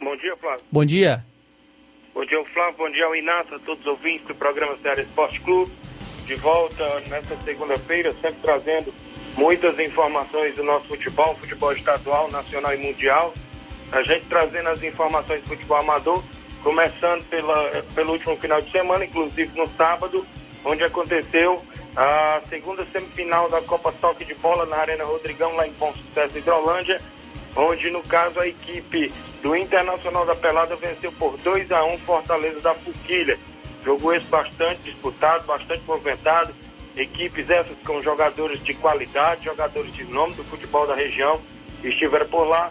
Bom 0.00 0.16
dia, 0.16 0.36
Flávio. 0.36 0.64
Bom 0.70 0.84
dia. 0.84 1.24
Bom 2.14 2.24
dia, 2.24 2.44
Flávio. 2.54 2.74
Bom 2.78 2.90
dia 2.92 3.06
ao 3.06 3.16
Inácio, 3.16 3.56
a 3.56 3.58
todos 3.58 3.80
os 3.80 3.90
ouvintes 3.90 4.28
do 4.28 4.34
programa 4.36 4.78
Ceará 4.80 5.02
Esporte 5.02 5.40
Clube. 5.40 5.72
De 6.26 6.36
volta 6.36 7.00
nesta 7.08 7.36
segunda-feira, 7.40 8.12
sempre 8.12 8.40
trazendo 8.40 8.94
muitas 9.36 9.76
informações 9.80 10.54
do 10.54 10.62
nosso 10.62 10.86
futebol, 10.86 11.34
futebol 11.34 11.72
estadual, 11.72 12.30
nacional 12.30 12.72
e 12.72 12.76
mundial 12.76 13.34
a 13.92 14.02
gente 14.02 14.26
trazendo 14.26 14.68
as 14.68 14.82
informações 14.82 15.42
do 15.42 15.48
futebol 15.48 15.78
amador, 15.78 16.22
começando 16.62 17.24
pela, 17.28 17.82
pelo 17.94 18.12
último 18.12 18.36
final 18.36 18.60
de 18.60 18.70
semana, 18.70 19.04
inclusive 19.04 19.50
no 19.58 19.66
sábado, 19.68 20.24
onde 20.64 20.84
aconteceu 20.84 21.62
a 21.96 22.40
segunda 22.48 22.86
semifinal 22.92 23.48
da 23.48 23.60
Copa 23.62 23.92
Toque 24.00 24.24
de 24.24 24.34
Bola 24.34 24.66
na 24.66 24.76
Arena 24.76 25.04
Rodrigão, 25.04 25.54
lá 25.56 25.66
em 25.66 25.72
Bom 25.72 25.92
Sucesso, 25.92 26.38
Hidrolândia, 26.38 27.00
onde 27.56 27.90
no 27.90 28.02
caso 28.02 28.38
a 28.38 28.46
equipe 28.46 29.12
do 29.42 29.56
Internacional 29.56 30.24
da 30.24 30.36
Pelada 30.36 30.76
venceu 30.76 31.10
por 31.12 31.36
2 31.38 31.72
a 31.72 31.84
1 31.84 31.98
Fortaleza 31.98 32.60
da 32.60 32.74
Fuquilha. 32.74 33.38
Jogo 33.84 34.12
esse 34.12 34.26
bastante 34.26 34.82
disputado, 34.82 35.44
bastante 35.46 35.82
movimentado. 35.86 36.54
Equipes 36.96 37.48
essas 37.48 37.76
com 37.84 38.02
jogadores 38.02 38.62
de 38.62 38.74
qualidade, 38.74 39.46
jogadores 39.46 39.92
de 39.92 40.04
nome 40.04 40.34
do 40.34 40.44
futebol 40.44 40.86
da 40.86 40.94
região, 40.94 41.40
estiveram 41.82 42.26
por 42.26 42.44
lá 42.44 42.70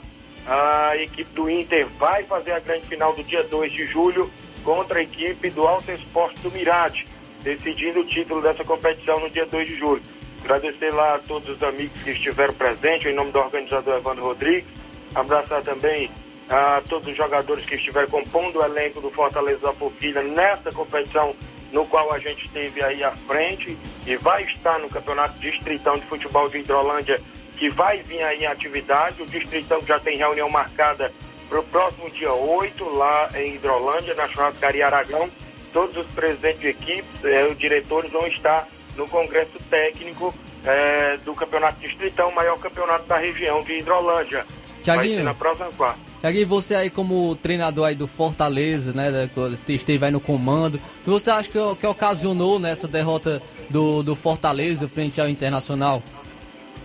a 0.50 0.98
equipe 0.98 1.32
do 1.36 1.48
Inter 1.48 1.86
vai 2.00 2.24
fazer 2.24 2.54
a 2.54 2.60
grande 2.60 2.88
final 2.88 3.14
do 3.14 3.24
dia 3.24 3.44
2 3.44 3.72
de 3.72 3.86
julho 3.86 4.32
contra 4.64 4.98
a 4.98 5.04
equipe 5.04 5.52
do 5.52 5.68
Alto 5.68 5.92
Esporte 5.92 6.42
do 6.42 6.50
Mirade, 6.50 7.06
decidindo 7.44 8.00
o 8.00 8.06
título 8.06 8.42
dessa 8.42 8.64
competição 8.64 9.20
no 9.20 9.30
dia 9.30 9.46
2 9.46 9.68
de 9.68 9.78
julho. 9.78 10.02
Agradecer 10.44 10.92
lá 10.92 11.16
a 11.16 11.20
todos 11.20 11.48
os 11.50 11.62
amigos 11.62 12.02
que 12.02 12.12
estiveram 12.12 12.54
presentes, 12.56 13.12
em 13.12 13.14
nome 13.14 13.32
do 13.32 13.38
organizador 13.38 13.98
Evandro 13.98 14.24
Rodrigues. 14.24 14.66
Abraçar 15.14 15.62
também 15.62 16.10
a 16.50 16.82
todos 16.90 17.08
os 17.08 17.16
jogadores 17.16 17.64
que 17.66 17.76
estiveram 17.76 18.10
compondo 18.10 18.58
o 18.58 18.66
elenco 18.66 19.00
do 19.02 19.12
Fortaleza 19.12 19.60
da 19.60 19.74
Forquilha 19.74 20.24
nessa 20.24 20.72
competição 20.72 21.36
no 21.72 21.86
qual 21.86 22.12
a 22.12 22.18
gente 22.18 22.46
esteve 22.46 22.84
aí 22.84 23.04
à 23.04 23.12
frente 23.12 23.78
e 24.08 24.16
vai 24.16 24.44
estar 24.44 24.80
no 24.80 24.90
Campeonato 24.90 25.38
Distritão 25.38 25.96
de 25.96 26.06
Futebol 26.08 26.50
de 26.50 26.58
Hidrolândia 26.58 27.22
que 27.60 27.70
vai 27.70 28.02
vir 28.02 28.24
aí 28.24 28.40
em 28.40 28.48
atividade. 28.48 29.22
O 29.22 29.26
Distritão 29.26 29.82
já 29.86 30.00
tem 30.00 30.18
reunião 30.18 30.50
marcada 30.50 31.12
para 31.50 31.60
o 31.60 31.64
próximo 31.64 32.10
dia 32.10 32.34
8, 32.34 32.84
lá 32.96 33.30
em 33.36 33.56
Hidrolândia, 33.56 34.16
na 34.16 34.28
churrascaria 34.30 34.86
Aragão. 34.86 35.30
Todos 35.74 35.98
os 35.98 36.08
presidentes 36.14 36.62
de 36.62 36.68
equipes, 36.70 37.24
eh, 37.24 37.48
os 37.52 37.58
diretores 37.60 38.12
vão 38.12 38.26
estar 38.28 38.68
no 38.96 39.08
congresso 39.08 39.58
técnico 39.70 40.34
eh, 40.66 41.20
do 41.26 41.36
Campeonato 41.36 41.80
Distritão, 41.80 42.30
o 42.30 42.36
maior 42.36 42.58
campeonato 42.60 43.06
da 43.06 43.18
região 43.18 43.62
de 43.62 43.78
Hidrolândia. 43.78 44.46
Tiaguinho, 44.82 45.24
na 45.24 45.34
próxima 45.34 45.70
quarta. 45.74 46.00
Tiaguinho, 46.22 46.48
você 46.48 46.76
aí 46.76 46.90
como 46.90 47.36
treinador 47.36 47.88
aí 47.88 47.96
do 47.96 48.08
Fortaleza, 48.08 48.94
né, 48.94 49.30
esteve 49.68 50.06
aí 50.06 50.12
no 50.12 50.22
comando, 50.22 50.76
o 50.76 51.04
que 51.04 51.10
você 51.10 51.30
acha 51.30 51.50
que, 51.50 51.60
que 51.80 51.88
ocasionou 51.88 52.58
nessa 52.60 52.88
derrota 52.88 53.42
do, 53.70 54.02
do 54.02 54.16
Fortaleza 54.16 54.88
frente 54.88 55.20
ao 55.20 55.28
Internacional? 55.30 56.02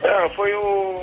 É, 0.02 0.28
foi 0.30 0.54
um, 0.54 0.94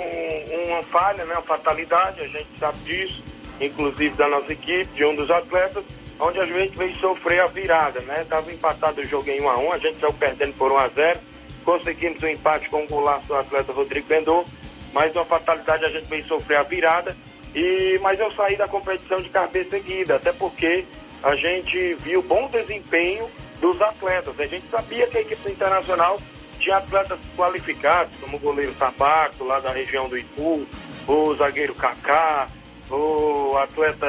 uma 0.68 0.82
falha, 0.84 1.24
né, 1.24 1.34
uma 1.34 1.42
fatalidade, 1.42 2.20
a 2.20 2.28
gente 2.28 2.48
sabe 2.58 2.78
disso, 2.78 3.22
inclusive 3.60 4.16
da 4.16 4.28
nossa 4.28 4.52
equipe, 4.52 4.86
de 4.94 5.04
um 5.04 5.14
dos 5.14 5.30
atletas, 5.30 5.84
onde 6.20 6.38
a 6.38 6.46
gente 6.46 6.76
veio 6.76 6.94
sofrer 6.96 7.40
a 7.40 7.46
virada, 7.46 8.00
né? 8.00 8.22
Estava 8.22 8.52
empatado 8.52 9.00
o 9.00 9.04
jogo 9.04 9.28
em 9.28 9.40
1 9.40 9.48
a 9.48 9.58
1 9.58 9.72
a 9.72 9.78
gente 9.78 10.00
saiu 10.00 10.12
perdendo 10.12 10.54
por 10.54 10.70
1 10.70 10.78
a 10.78 10.88
0 10.88 11.20
conseguimos 11.64 12.22
o 12.22 12.26
um 12.26 12.28
empate 12.28 12.68
com 12.68 12.82
o 12.84 12.86
golaço 12.86 13.26
do 13.26 13.36
atleta 13.36 13.72
Rodrigo 13.72 14.06
Bendô, 14.06 14.44
mas 14.92 15.14
uma 15.14 15.24
fatalidade 15.24 15.84
a 15.84 15.90
gente 15.90 16.08
veio 16.08 16.26
sofrer 16.26 16.58
a 16.58 16.62
virada, 16.62 17.16
e 17.54 17.98
mas 18.02 18.18
eu 18.18 18.30
saí 18.32 18.56
da 18.56 18.68
competição 18.68 19.20
de 19.20 19.28
cabeça 19.28 19.76
erguida, 19.76 20.16
até 20.16 20.32
porque 20.32 20.84
a 21.22 21.34
gente 21.36 21.94
viu 21.94 22.22
bom 22.22 22.48
desempenho 22.48 23.30
dos 23.60 23.80
atletas. 23.80 24.38
A 24.38 24.46
gente 24.46 24.66
sabia 24.68 25.06
que 25.06 25.18
a 25.18 25.20
equipe 25.20 25.50
internacional 25.50 26.20
tinha 26.62 26.76
atletas 26.76 27.18
qualificados, 27.36 28.14
como 28.20 28.36
o 28.36 28.40
goleiro 28.40 28.72
Tabaco, 28.74 29.44
lá 29.44 29.58
da 29.60 29.72
região 29.72 30.08
do 30.08 30.16
Ipu, 30.16 30.66
o 31.08 31.34
zagueiro 31.34 31.74
Kaká, 31.74 32.46
o 32.88 33.56
atleta 33.58 34.06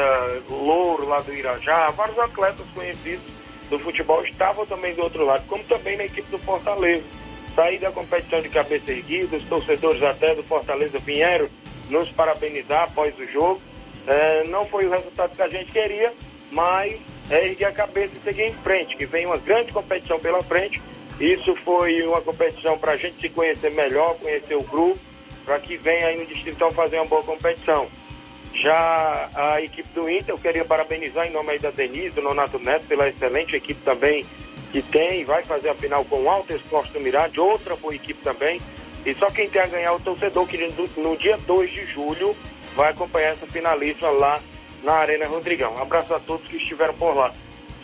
Louro, 0.50 1.08
lá 1.08 1.20
do 1.20 1.34
Irajá, 1.34 1.90
vários 1.92 2.20
atletas 2.20 2.66
conhecidos 2.74 3.26
do 3.70 3.80
futebol 3.80 4.24
estavam 4.24 4.66
também 4.66 4.94
do 4.94 5.02
outro 5.02 5.26
lado, 5.26 5.44
como 5.48 5.64
também 5.64 5.98
na 5.98 6.06
equipe 6.06 6.30
do 6.30 6.38
Fortaleza. 6.40 7.04
Saí 7.56 7.78
da 7.78 7.92
competição 7.92 8.42
de 8.42 8.50
cabeça 8.50 8.92
erguida, 8.92 9.38
os 9.38 9.44
torcedores 9.44 10.02
até 10.04 10.36
do 10.36 10.44
Fortaleza 10.44 10.98
vieram 11.00 11.48
nos 11.90 12.10
parabenizar 12.12 12.84
após 12.84 13.18
o 13.18 13.28
jogo. 13.28 13.62
É, 14.06 14.44
não 14.48 14.66
foi 14.66 14.86
o 14.86 14.90
resultado 14.90 15.36
que 15.36 15.42
a 15.42 15.50
gente 15.50 15.72
queria, 15.72 16.14
mas 16.52 17.00
é 17.30 17.48
erguer 17.48 17.66
a 17.66 17.72
cabeça 17.72 18.12
e 18.16 18.24
seguir 18.24 18.48
em 18.48 18.54
frente, 18.56 18.96
que 18.98 19.06
vem 19.06 19.26
uma 19.26 19.38
grande 19.38 19.72
competição 19.72 20.20
pela 20.20 20.44
frente 20.44 20.82
isso 21.20 21.56
foi 21.58 22.02
uma 22.04 22.22
competição 22.22 22.78
para 22.78 22.94
a 22.94 22.98
gente 22.98 23.22
se 23.22 23.30
conhecer 23.30 23.72
melhor, 23.72 24.16
conhecer 24.16 24.56
o 24.56 24.64
grupo, 24.64 25.00
para 25.46 25.60
que 25.60 25.78
venha 25.78 26.08
aí 26.08 26.18
no 26.18 26.26
Distritão 26.26 26.72
fazer 26.72 26.98
uma 26.98 27.06
boa 27.06 27.24
competição. 27.24 27.88
Já 28.54 29.30
a 29.34 29.62
equipe 29.62 29.90
do 29.90 30.10
Inter, 30.10 30.30
eu 30.30 30.38
queria 30.38 30.64
parabenizar 30.64 31.28
em 31.28 31.32
nome 31.32 31.52
aí 31.52 31.60
da 31.60 31.72
Denise, 31.72 32.12
do 32.12 32.22
Nonato 32.22 32.60
Neto, 32.60 32.86
pela 32.88 33.10
excelente 33.10 33.56
equipe 33.56 33.82
também 33.84 34.24
que 34.74 34.82
tem, 34.82 35.24
vai 35.24 35.44
fazer 35.44 35.70
a 35.70 35.76
final 35.76 36.04
com 36.06 36.30
Alto 36.30 36.52
Esporte 36.52 36.92
do 36.92 37.00
Mirade, 37.00 37.40
outra 37.40 37.76
boa 37.76 37.94
equipe 37.94 38.20
também. 38.24 38.60
E 39.06 39.14
só 39.14 39.28
quem 39.30 39.48
tem 39.48 39.62
a 39.62 39.68
ganhar 39.68 39.90
é 39.90 39.92
o 39.92 40.00
torcedor, 40.00 40.48
que 40.48 40.58
no 40.98 41.16
dia 41.16 41.38
2 41.38 41.72
de 41.72 41.86
julho 41.92 42.36
vai 42.76 42.90
acompanhar 42.90 43.34
essa 43.34 43.46
finalista 43.46 44.10
lá 44.10 44.42
na 44.82 44.94
Arena 44.94 45.28
Rodrigão. 45.28 45.76
Um 45.76 45.82
abraço 45.82 46.14
a 46.16 46.20
todos 46.20 46.48
que 46.48 46.58
estiveram 46.58 46.96
por 46.96 47.16
lá. 47.16 47.32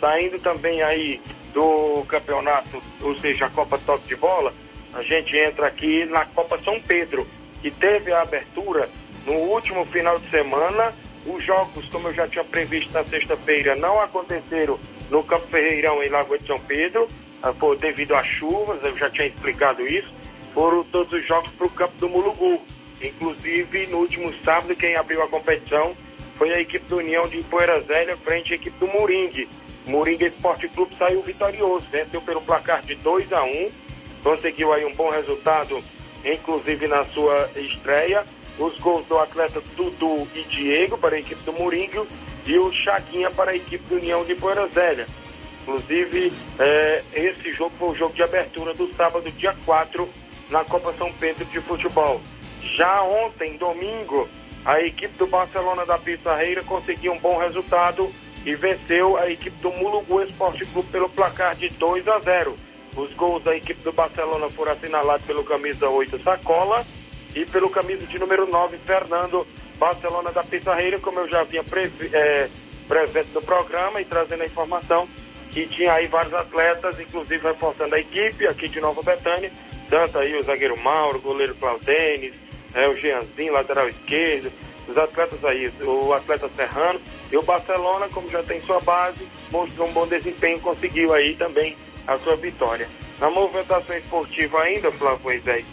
Saindo 0.00 0.40
também 0.40 0.82
aí 0.82 1.20
do 1.52 2.04
campeonato, 2.08 2.82
ou 3.02 3.14
seja, 3.16 3.46
a 3.46 3.50
Copa 3.50 3.78
Toque 3.78 4.08
de 4.08 4.16
Bola, 4.16 4.52
a 4.92 5.02
gente 5.02 5.36
entra 5.36 5.66
aqui 5.66 6.04
na 6.06 6.24
Copa 6.24 6.58
São 6.64 6.80
Pedro, 6.80 7.26
que 7.62 7.70
teve 7.70 8.12
a 8.12 8.22
abertura 8.22 8.88
no 9.26 9.34
último 9.34 9.84
final 9.86 10.18
de 10.18 10.28
semana. 10.30 10.92
Os 11.26 11.44
jogos, 11.44 11.84
como 11.90 12.08
eu 12.08 12.14
já 12.14 12.26
tinha 12.26 12.42
previsto 12.42 12.92
na 12.92 13.04
sexta-feira, 13.04 13.76
não 13.76 14.00
aconteceram 14.00 14.78
no 15.10 15.22
Campo 15.22 15.46
Ferreirão 15.48 16.02
em 16.02 16.08
Lagoa 16.08 16.38
de 16.38 16.46
São 16.46 16.58
Pedro, 16.60 17.06
ah, 17.42 17.52
por, 17.52 17.76
devido 17.76 18.14
às 18.14 18.26
chuvas, 18.26 18.82
eu 18.82 18.96
já 18.96 19.08
tinha 19.10 19.26
explicado 19.26 19.86
isso. 19.86 20.12
Foram 20.54 20.84
todos 20.84 21.12
os 21.12 21.26
jogos 21.26 21.50
para 21.52 21.66
o 21.66 21.70
campo 21.70 21.94
do 21.98 22.08
Mulugu. 22.08 22.60
Inclusive, 23.02 23.86
no 23.86 23.98
último 23.98 24.32
sábado, 24.44 24.74
quem 24.76 24.96
abriu 24.96 25.22
a 25.22 25.28
competição 25.28 25.94
foi 26.36 26.52
a 26.52 26.60
equipe 26.60 26.86
do 26.86 26.98
União 26.98 27.28
de 27.28 27.42
Poeira 27.44 27.80
Zélia 27.82 28.16
frente 28.16 28.52
à 28.52 28.56
equipe 28.56 28.78
do 28.78 28.88
Moringue. 28.88 29.48
Moringa 29.86 30.26
Esporte 30.26 30.68
Clube 30.68 30.94
saiu 30.98 31.22
vitorioso, 31.22 31.86
venceu 31.90 32.20
pelo 32.20 32.40
placar 32.42 32.82
de 32.82 32.94
2 32.96 33.32
a 33.32 33.42
1 33.42 33.70
conseguiu 34.22 34.72
aí 34.72 34.84
um 34.84 34.94
bom 34.94 35.10
resultado, 35.10 35.82
inclusive 36.24 36.86
na 36.86 37.04
sua 37.06 37.50
estreia. 37.56 38.24
Os 38.58 38.76
gols 38.78 39.06
do 39.06 39.18
atleta 39.18 39.62
Dudu 39.74 40.28
e 40.34 40.42
Diego 40.44 40.98
para 40.98 41.16
a 41.16 41.18
equipe 41.18 41.42
do 41.44 41.52
Moringo 41.52 42.06
e 42.46 42.58
o 42.58 42.70
Chaguinha 42.72 43.30
para 43.30 43.52
a 43.52 43.56
equipe 43.56 43.82
do 43.88 43.96
União 43.96 44.24
de 44.24 44.34
Poeira. 44.34 45.06
Inclusive, 45.62 46.32
eh, 46.58 47.02
esse 47.14 47.52
jogo 47.52 47.72
foi 47.78 47.88
o 47.90 47.94
jogo 47.94 48.14
de 48.14 48.22
abertura 48.22 48.74
do 48.74 48.92
sábado, 48.94 49.30
dia 49.32 49.54
4, 49.64 50.08
na 50.50 50.64
Copa 50.64 50.92
São 50.98 51.12
Pedro 51.12 51.44
de 51.46 51.60
Futebol. 51.60 52.20
Já 52.62 53.02
ontem, 53.02 53.56
domingo, 53.56 54.28
a 54.64 54.80
equipe 54.80 55.16
do 55.16 55.26
Barcelona 55.26 55.86
da 55.86 55.96
Pissarreira 55.96 56.62
conseguiu 56.64 57.12
um 57.12 57.18
bom 57.18 57.38
resultado 57.38 58.10
e 58.44 58.54
venceu 58.54 59.16
a 59.16 59.30
equipe 59.30 59.56
do 59.60 59.70
Mulugu 59.72 60.22
Esporte 60.22 60.64
Clube 60.66 60.88
pelo 60.90 61.08
placar 61.08 61.54
de 61.54 61.68
2 61.68 62.08
a 62.08 62.18
0. 62.20 62.54
Os 62.96 63.12
gols 63.14 63.42
da 63.44 63.56
equipe 63.56 63.82
do 63.82 63.92
Barcelona 63.92 64.50
foram 64.50 64.72
assinalados 64.72 65.24
pelo 65.26 65.44
camisa 65.44 65.88
8 65.88 66.22
Sacola 66.22 66.84
e 67.34 67.44
pelo 67.44 67.70
camisa 67.70 68.06
de 68.06 68.18
número 68.18 68.46
9 68.46 68.78
Fernando 68.78 69.46
Barcelona 69.78 70.32
da 70.32 70.42
Pissarreira, 70.42 70.98
como 70.98 71.20
eu 71.20 71.28
já 71.28 71.40
havia 71.40 71.62
previ, 71.62 72.10
é, 72.12 72.48
presente 72.88 73.30
no 73.32 73.40
programa 73.40 74.00
e 74.00 74.04
trazendo 74.04 74.42
a 74.42 74.46
informação 74.46 75.08
que 75.50 75.66
tinha 75.66 75.92
aí 75.92 76.06
vários 76.06 76.34
atletas, 76.34 76.98
inclusive 77.00 77.46
reforçando 77.46 77.94
a 77.94 77.98
equipe 77.98 78.46
aqui 78.46 78.68
de 78.68 78.80
Nova 78.80 79.02
Betânia, 79.02 79.50
tanto 79.88 80.18
aí 80.18 80.36
o 80.36 80.42
zagueiro 80.42 80.78
Mauro, 80.80 81.18
o 81.18 81.22
goleiro 81.22 81.54
Claudênis, 81.56 82.34
é, 82.74 82.88
o 82.88 82.96
Jeanzinho, 82.96 83.52
lateral 83.52 83.88
esquerdo, 83.88 84.52
os 84.90 84.98
atletas 84.98 85.44
aí, 85.44 85.72
o 85.82 86.12
atleta 86.12 86.50
Serrano 86.56 87.00
e 87.30 87.36
o 87.36 87.42
Barcelona, 87.42 88.08
como 88.08 88.28
já 88.28 88.42
tem 88.42 88.60
sua 88.62 88.80
base, 88.80 89.26
mostrou 89.50 89.88
um 89.88 89.92
bom 89.92 90.06
desempenho, 90.06 90.60
conseguiu 90.60 91.14
aí 91.14 91.34
também 91.36 91.76
a 92.06 92.18
sua 92.18 92.36
vitória. 92.36 92.88
Na 93.18 93.30
movimentação 93.30 93.96
esportiva 93.96 94.62
ainda, 94.62 94.90
Flávio 94.92 95.20
Moisés, 95.22 95.64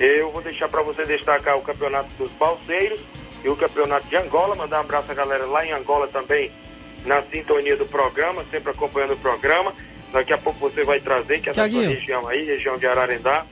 eu 0.00 0.30
vou 0.32 0.42
deixar 0.42 0.68
para 0.68 0.82
você 0.82 1.04
destacar 1.04 1.56
o 1.56 1.62
campeonato 1.62 2.12
dos 2.14 2.30
Balseiros 2.32 3.00
e 3.44 3.48
o 3.48 3.56
campeonato 3.56 4.06
de 4.08 4.16
Angola, 4.16 4.54
mandar 4.54 4.78
um 4.78 4.80
abraço 4.80 5.12
à 5.12 5.14
galera 5.14 5.46
lá 5.46 5.64
em 5.64 5.72
Angola 5.72 6.08
também, 6.08 6.50
na 7.04 7.22
sintonia 7.24 7.76
do 7.76 7.86
programa, 7.86 8.44
sempre 8.50 8.72
acompanhando 8.72 9.12
o 9.12 9.18
programa. 9.18 9.72
Daqui 10.12 10.32
a 10.32 10.38
pouco 10.38 10.58
você 10.58 10.84
vai 10.84 11.00
trazer, 11.00 11.40
que 11.40 11.50
é 11.50 11.52
da 11.52 11.68
sua 11.68 11.82
região 11.82 12.26
aí, 12.28 12.44
região 12.44 12.78
de 12.78 12.86
Ararendá, 12.86 13.44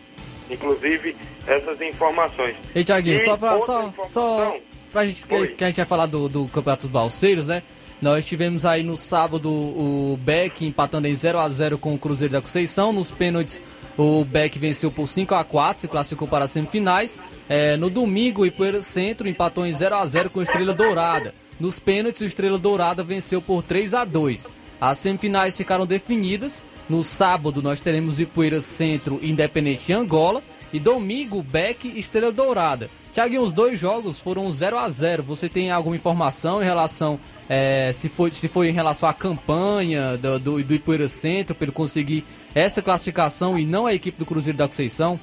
inclusive 0.49 1.17
essas 1.47 1.81
informações. 1.81 2.57
E 2.75 2.85
Tiaguinho, 2.85 3.21
só 3.21 3.37
para 3.37 3.61
só, 3.61 3.93
só 4.07 4.57
pra 4.93 5.07
gente 5.07 5.27
que, 5.27 5.47
que, 5.49 5.65
a 5.65 5.67
gente 5.67 5.77
vai 5.77 5.87
falar 5.87 6.07
do, 6.07 6.29
do 6.29 6.47
Campeonato 6.47 6.83
dos 6.83 6.93
Balseiros, 6.93 7.47
né? 7.47 7.63
Nós 8.01 8.27
tivemos 8.27 8.65
aí 8.67 8.83
no 8.83 8.97
sábado 8.97 9.49
o 9.49 10.19
Beck 10.21 10.67
empatando 10.67 11.07
em 11.07 11.15
0 11.15 11.39
a 11.39 11.49
0 11.49 11.79
com 11.79 11.95
o 11.95 11.99
Cruzeiro 11.99 12.33
da 12.33 12.41
Conceição. 12.41 12.93
Nos 12.93 13.13
pênaltis, 13.13 13.63
o 13.97 14.25
Beck 14.25 14.59
venceu 14.59 14.91
por 14.91 15.07
5 15.07 15.33
a 15.35 15.45
4 15.45 15.83
se 15.83 15.89
classificou 15.89 16.27
para 16.27 16.45
as 16.45 16.51
semifinais. 16.51 17.19
É, 17.49 17.77
no 17.77 17.89
domingo, 17.89 18.43
o 18.43 18.47
Ipueira 18.47 18.83
Centro 18.83 19.29
empatou 19.29 19.65
em 19.65 19.73
0 19.73 19.95
a 19.95 20.05
0 20.05 20.31
com 20.31 20.41
a 20.41 20.43
Estrela 20.43 20.75
Dourada. 20.75 21.33
Nos 21.61 21.79
pênaltis, 21.79 22.21
o 22.23 22.25
Estrela 22.25 22.59
Dourada 22.59 23.05
venceu 23.05 23.41
por 23.41 23.63
3 23.63 23.95
a 23.95 24.05
2 24.05 24.51
As 24.81 24.99
semifinais 24.99 25.57
ficaram 25.57 25.87
definidas. 25.87 26.67
No 26.89 27.05
sábado, 27.05 27.63
nós 27.63 27.79
teremos 27.79 28.19
Ipueira 28.19 28.61
Centro 28.61 29.21
Independente 29.23 29.87
de 29.87 29.93
Angola. 29.93 30.43
E 30.73 30.81
domingo, 30.81 31.41
Beck 31.41 31.87
e 31.87 32.01
Estrela 32.01 32.33
Dourada. 32.33 32.91
Tiaguinho, 33.13 33.43
os 33.43 33.53
dois 33.53 33.79
jogos 33.79 34.19
foram 34.19 34.51
0 34.51 34.79
a 34.79 34.89
0 34.89 35.23
Você 35.25 35.49
tem 35.49 35.71
alguma 35.71 35.95
informação 35.95 36.63
em 36.63 36.65
relação 36.65 37.21
é, 37.49 37.93
se, 37.93 38.09
foi, 38.09 38.31
se 38.31 38.49
foi 38.49 38.69
em 38.69 38.73
relação 38.73 39.09
à 39.09 39.13
campanha 39.13 40.17
do, 40.17 40.39
do, 40.39 40.65
do 40.65 40.75
Ipueira 40.75 41.07
Centro 41.09 41.55
para 41.55 41.67
ele 41.67 41.73
conseguir 41.73 42.25
essa 42.55 42.81
classificação 42.81 43.59
e 43.59 43.67
não 43.67 43.87
a 43.87 43.93
equipe 43.93 44.19
do 44.19 44.25
Cruzeiro 44.25 44.57
da 44.57 44.67
Conceição? 44.67 45.21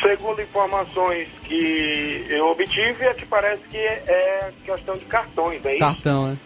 Segundo 0.00 0.40
informações 0.40 1.28
que 1.42 2.24
eu 2.30 2.48
obtive, 2.48 3.04
é 3.04 3.12
que 3.12 3.26
parece 3.26 3.62
que 3.70 3.76
é 3.76 4.50
questão 4.64 4.96
de 4.96 5.04
cartões, 5.04 5.62
é 5.66 5.72
isso? 5.72 5.80
Cartão, 5.80 6.28
né? 6.28 6.38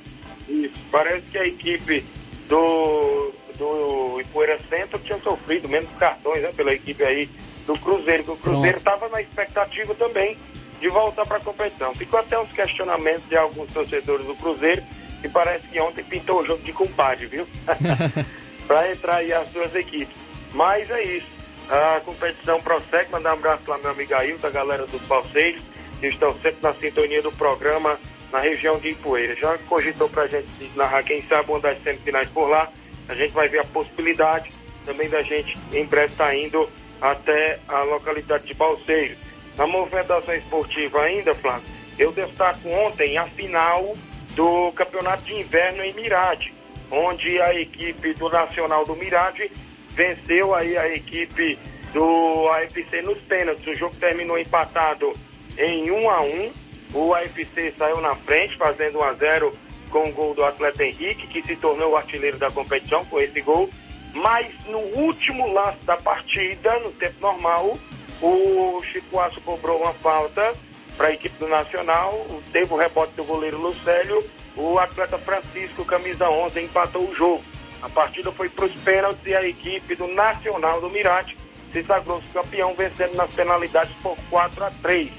Isso. 0.48 0.74
Parece 0.90 1.22
que 1.30 1.38
a 1.38 1.46
equipe 1.46 2.04
do, 2.48 3.32
do 3.56 4.20
Ipueira 4.20 4.58
Centro 4.68 4.98
tinha 4.98 5.18
sofrido 5.20 5.68
menos 5.68 5.88
cartões 5.98 6.42
né, 6.42 6.52
pela 6.56 6.74
equipe 6.74 7.04
aí 7.04 7.28
do 7.66 7.78
Cruzeiro, 7.78 8.24
que 8.24 8.30
o 8.30 8.36
Cruzeiro 8.36 8.76
estava 8.76 9.08
na 9.08 9.20
expectativa 9.20 9.94
também 9.94 10.36
de 10.80 10.88
voltar 10.88 11.26
para 11.26 11.38
a 11.38 11.40
competição. 11.40 11.94
Ficou 11.94 12.20
até 12.20 12.38
uns 12.38 12.50
questionamentos 12.52 13.26
de 13.28 13.36
alguns 13.36 13.72
torcedores 13.72 14.26
do 14.26 14.34
Cruzeiro, 14.36 14.82
e 15.22 15.28
parece 15.28 15.66
que 15.68 15.80
ontem 15.80 16.04
pintou 16.04 16.42
o 16.42 16.46
jogo 16.46 16.62
de 16.62 16.72
compadre, 16.72 17.26
viu? 17.26 17.48
para 18.68 18.90
entrar 18.90 19.16
aí 19.16 19.32
as 19.32 19.48
duas 19.48 19.74
equipes. 19.74 20.14
Mas 20.52 20.90
é 20.90 21.02
isso. 21.02 21.26
A 21.68 22.00
competição 22.04 22.60
prossegue. 22.60 23.10
Mandar 23.10 23.30
um 23.30 23.38
abraço 23.38 23.62
lá 23.66 23.78
meu 23.78 23.90
amigo 23.90 24.14
Ailton, 24.14 24.46
a 24.46 24.50
galera 24.50 24.86
dos 24.86 25.00
Balseiros, 25.02 25.62
que 25.98 26.08
estão 26.08 26.34
sempre 26.40 26.58
na 26.62 26.74
sintonia 26.74 27.22
do 27.22 27.32
programa 27.32 27.98
na 28.30 28.40
região 28.40 28.78
de 28.78 28.90
Ipueira. 28.90 29.34
Já 29.36 29.56
cogitou 29.58 30.08
para 30.08 30.24
a 30.24 30.28
gente 30.28 30.46
narrar, 30.76 31.02
quem 31.02 31.22
sabe, 31.26 31.50
uma 31.50 31.60
das 31.60 31.82
semifinais 31.82 32.28
por 32.28 32.48
lá. 32.48 32.70
A 33.08 33.14
gente 33.14 33.32
vai 33.32 33.48
ver 33.48 33.60
a 33.60 33.64
possibilidade 33.64 34.52
também 34.84 35.08
da 35.08 35.22
gente, 35.22 35.56
em 35.72 35.84
breve, 35.86 36.12
estar 36.12 36.26
tá 36.26 36.36
indo 36.36 36.68
até 37.04 37.58
a 37.68 37.82
localidade 37.82 38.46
de 38.46 38.54
Balseiro. 38.54 39.14
Na 39.58 39.66
movimentação 39.66 40.34
esportiva 40.34 41.02
ainda, 41.02 41.34
Flávio, 41.34 41.68
eu 41.98 42.10
destaco 42.10 42.66
ontem 42.66 43.18
a 43.18 43.26
final 43.26 43.92
do 44.34 44.72
Campeonato 44.72 45.22
de 45.24 45.34
Inverno 45.34 45.84
em 45.84 45.92
Mirade, 45.92 46.52
onde 46.90 47.38
a 47.42 47.54
equipe 47.54 48.14
do 48.14 48.30
Nacional 48.30 48.86
do 48.86 48.96
Mirade 48.96 49.52
venceu 49.90 50.54
aí 50.54 50.78
a 50.78 50.88
equipe 50.88 51.58
do 51.92 52.48
AFC 52.48 53.02
nos 53.02 53.18
pênaltis. 53.18 53.66
O 53.66 53.74
jogo 53.74 53.94
terminou 53.96 54.38
empatado 54.38 55.12
em 55.58 55.90
1 55.90 56.10
a 56.10 56.22
1. 56.22 56.52
O 56.94 57.14
AFC 57.14 57.74
saiu 57.76 58.00
na 58.00 58.16
frente, 58.16 58.56
fazendo 58.56 59.00
1 59.00 59.02
a 59.04 59.12
0 59.12 59.58
com 59.90 60.08
o 60.08 60.12
gol 60.12 60.34
do 60.34 60.44
atleta 60.44 60.82
Henrique, 60.82 61.26
que 61.26 61.42
se 61.42 61.54
tornou 61.56 61.92
o 61.92 61.96
artilheiro 61.96 62.38
da 62.38 62.50
competição 62.50 63.04
com 63.04 63.20
esse 63.20 63.42
gol. 63.42 63.68
Mas 64.14 64.54
no 64.66 64.78
último 64.78 65.52
lance 65.52 65.84
da 65.84 65.96
partida, 65.96 66.78
no 66.78 66.92
tempo 66.92 67.20
normal, 67.20 67.76
o 68.22 68.80
Chicoaço 68.84 69.40
cobrou 69.40 69.82
uma 69.82 69.92
falta 69.94 70.54
para 70.96 71.08
a 71.08 71.12
equipe 71.12 71.36
do 71.38 71.48
Nacional, 71.48 72.24
teve 72.52 72.72
o 72.72 72.76
rebote 72.76 73.12
do 73.14 73.24
goleiro 73.24 73.58
Lucélio, 73.58 74.24
o 74.56 74.78
atleta 74.78 75.18
Francisco, 75.18 75.84
camisa 75.84 76.30
11, 76.30 76.60
empatou 76.60 77.08
o 77.08 77.14
jogo. 77.14 77.42
A 77.82 77.88
partida 77.88 78.30
foi 78.30 78.48
para 78.48 78.66
os 78.66 78.74
pênaltis 78.76 79.26
e 79.26 79.34
a 79.34 79.46
equipe 79.46 79.96
do 79.96 80.06
Nacional 80.06 80.80
do 80.80 80.88
Mirate 80.88 81.36
se 81.72 81.82
sagrou-se 81.82 82.26
campeão, 82.28 82.72
vencendo 82.74 83.16
nas 83.16 83.30
penalidades 83.30 83.92
por 84.00 84.16
4 84.30 84.64
a 84.64 84.70
3. 84.70 85.10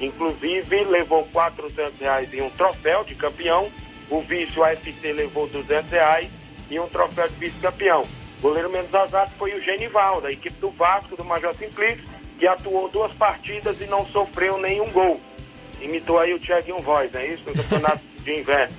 Inclusive, 0.00 0.84
levou 0.84 1.24
400 1.32 2.00
reais 2.00 2.34
em 2.34 2.42
um 2.42 2.50
troféu 2.50 3.04
de 3.04 3.14
campeão. 3.14 3.70
O 4.10 4.20
vice, 4.22 4.58
o 4.58 4.64
AFC, 4.64 5.12
levou 5.12 5.46
200 5.46 5.88
reais 5.88 6.28
e 6.68 6.80
um 6.80 6.88
troféu 6.88 7.28
de 7.28 7.34
vice-campeão. 7.36 8.04
Goleiro 8.40 8.70
menos 8.70 8.94
azar 8.94 9.30
foi 9.38 9.54
o 9.54 9.62
Genival, 9.62 10.20
da 10.20 10.30
equipe 10.30 10.58
do 10.60 10.70
Vasco, 10.70 11.16
do 11.16 11.24
Major 11.24 11.54
Simplício, 11.54 12.04
que 12.38 12.46
atuou 12.46 12.88
duas 12.88 13.12
partidas 13.12 13.80
e 13.80 13.84
não 13.84 14.06
sofreu 14.06 14.58
nenhum 14.58 14.90
gol. 14.90 15.20
Imitou 15.80 16.18
aí 16.18 16.32
o 16.32 16.40
Thiaguinho 16.40 16.78
Voz, 16.78 17.14
é 17.14 17.26
isso? 17.26 17.42
No 17.46 17.54
campeonato 17.54 18.02
de 18.24 18.38
inverno. 18.38 18.74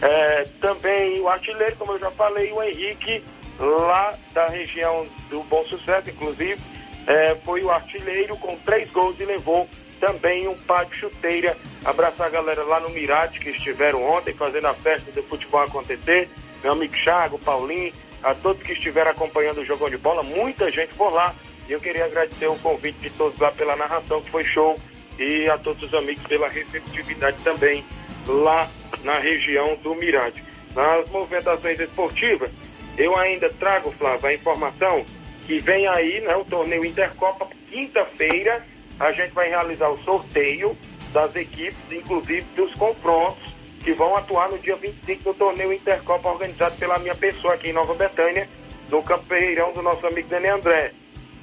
É, 0.00 0.46
também 0.60 1.20
o 1.20 1.28
artilheiro, 1.28 1.76
como 1.76 1.92
eu 1.92 1.98
já 1.98 2.10
falei, 2.12 2.52
o 2.52 2.62
Henrique, 2.62 3.22
lá 3.58 4.14
da 4.32 4.46
região 4.46 5.06
do 5.28 5.42
Bom 5.44 5.64
Sucesso, 5.66 6.08
inclusive, 6.10 6.60
é, 7.06 7.34
foi 7.44 7.62
o 7.62 7.70
artilheiro 7.70 8.36
com 8.36 8.56
três 8.58 8.88
gols 8.90 9.18
e 9.18 9.24
levou 9.24 9.68
também 10.00 10.48
um 10.48 10.54
de 10.54 10.96
chuteira. 10.96 11.56
Abraçar 11.84 12.28
a 12.28 12.30
galera 12.30 12.62
lá 12.64 12.80
no 12.80 12.88
Mirate, 12.90 13.38
que 13.38 13.50
estiveram 13.50 14.02
ontem 14.02 14.32
fazendo 14.32 14.66
a 14.66 14.74
festa 14.74 15.12
do 15.12 15.22
futebol 15.24 15.62
acontecer. 15.62 16.28
Meu 16.62 16.72
amigo 16.72 16.94
Chago, 16.94 17.38
Paulinho, 17.38 17.92
a 18.22 18.34
todos 18.34 18.62
que 18.62 18.72
estiveram 18.72 19.10
acompanhando 19.10 19.60
o 19.60 19.64
jogão 19.64 19.88
de 19.88 19.96
bola, 19.96 20.22
muita 20.22 20.70
gente 20.70 20.94
por 20.94 21.12
lá. 21.12 21.34
E 21.68 21.72
eu 21.72 21.80
queria 21.80 22.04
agradecer 22.04 22.46
o 22.46 22.56
convite 22.56 22.98
de 22.98 23.10
todos 23.10 23.38
lá 23.38 23.50
pela 23.52 23.76
narração, 23.76 24.20
que 24.20 24.30
foi 24.30 24.44
show, 24.44 24.76
e 25.18 25.48
a 25.48 25.56
todos 25.58 25.82
os 25.84 25.94
amigos 25.94 26.26
pela 26.26 26.48
receptividade 26.48 27.36
também 27.44 27.84
lá 28.26 28.68
na 29.04 29.18
região 29.18 29.76
do 29.76 29.94
Mirade. 29.94 30.42
Nas 30.74 31.08
movimentações 31.10 31.78
esportivas, 31.78 32.50
eu 32.98 33.16
ainda 33.16 33.48
trago, 33.50 33.90
Flávio, 33.92 34.26
a 34.26 34.34
informação 34.34 35.04
que 35.46 35.58
vem 35.58 35.86
aí, 35.86 36.20
né, 36.20 36.34
o 36.36 36.44
torneio 36.44 36.84
Intercopa, 36.84 37.48
quinta-feira, 37.70 38.64
a 38.98 39.12
gente 39.12 39.32
vai 39.32 39.48
realizar 39.48 39.88
o 39.88 39.98
sorteio 40.02 40.76
das 41.12 41.34
equipes, 41.34 41.78
inclusive 41.90 42.42
dos 42.54 42.72
confrontos 42.74 43.49
que 43.80 43.92
vão 43.92 44.16
atuar 44.16 44.50
no 44.50 44.58
dia 44.58 44.76
25 44.76 45.28
no 45.28 45.34
torneio 45.34 45.72
Intercopa 45.72 46.28
organizado 46.28 46.76
pela 46.76 46.98
minha 46.98 47.14
pessoa 47.14 47.54
aqui 47.54 47.70
em 47.70 47.72
Nova 47.72 47.94
Betânia, 47.94 48.48
no 48.90 49.02
campeirão 49.02 49.72
do 49.72 49.82
nosso 49.82 50.06
amigo 50.06 50.28
Dani 50.28 50.48
André. 50.48 50.92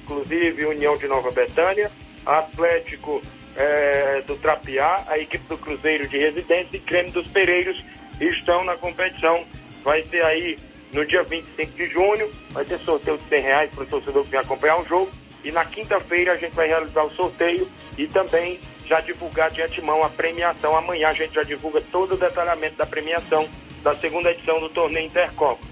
Inclusive, 0.04 0.66
União 0.66 0.96
de 0.96 1.06
Nova 1.06 1.30
Betânia, 1.30 1.90
Atlético 2.24 3.20
é, 3.56 4.22
do 4.26 4.36
Trapiá, 4.36 5.04
a 5.08 5.18
equipe 5.18 5.44
do 5.48 5.58
Cruzeiro 5.58 6.06
de 6.08 6.16
Residência 6.16 6.76
e 6.76 6.78
Creme 6.78 7.10
dos 7.10 7.26
Pereiros 7.26 7.82
estão 8.20 8.64
na 8.64 8.76
competição. 8.76 9.44
Vai 9.82 10.04
ser 10.04 10.24
aí 10.24 10.56
no 10.92 11.04
dia 11.04 11.22
25 11.24 11.72
de 11.72 11.86
junho, 11.88 12.30
vai 12.50 12.64
ter 12.64 12.78
sorteio 12.78 13.18
de 13.18 13.24
100 13.28 13.42
reais 13.42 13.70
para 13.74 13.84
o 13.84 13.86
torcedor 13.86 14.24
que 14.24 14.30
vem 14.30 14.40
acompanhar 14.40 14.80
o 14.80 14.86
jogo. 14.86 15.10
E 15.44 15.52
na 15.52 15.64
quinta-feira 15.64 16.32
a 16.32 16.36
gente 16.36 16.54
vai 16.54 16.68
realizar 16.68 17.04
o 17.04 17.10
sorteio 17.10 17.68
e 17.96 18.06
também 18.06 18.58
já 18.88 19.00
divulgar 19.00 19.50
de 19.50 19.60
antemão 19.60 20.02
a 20.02 20.08
premiação. 20.08 20.76
Amanhã 20.76 21.08
a 21.08 21.12
gente 21.12 21.34
já 21.34 21.42
divulga 21.42 21.80
todo 21.92 22.14
o 22.14 22.16
detalhamento 22.16 22.76
da 22.76 22.86
premiação 22.86 23.46
da 23.82 23.94
segunda 23.94 24.30
edição 24.30 24.58
do 24.58 24.68
torneio 24.70 25.06
Intercopa. 25.06 25.64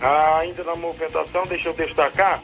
Ah, 0.00 0.38
ainda 0.38 0.62
na 0.62 0.74
movimentação, 0.74 1.42
deixa 1.46 1.68
eu 1.68 1.72
destacar 1.72 2.42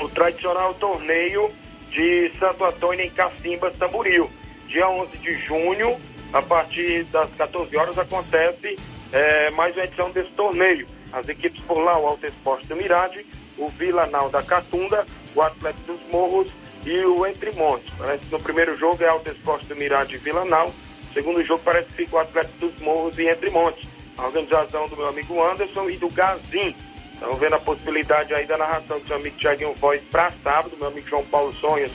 o 0.00 0.08
tradicional 0.08 0.74
torneio 0.74 1.52
de 1.90 2.30
Santo 2.38 2.64
Antônio 2.64 3.04
em 3.04 3.10
Cacimba, 3.10 3.70
Tamboril. 3.70 4.30
Dia 4.66 4.88
11 4.88 5.16
de 5.18 5.34
junho, 5.34 6.00
a 6.32 6.42
partir 6.42 7.04
das 7.04 7.28
14 7.34 7.76
horas, 7.76 7.98
acontece 7.98 8.76
é, 9.12 9.50
mais 9.50 9.74
uma 9.74 9.84
edição 9.84 10.10
desse 10.10 10.30
torneio. 10.30 10.86
As 11.12 11.28
equipes 11.28 11.60
por 11.62 11.78
lá, 11.78 11.98
o 11.98 12.06
Alto 12.06 12.26
Esporte 12.26 12.68
do 12.68 12.76
Mirade, 12.76 13.26
o 13.58 13.68
Vila 13.68 14.06
Nau 14.06 14.30
da 14.30 14.42
Catunda, 14.42 15.04
o 15.34 15.42
Atlético 15.42 15.92
dos 15.92 16.00
Morros 16.12 16.52
e 16.84 17.04
o 17.04 17.26
Entre 17.26 17.52
Montes. 17.52 17.92
Parece 17.96 18.26
que 18.26 18.32
no 18.32 18.40
primeiro 18.40 18.76
jogo 18.76 19.02
é 19.02 19.08
Alto 19.08 19.30
Esporte 19.30 19.66
do 19.66 19.76
Mirade 19.76 20.14
e 20.14 20.18
Vila 20.18 20.44
Nau. 20.44 20.72
Segundo 21.12 21.44
jogo 21.44 21.62
parece 21.64 21.88
que 21.88 22.04
fica 22.04 22.16
o 22.16 22.18
Atlético 22.20 22.66
dos 22.66 22.80
Morros 22.80 23.18
e 23.18 23.28
Entre 23.28 23.50
Montes. 23.50 23.88
A 24.16 24.26
organização 24.26 24.86
do 24.86 24.96
meu 24.96 25.08
amigo 25.08 25.42
Anderson 25.42 25.90
e 25.90 25.96
do 25.96 26.08
Gazin. 26.08 26.74
Estamos 27.14 27.38
vendo 27.38 27.54
a 27.54 27.60
possibilidade 27.60 28.34
aí 28.34 28.46
da 28.46 28.56
narração 28.56 28.98
do 28.98 29.06
seu 29.06 29.16
amigo 29.16 29.36
Tiaguinho 29.36 29.74
Voz 29.74 30.00
para 30.10 30.32
sábado. 30.42 30.76
Meu 30.78 30.88
amigo 30.88 31.08
João 31.08 31.24
Paulo 31.24 31.52
Sonhos 31.54 31.92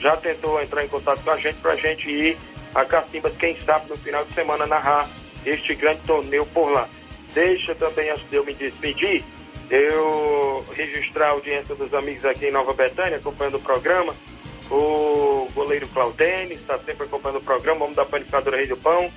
já 0.00 0.16
tentou 0.16 0.60
entrar 0.60 0.84
em 0.84 0.88
contato 0.88 1.22
com 1.22 1.30
a 1.30 1.38
gente 1.38 1.56
para 1.56 1.72
a 1.72 1.76
gente 1.76 2.10
ir 2.10 2.36
a 2.74 2.84
Cacimbas, 2.84 3.36
quem 3.36 3.56
sabe 3.60 3.88
no 3.88 3.96
final 3.96 4.24
de 4.24 4.34
semana 4.34 4.66
narrar 4.66 5.08
este 5.46 5.74
grande 5.74 6.00
torneio 6.00 6.44
por 6.46 6.70
lá. 6.70 6.88
Deixa 7.32 7.74
também, 7.74 8.10
antes 8.10 8.28
de 8.28 8.36
eu 8.36 8.44
me 8.44 8.52
despedir, 8.54 9.24
eu 9.70 10.64
registrar 10.74 11.28
a 11.28 11.30
audiência 11.30 11.74
dos 11.74 11.92
amigos 11.94 12.24
aqui 12.24 12.46
em 12.46 12.52
Nova 12.52 12.72
Betânia, 12.72 13.16
acompanhando 13.16 13.56
o 13.56 13.60
programa. 13.60 14.14
O 14.70 15.48
goleiro 15.54 15.86
Claudene 15.88 16.54
está 16.54 16.78
sempre 16.78 17.04
acompanhando 17.04 17.38
o 17.38 17.44
programa, 17.44 17.80
vamos 17.80 17.96
da 17.96 18.04
panificadora 18.04 18.56
Rei 18.56 18.66
do 18.66 18.76
Pão. 18.76 19.10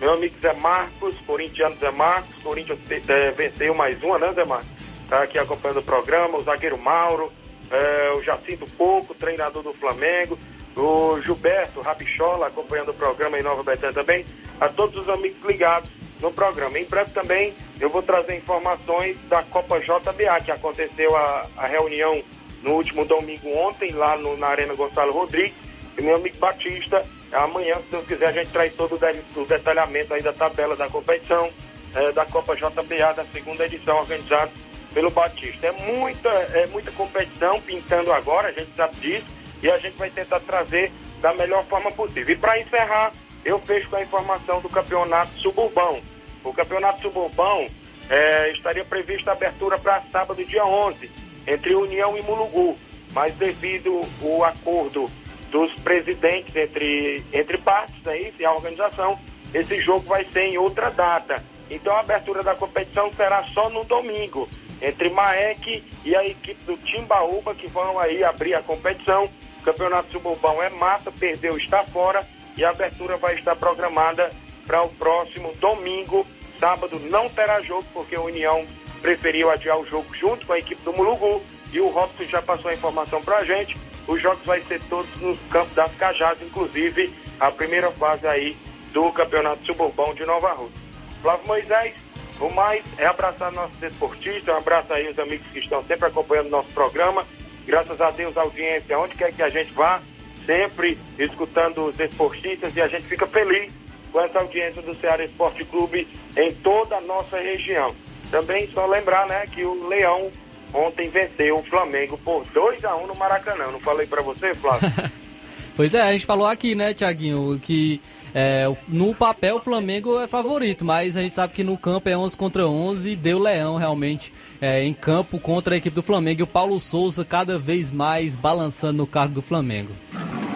Meu 0.00 0.14
amigo 0.14 0.34
Zé 0.40 0.52
Marcos, 0.54 1.14
corintiano 1.26 1.76
Zé 1.76 1.90
Marcos, 1.90 2.34
Corinthians 2.42 2.78
é, 3.08 3.30
venceu 3.30 3.74
mais 3.74 4.02
uma, 4.02 4.18
né, 4.18 4.32
Zé 4.32 4.44
Marcos? 4.44 4.68
Está 5.04 5.22
aqui 5.22 5.38
acompanhando 5.38 5.78
o 5.78 5.82
programa, 5.82 6.38
o 6.38 6.42
zagueiro 6.42 6.78
Mauro, 6.78 7.32
é, 7.70 8.12
o 8.16 8.22
Jacinto 8.22 8.66
Pouco, 8.76 9.14
treinador 9.14 9.62
do 9.62 9.72
Flamengo, 9.74 10.38
o 10.76 11.20
Gilberto 11.20 11.80
Rabichola 11.80 12.46
acompanhando 12.46 12.90
o 12.90 12.94
programa 12.94 13.38
em 13.38 13.42
Nova 13.42 13.62
Betânia 13.62 13.92
também, 13.92 14.24
a 14.60 14.68
todos 14.68 15.00
os 15.00 15.08
amigos 15.08 15.44
ligados 15.44 15.90
no 16.22 16.32
programa. 16.32 16.78
Em 16.78 16.84
breve 16.84 17.10
também 17.10 17.52
eu 17.80 17.90
vou 17.90 18.02
trazer 18.02 18.36
informações 18.36 19.16
da 19.28 19.42
Copa 19.42 19.80
JBA, 19.80 20.40
que 20.44 20.52
aconteceu 20.52 21.14
a, 21.16 21.46
a 21.56 21.66
reunião 21.66 22.22
no 22.62 22.74
último 22.74 23.04
domingo 23.04 23.52
ontem, 23.58 23.90
lá 23.90 24.16
no, 24.16 24.36
na 24.36 24.46
Arena 24.46 24.72
Gonçalo 24.74 25.12
Rodrigues. 25.12 25.54
E 25.98 26.02
meu 26.02 26.16
amigo 26.16 26.38
Batista, 26.38 27.04
amanhã, 27.32 27.76
se 27.76 27.90
Deus 27.90 28.06
quiser, 28.06 28.28
a 28.28 28.32
gente 28.32 28.50
traz 28.50 28.72
todo 28.74 28.94
o, 28.94 29.44
detalhamento 29.44 30.14
aí 30.14 30.22
da 30.22 30.32
tabela 30.32 30.76
da 30.76 30.88
competição 30.88 31.50
é, 31.94 32.12
da 32.12 32.24
Copa 32.24 32.54
JBA, 32.54 33.12
da 33.14 33.24
segunda 33.32 33.66
edição, 33.66 33.98
organizada 33.98 34.50
pelo 34.94 35.10
Batista. 35.10 35.66
É 35.66 35.72
muita, 35.72 36.28
é 36.28 36.66
muita 36.68 36.90
competição 36.92 37.60
pintando 37.60 38.12
agora, 38.12 38.48
a 38.48 38.52
gente 38.52 38.70
sabe 38.76 38.96
disso, 38.96 39.26
e 39.62 39.70
a 39.70 39.76
gente 39.78 39.96
vai 39.96 40.08
tentar 40.08 40.40
trazer 40.40 40.92
da 41.20 41.34
melhor 41.34 41.64
forma 41.66 41.90
possível. 41.92 42.34
E 42.34 42.38
para 42.38 42.60
encerrar, 42.60 43.12
eu 43.44 43.58
fecho 43.60 43.88
com 43.88 43.96
a 43.96 44.02
informação 44.02 44.60
do 44.60 44.68
campeonato 44.68 45.32
suburbão. 45.38 46.00
O 46.44 46.52
campeonato 46.52 47.02
suburbão 47.02 47.66
é, 48.10 48.50
estaria 48.52 48.84
prevista 48.84 49.30
a 49.30 49.34
abertura 49.34 49.78
para 49.78 50.02
sábado, 50.12 50.44
dia 50.44 50.64
11, 50.64 51.10
entre 51.46 51.74
União 51.74 52.16
e 52.16 52.22
Mulugu, 52.22 52.76
mas 53.12 53.34
devido 53.36 54.00
ao 54.22 54.44
acordo 54.44 55.08
dos 55.50 55.72
presidentes 55.80 56.54
entre, 56.56 57.22
entre 57.32 57.58
partes 57.58 58.06
aí, 58.06 58.32
e 58.38 58.44
a 58.44 58.52
organização, 58.52 59.18
esse 59.52 59.80
jogo 59.80 60.08
vai 60.08 60.24
ser 60.32 60.44
em 60.44 60.58
outra 60.58 60.90
data. 60.90 61.42
Então 61.70 61.94
a 61.94 62.00
abertura 62.00 62.42
da 62.42 62.54
competição 62.54 63.10
será 63.12 63.44
só 63.44 63.68
no 63.68 63.84
domingo, 63.84 64.48
entre 64.80 65.10
Maek 65.10 65.84
e 66.04 66.16
a 66.16 66.26
equipe 66.26 66.64
do 66.64 66.76
Timbaúba, 66.78 67.54
que 67.54 67.68
vão 67.68 67.98
aí 67.98 68.24
abrir 68.24 68.54
a 68.54 68.62
competição. 68.62 69.28
O 69.60 69.62
campeonato 69.62 70.10
suburbão 70.10 70.60
é 70.62 70.68
massa, 70.70 71.12
perdeu, 71.12 71.56
está 71.56 71.84
fora, 71.84 72.26
e 72.56 72.64
a 72.64 72.70
abertura 72.70 73.16
vai 73.16 73.34
estar 73.34 73.54
programada 73.54 74.30
para 74.66 74.82
o 74.82 74.88
próximo 74.90 75.52
domingo. 75.60 76.26
Sábado 76.58 76.98
não 77.10 77.28
terá 77.28 77.60
jogo, 77.62 77.84
porque 77.92 78.14
a 78.14 78.20
União 78.20 78.66
preferiu 79.00 79.50
adiar 79.50 79.78
o 79.78 79.86
jogo 79.86 80.06
junto 80.14 80.46
com 80.46 80.52
a 80.52 80.58
equipe 80.58 80.82
do 80.82 80.92
Mulugu. 80.92 81.42
E 81.72 81.80
o 81.80 81.88
Robson 81.88 82.24
já 82.24 82.42
passou 82.42 82.70
a 82.70 82.74
informação 82.74 83.22
para 83.22 83.38
a 83.38 83.44
gente. 83.44 83.76
Os 84.06 84.20
jogos 84.20 84.44
vão 84.44 84.62
ser 84.64 84.80
todos 84.88 85.10
nos 85.20 85.38
campos 85.50 85.74
das 85.74 85.92
Cajás, 85.94 86.40
inclusive 86.42 87.12
a 87.40 87.50
primeira 87.50 87.90
fase 87.92 88.26
aí 88.26 88.56
do 88.92 89.10
Campeonato 89.12 89.64
Suburbão 89.64 90.14
de 90.14 90.24
Nova 90.24 90.52
Rússia. 90.52 90.80
Flávio 91.22 91.46
Moisés, 91.46 91.94
o 92.40 92.50
mais 92.50 92.84
é 92.98 93.06
abraçar 93.06 93.50
nossos 93.52 93.80
esportistas, 93.82 94.54
um 94.54 94.58
abraço 94.58 94.92
aí 94.92 95.08
os 95.08 95.18
amigos 95.18 95.46
que 95.52 95.60
estão 95.60 95.82
sempre 95.84 96.08
acompanhando 96.08 96.50
nosso 96.50 96.68
programa. 96.70 97.24
Graças 97.64 98.00
a 98.00 98.10
Deus, 98.10 98.36
a 98.36 98.42
audiência, 98.42 98.98
onde 98.98 99.14
quer 99.14 99.32
que 99.32 99.42
a 99.42 99.48
gente 99.48 99.72
vá, 99.72 100.02
sempre 100.44 100.98
escutando 101.18 101.86
os 101.86 101.98
esportistas 101.98 102.76
e 102.76 102.80
a 102.80 102.88
gente 102.88 103.06
fica 103.06 103.26
feliz 103.26 103.72
com 104.12 104.20
essa 104.20 104.38
audiência 104.38 104.82
do 104.82 104.94
Ceará 104.94 105.24
Esporte 105.24 105.64
Clube 105.64 106.06
em 106.36 106.52
toda 106.56 106.96
a 106.96 107.00
nossa 107.00 107.38
região. 107.38 107.94
Também 108.30 108.68
só 108.72 108.86
lembrar, 108.86 109.26
né, 109.26 109.46
que 109.46 109.64
o 109.64 109.88
Leão 109.88 110.30
ontem 110.72 111.08
venceu 111.08 111.58
o 111.58 111.64
Flamengo 111.64 112.18
por 112.18 112.44
2 112.52 112.84
a 112.84 112.96
1 112.96 113.06
no 113.06 113.14
Maracanã. 113.14 113.66
Não 113.70 113.80
falei 113.80 114.06
para 114.06 114.22
você, 114.22 114.54
Flávio? 114.54 114.90
pois 115.76 115.94
é, 115.94 116.02
a 116.02 116.12
gente 116.12 116.26
falou 116.26 116.46
aqui, 116.46 116.74
né, 116.74 116.94
Tiaguinho, 116.94 117.58
que 117.62 118.00
é, 118.34 118.64
no 118.88 119.14
papel 119.14 119.56
o 119.56 119.60
Flamengo 119.60 120.18
é 120.18 120.26
favorito, 120.26 120.84
mas 120.84 121.16
a 121.16 121.22
gente 121.22 121.34
sabe 121.34 121.52
que 121.52 121.62
no 121.62 121.76
campo 121.76 122.08
é 122.08 122.16
11 122.16 122.36
contra 122.36 122.66
11 122.66 123.10
e 123.10 123.16
deu 123.16 123.38
Leão 123.38 123.76
realmente 123.76 124.32
é, 124.60 124.82
em 124.82 124.94
campo 124.94 125.38
contra 125.38 125.74
a 125.74 125.78
equipe 125.78 125.94
do 125.94 126.02
Flamengo. 126.02 126.40
E 126.40 126.44
o 126.44 126.46
Paulo 126.46 126.78
Souza 126.80 127.24
cada 127.24 127.58
vez 127.58 127.90
mais 127.90 128.34
balançando 128.34 128.98
no 128.98 129.06
cargo 129.06 129.34
do 129.34 129.42
Flamengo. 129.42 129.92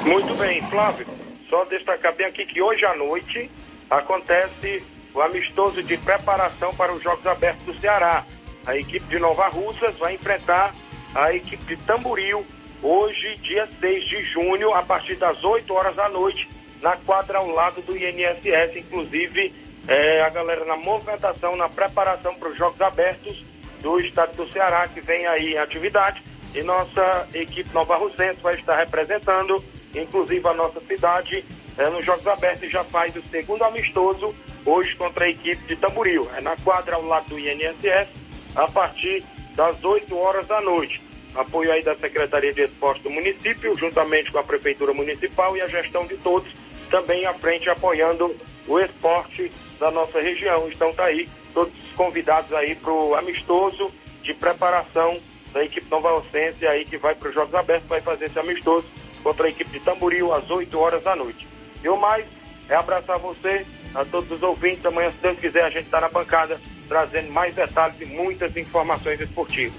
Muito 0.02 0.34
bem, 0.36 0.62
Flávio. 0.68 1.06
Só 1.48 1.64
destacar 1.64 2.12
bem 2.14 2.26
aqui 2.26 2.44
que 2.44 2.60
hoje 2.60 2.84
à 2.84 2.94
noite 2.96 3.50
acontece 3.88 4.82
o 5.14 5.20
amistoso 5.20 5.82
de 5.82 5.96
preparação 5.96 6.74
para 6.74 6.92
os 6.92 7.02
Jogos 7.02 7.26
Abertos 7.26 7.64
do 7.64 7.78
Ceará. 7.78 8.24
A 8.66 8.76
equipe 8.76 9.06
de 9.06 9.18
Nova 9.18 9.48
Russas 9.48 9.96
vai 9.96 10.14
enfrentar 10.14 10.74
a 11.14 11.32
equipe 11.32 11.64
de 11.64 11.76
Tamboril 11.84 12.44
hoje, 12.82 13.36
dia 13.36 13.68
6 13.80 14.04
de 14.04 14.22
junho, 14.24 14.74
a 14.74 14.82
partir 14.82 15.14
das 15.16 15.42
8 15.42 15.72
horas 15.72 15.96
da 15.96 16.08
noite, 16.08 16.48
na 16.82 16.96
quadra 16.96 17.38
ao 17.38 17.48
lado 17.48 17.80
do 17.82 17.96
INSS. 17.96 18.76
Inclusive, 18.76 19.54
é, 19.86 20.20
a 20.22 20.28
galera 20.28 20.64
na 20.64 20.76
movimentação, 20.76 21.56
na 21.56 21.68
preparação 21.68 22.34
para 22.34 22.48
os 22.48 22.58
Jogos 22.58 22.80
Abertos 22.80 23.44
do 23.80 24.00
Estado 24.00 24.36
do 24.36 24.52
Ceará, 24.52 24.88
que 24.88 25.00
vem 25.00 25.26
aí 25.26 25.54
em 25.54 25.58
atividade. 25.58 26.22
E 26.54 26.62
nossa 26.62 27.28
equipe 27.32 27.72
Nova 27.72 27.96
Russense 27.96 28.40
vai 28.40 28.56
estar 28.56 28.76
representando 28.76 29.62
inclusive 30.00 30.46
a 30.46 30.54
nossa 30.54 30.80
cidade, 30.80 31.44
é, 31.76 31.88
nos 31.88 32.04
Jogos 32.04 32.26
Abertos 32.26 32.70
já 32.70 32.84
faz 32.84 33.14
o 33.16 33.22
segundo 33.30 33.62
amistoso 33.64 34.34
hoje 34.64 34.94
contra 34.96 35.24
a 35.24 35.28
equipe 35.28 35.62
de 35.66 35.76
Tamboril. 35.76 36.28
É 36.36 36.40
na 36.40 36.56
quadra 36.56 36.96
ao 36.96 37.04
lado 37.04 37.28
do 37.28 37.38
INSS, 37.38 38.08
a 38.54 38.68
partir 38.68 39.24
das 39.54 39.82
8 39.82 40.16
horas 40.16 40.46
da 40.46 40.60
noite. 40.60 41.02
Apoio 41.34 41.70
aí 41.70 41.82
da 41.82 41.94
Secretaria 41.96 42.52
de 42.52 42.62
Esporte 42.62 43.02
do 43.02 43.10
município, 43.10 43.76
juntamente 43.76 44.32
com 44.32 44.38
a 44.38 44.44
Prefeitura 44.44 44.94
Municipal 44.94 45.56
e 45.56 45.60
a 45.60 45.68
gestão 45.68 46.06
de 46.06 46.16
todos, 46.18 46.50
também 46.90 47.26
à 47.26 47.34
frente 47.34 47.68
apoiando 47.68 48.34
o 48.66 48.78
esporte 48.80 49.52
da 49.78 49.90
nossa 49.90 50.20
região. 50.20 50.68
Então 50.68 50.92
tá 50.94 51.04
aí 51.04 51.28
todos 51.52 51.74
convidados 51.94 52.52
aí 52.52 52.74
para 52.74 52.92
o 52.92 53.14
amistoso 53.14 53.90
de 54.22 54.32
preparação 54.34 55.18
da 55.52 55.64
equipe 55.64 55.86
Nova 55.90 56.14
Ocência 56.14 56.70
aí 56.70 56.84
que 56.84 56.96
vai 56.96 57.14
para 57.14 57.28
os 57.28 57.34
Jogos 57.34 57.54
Abertos, 57.54 57.88
vai 57.88 58.00
fazer 58.00 58.26
esse 58.26 58.38
amistoso 58.38 58.86
contra 59.26 59.46
a 59.46 59.50
equipe 59.50 59.68
de 59.72 59.80
Tamboril 59.80 60.32
às 60.32 60.48
8 60.48 60.78
horas 60.78 61.02
da 61.02 61.16
noite. 61.16 61.48
E 61.82 61.88
o 61.88 61.96
mais 61.96 62.24
é 62.68 62.76
abraçar 62.76 63.18
você, 63.18 63.66
a 63.92 64.04
todos 64.04 64.30
os 64.30 64.40
ouvintes. 64.40 64.86
Amanhã, 64.86 65.10
se 65.10 65.16
Deus 65.20 65.36
quiser, 65.40 65.64
a 65.64 65.70
gente 65.70 65.86
está 65.86 66.00
na 66.00 66.08
bancada 66.08 66.60
trazendo 66.86 67.32
mais 67.32 67.52
detalhes 67.52 68.00
e 68.00 68.04
muitas 68.04 68.56
informações 68.56 69.20
esportivas. 69.20 69.74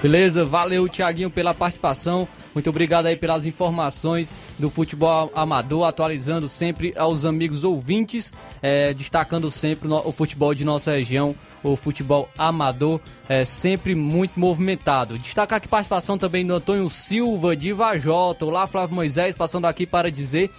Beleza, 0.00 0.46
valeu 0.46 0.88
Tiaguinho 0.88 1.28
pela 1.28 1.52
participação. 1.52 2.26
Muito 2.54 2.70
obrigado 2.70 3.06
aí 3.06 3.16
pelas 3.16 3.46
informações 3.46 4.34
do 4.58 4.70
futebol 4.70 5.30
amador, 5.34 5.84
atualizando 5.84 6.48
sempre 6.48 6.92
aos 6.96 7.24
amigos 7.24 7.64
ouvintes, 7.64 8.32
é, 8.62 8.92
destacando 8.94 9.50
sempre 9.50 9.88
o 9.88 10.12
futebol 10.12 10.54
de 10.54 10.64
nossa 10.64 10.92
região, 10.92 11.34
o 11.62 11.76
futebol 11.76 12.28
amador, 12.36 13.00
é 13.28 13.44
sempre 13.44 13.94
muito 13.94 14.38
movimentado. 14.38 15.18
Destacar 15.18 15.58
aqui 15.58 15.68
participação 15.68 16.16
também 16.16 16.46
do 16.46 16.54
Antônio 16.54 16.88
Silva 16.88 17.54
de 17.56 17.72
Vajota. 17.72 18.46
Olá, 18.46 18.66
Flávio 18.66 18.94
Moisés, 18.94 19.36
passando 19.36 19.66
aqui 19.66 19.86
para 19.86 20.10
dizer 20.10 20.50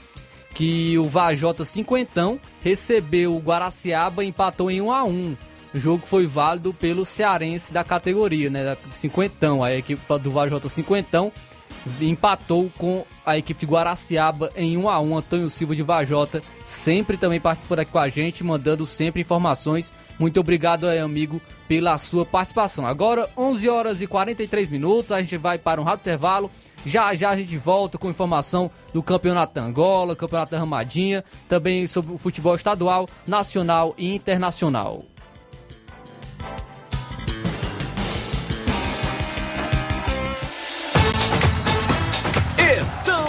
que 0.54 0.98
o 0.98 1.06
Vajota 1.06 1.64
cinquentão 1.64 2.40
recebeu 2.62 3.36
o 3.36 3.40
Guaraciaba 3.40 4.24
e 4.24 4.28
empatou 4.28 4.72
em 4.72 4.82
1 4.82 4.92
a 4.92 5.04
1 5.04 5.38
o 5.74 5.80
jogo 5.80 6.06
foi 6.06 6.26
válido 6.26 6.74
pelo 6.74 7.06
cearense 7.06 7.72
da 7.72 7.84
categoria, 7.84 8.50
né? 8.50 8.76
Cinquentão. 8.90 9.64
A 9.64 9.74
equipe 9.74 10.02
do 10.20 10.32
Vajota 10.32 10.68
Cinquentão 10.68 11.32
empatou 12.02 12.72
com 12.78 13.06
a 13.26 13.38
equipe 13.38 13.60
de 13.60 13.66
Guaraciaba 13.66 14.50
em 14.56 14.78
1 14.78 14.90
a 14.90 15.00
1 15.00 15.18
Antônio 15.18 15.50
Silva 15.50 15.76
de 15.76 15.84
Vajota 15.84 16.42
sempre 16.70 17.18
também 17.18 17.42
participando 17.42 17.80
aqui 17.80 17.92
com 17.92 18.00
a 18.00 18.10
gente, 18.10 18.44
mandando 18.44 18.86
sempre 18.86 19.22
informações. 19.22 19.92
Muito 20.20 20.40
obrigado 20.40 20.88
aí, 20.88 21.00
amigo, 21.00 21.42
pela 21.68 21.98
sua 21.98 22.26
participação. 22.26 22.86
Agora, 22.86 23.28
11 23.36 23.68
horas 23.70 24.02
e 24.02 24.08
43 24.08 24.70
minutos, 24.70 25.12
a 25.12 25.22
gente 25.22 25.36
vai 25.36 25.58
para 25.58 25.82
um 25.82 25.84
rápido 25.84 26.02
intervalo. 26.02 26.52
Já 26.86 27.14
já 27.16 27.32
a 27.32 27.36
gente 27.36 27.58
volta 27.58 27.98
com 27.98 28.10
informação 28.10 28.72
do 28.94 29.04
Campeonato 29.04 29.60
Angola, 29.60 30.16
Campeonato 30.16 30.56
Ramadinha, 30.56 31.26
também 31.48 31.88
sobre 31.88 32.14
o 32.14 32.18
futebol 32.18 32.56
estadual, 32.56 33.08
nacional 33.28 33.94
e 33.98 34.16
internacional. 34.16 35.04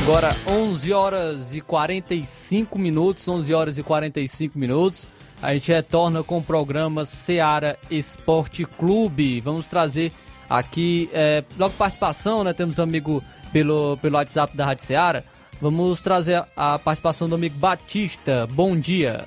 Agora 0.03 0.35
11 0.45 0.91
horas 0.91 1.55
e 1.55 1.61
45 1.61 2.77
minutos, 2.77 3.25
11 3.25 3.53
horas 3.53 3.77
e 3.77 3.83
45 3.83 4.59
minutos. 4.59 5.07
A 5.41 5.53
gente 5.53 5.71
retorna 5.71 6.21
com 6.21 6.39
o 6.39 6.43
programa 6.43 7.05
Seara 7.05 7.79
Esporte 7.89 8.65
Clube. 8.65 9.39
Vamos 9.39 9.65
trazer 9.65 10.11
aqui, 10.49 11.09
é, 11.13 11.45
logo 11.57 11.73
participação, 11.75 12.43
né? 12.43 12.51
Temos 12.51 12.81
amigo 12.81 13.23
pelo, 13.53 13.97
pelo 14.01 14.17
WhatsApp 14.17 14.57
da 14.57 14.65
Rádio 14.65 14.83
Seara. 14.83 15.23
Vamos 15.61 16.01
trazer 16.01 16.43
a 16.53 16.77
participação 16.77 17.29
do 17.29 17.35
amigo 17.35 17.57
Batista. 17.57 18.45
Bom 18.51 18.77
dia. 18.77 19.25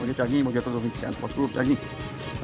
Bom 0.00 0.04
dia, 0.04 0.14
Tiaguinho. 0.14 0.46
Bom 0.46 0.50
dia 0.50 0.62
a 0.62 0.64
todos 0.64 0.78
os 0.78 0.82
ouvintes 0.82 0.98
do 0.98 1.00
Seara 1.00 1.14
Esporte 1.14 1.34
Clube. 1.36 1.52
Tiaguinho, 1.52 1.78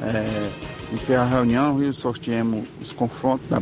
é, 0.01 0.49
a 0.87 0.91
gente 0.91 1.03
fez 1.03 1.19
a 1.19 1.25
reunião 1.25 1.83
e 1.83 1.93
sorteamos 1.93 2.65
os 2.81 2.93
confrontos 2.93 3.49
da, 3.49 3.61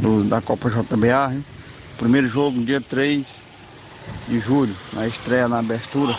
do, 0.00 0.24
da 0.24 0.40
Copa 0.40 0.68
JBA. 0.68 1.57
Primeiro 1.98 2.28
jogo, 2.28 2.62
dia 2.62 2.80
3 2.80 3.42
de 4.28 4.38
julho, 4.38 4.74
na 4.92 5.08
estreia 5.08 5.48
na 5.48 5.58
abertura, 5.58 6.16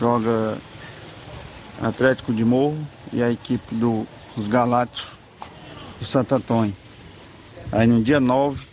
joga 0.00 0.56
Atlético 1.82 2.32
de 2.32 2.42
Morro 2.42 2.78
e 3.12 3.22
a 3.22 3.30
equipe 3.30 3.74
do, 3.74 4.06
dos 4.34 4.48
Galácticos 4.48 5.12
do 6.00 6.06
Santo 6.06 6.34
Antônio. 6.34 6.74
Aí 7.70 7.86
no 7.86 8.02
dia 8.02 8.18
9, 8.18 8.64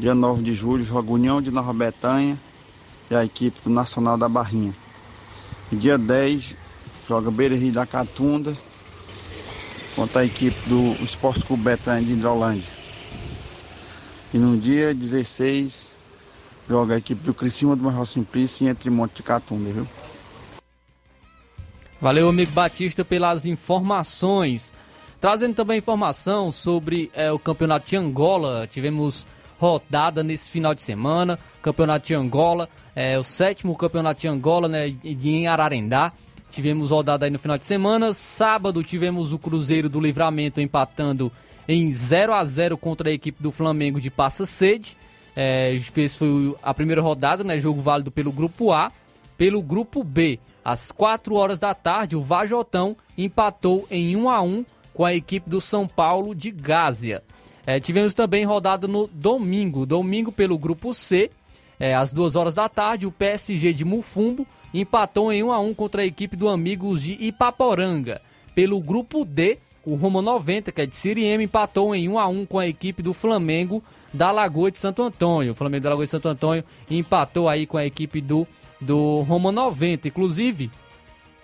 dia 0.00 0.16
9 0.16 0.42
de 0.42 0.52
julho, 0.52 0.84
joga 0.84 1.12
União 1.12 1.40
de 1.40 1.52
Nova 1.52 1.72
Betânia 1.72 2.36
e 3.08 3.14
a 3.14 3.24
equipe 3.24 3.60
do 3.62 3.70
Nacional 3.70 4.18
da 4.18 4.28
Barrinha. 4.28 4.74
No 5.70 5.78
dia 5.78 5.96
10, 5.96 6.56
joga 7.08 7.30
Beira 7.30 7.54
Rio 7.54 7.72
da 7.72 7.86
Catunda 7.86 8.52
contra 9.94 10.22
a 10.22 10.24
equipe 10.24 10.56
do 10.68 10.96
Esporte 11.04 11.44
Clube 11.44 11.62
Betânia 11.62 12.02
de 12.02 12.14
Hidrolândia. 12.14 12.81
E 14.32 14.38
no 14.38 14.56
dia 14.56 14.94
16 14.94 15.92
joga 16.68 16.94
a 16.94 16.98
equipe 16.98 17.22
do 17.22 17.34
Criciúma 17.34 17.76
do 17.76 17.82
Major 17.82 18.06
Simplício 18.06 18.66
entre 18.66 18.88
Monte 18.88 19.16
de 19.16 19.22
Catunda, 19.22 19.70
viu? 19.70 19.86
Valeu, 22.00 22.28
amigo 22.28 22.50
Batista, 22.52 23.04
pelas 23.04 23.44
informações. 23.46 24.72
Trazendo 25.20 25.54
também 25.54 25.78
informação 25.78 26.50
sobre 26.50 27.10
é, 27.14 27.30
o 27.30 27.38
Campeonato 27.38 27.88
de 27.88 27.96
Angola. 27.96 28.66
Tivemos 28.66 29.26
rodada 29.58 30.24
nesse 30.24 30.50
final 30.50 30.74
de 30.74 30.82
semana. 30.82 31.38
Campeonato 31.60 32.08
de 32.08 32.14
Angola, 32.14 32.68
é 32.96 33.16
o 33.16 33.22
sétimo 33.22 33.76
Campeonato 33.76 34.20
de 34.22 34.28
Angola, 34.28 34.66
né, 34.66 34.92
em 35.04 35.46
Ararendá. 35.46 36.12
Tivemos 36.50 36.90
rodada 36.90 37.24
aí 37.24 37.30
no 37.30 37.38
final 37.38 37.56
de 37.56 37.64
semana. 37.64 38.12
Sábado 38.12 38.82
tivemos 38.82 39.32
o 39.32 39.38
Cruzeiro 39.38 39.88
do 39.88 40.00
Livramento 40.00 40.60
empatando 40.60 41.30
em 41.68 41.90
0 41.90 42.32
a 42.32 42.44
0 42.44 42.76
contra 42.76 43.10
a 43.10 43.12
equipe 43.12 43.42
do 43.42 43.52
Flamengo 43.52 44.00
de 44.00 44.10
Passa 44.10 44.46
Sede. 44.46 44.96
É, 45.34 45.78
fez 45.80 46.16
foi 46.16 46.54
a 46.62 46.74
primeira 46.74 47.00
rodada, 47.00 47.42
né, 47.42 47.58
jogo 47.58 47.80
válido 47.80 48.10
pelo 48.10 48.32
grupo 48.32 48.72
A. 48.72 48.92
Pelo 49.36 49.62
grupo 49.62 50.04
B, 50.04 50.38
às 50.64 50.92
4 50.92 51.34
horas 51.34 51.58
da 51.58 51.74
tarde, 51.74 52.14
o 52.14 52.22
Vajotão 52.22 52.96
empatou 53.16 53.86
em 53.90 54.14
1 54.14 54.30
a 54.30 54.40
1 54.40 54.64
com 54.94 55.04
a 55.04 55.14
equipe 55.14 55.48
do 55.48 55.60
São 55.60 55.88
Paulo 55.88 56.34
de 56.34 56.50
Gásia. 56.50 57.22
É, 57.66 57.80
tivemos 57.80 58.14
também 58.14 58.44
rodada 58.44 58.86
no 58.86 59.08
domingo, 59.08 59.86
domingo 59.86 60.30
pelo 60.30 60.58
grupo 60.58 60.92
C, 60.92 61.30
é, 61.82 61.94
às 61.94 62.12
2 62.12 62.36
horas 62.36 62.54
da 62.54 62.68
tarde, 62.68 63.08
o 63.08 63.12
PSG 63.12 63.72
de 63.72 63.84
Mufumbo 63.84 64.46
empatou 64.72 65.32
em 65.32 65.42
1 65.42 65.52
a 65.52 65.58
1 65.58 65.74
contra 65.74 66.02
a 66.02 66.06
equipe 66.06 66.36
do 66.36 66.48
Amigos 66.48 67.02
de 67.02 67.14
Ipaporanga. 67.14 68.20
Pelo 68.54 68.80
grupo 68.80 69.24
D, 69.24 69.58
o 69.84 69.94
Roma 69.94 70.22
90, 70.22 70.70
que 70.70 70.80
é 70.80 70.86
de 70.86 70.94
Siriema, 70.94 71.42
empatou 71.42 71.94
em 71.94 72.08
1 72.08 72.18
a 72.18 72.28
1 72.28 72.46
com 72.46 72.58
a 72.58 72.66
equipe 72.66 73.02
do 73.02 73.12
Flamengo 73.12 73.82
da 74.12 74.30
Lagoa 74.30 74.70
de 74.70 74.78
Santo 74.78 75.02
Antônio. 75.02 75.52
O 75.52 75.56
Flamengo 75.56 75.82
da 75.82 75.90
Lagoa 75.90 76.04
de 76.04 76.10
Santo 76.10 76.28
Antônio 76.28 76.64
empatou 76.90 77.48
aí 77.48 77.66
com 77.66 77.76
a 77.76 77.84
equipe 77.84 78.20
do, 78.20 78.46
do 78.80 79.20
Roma 79.22 79.50
90. 79.50 80.08
Inclusive, 80.08 80.70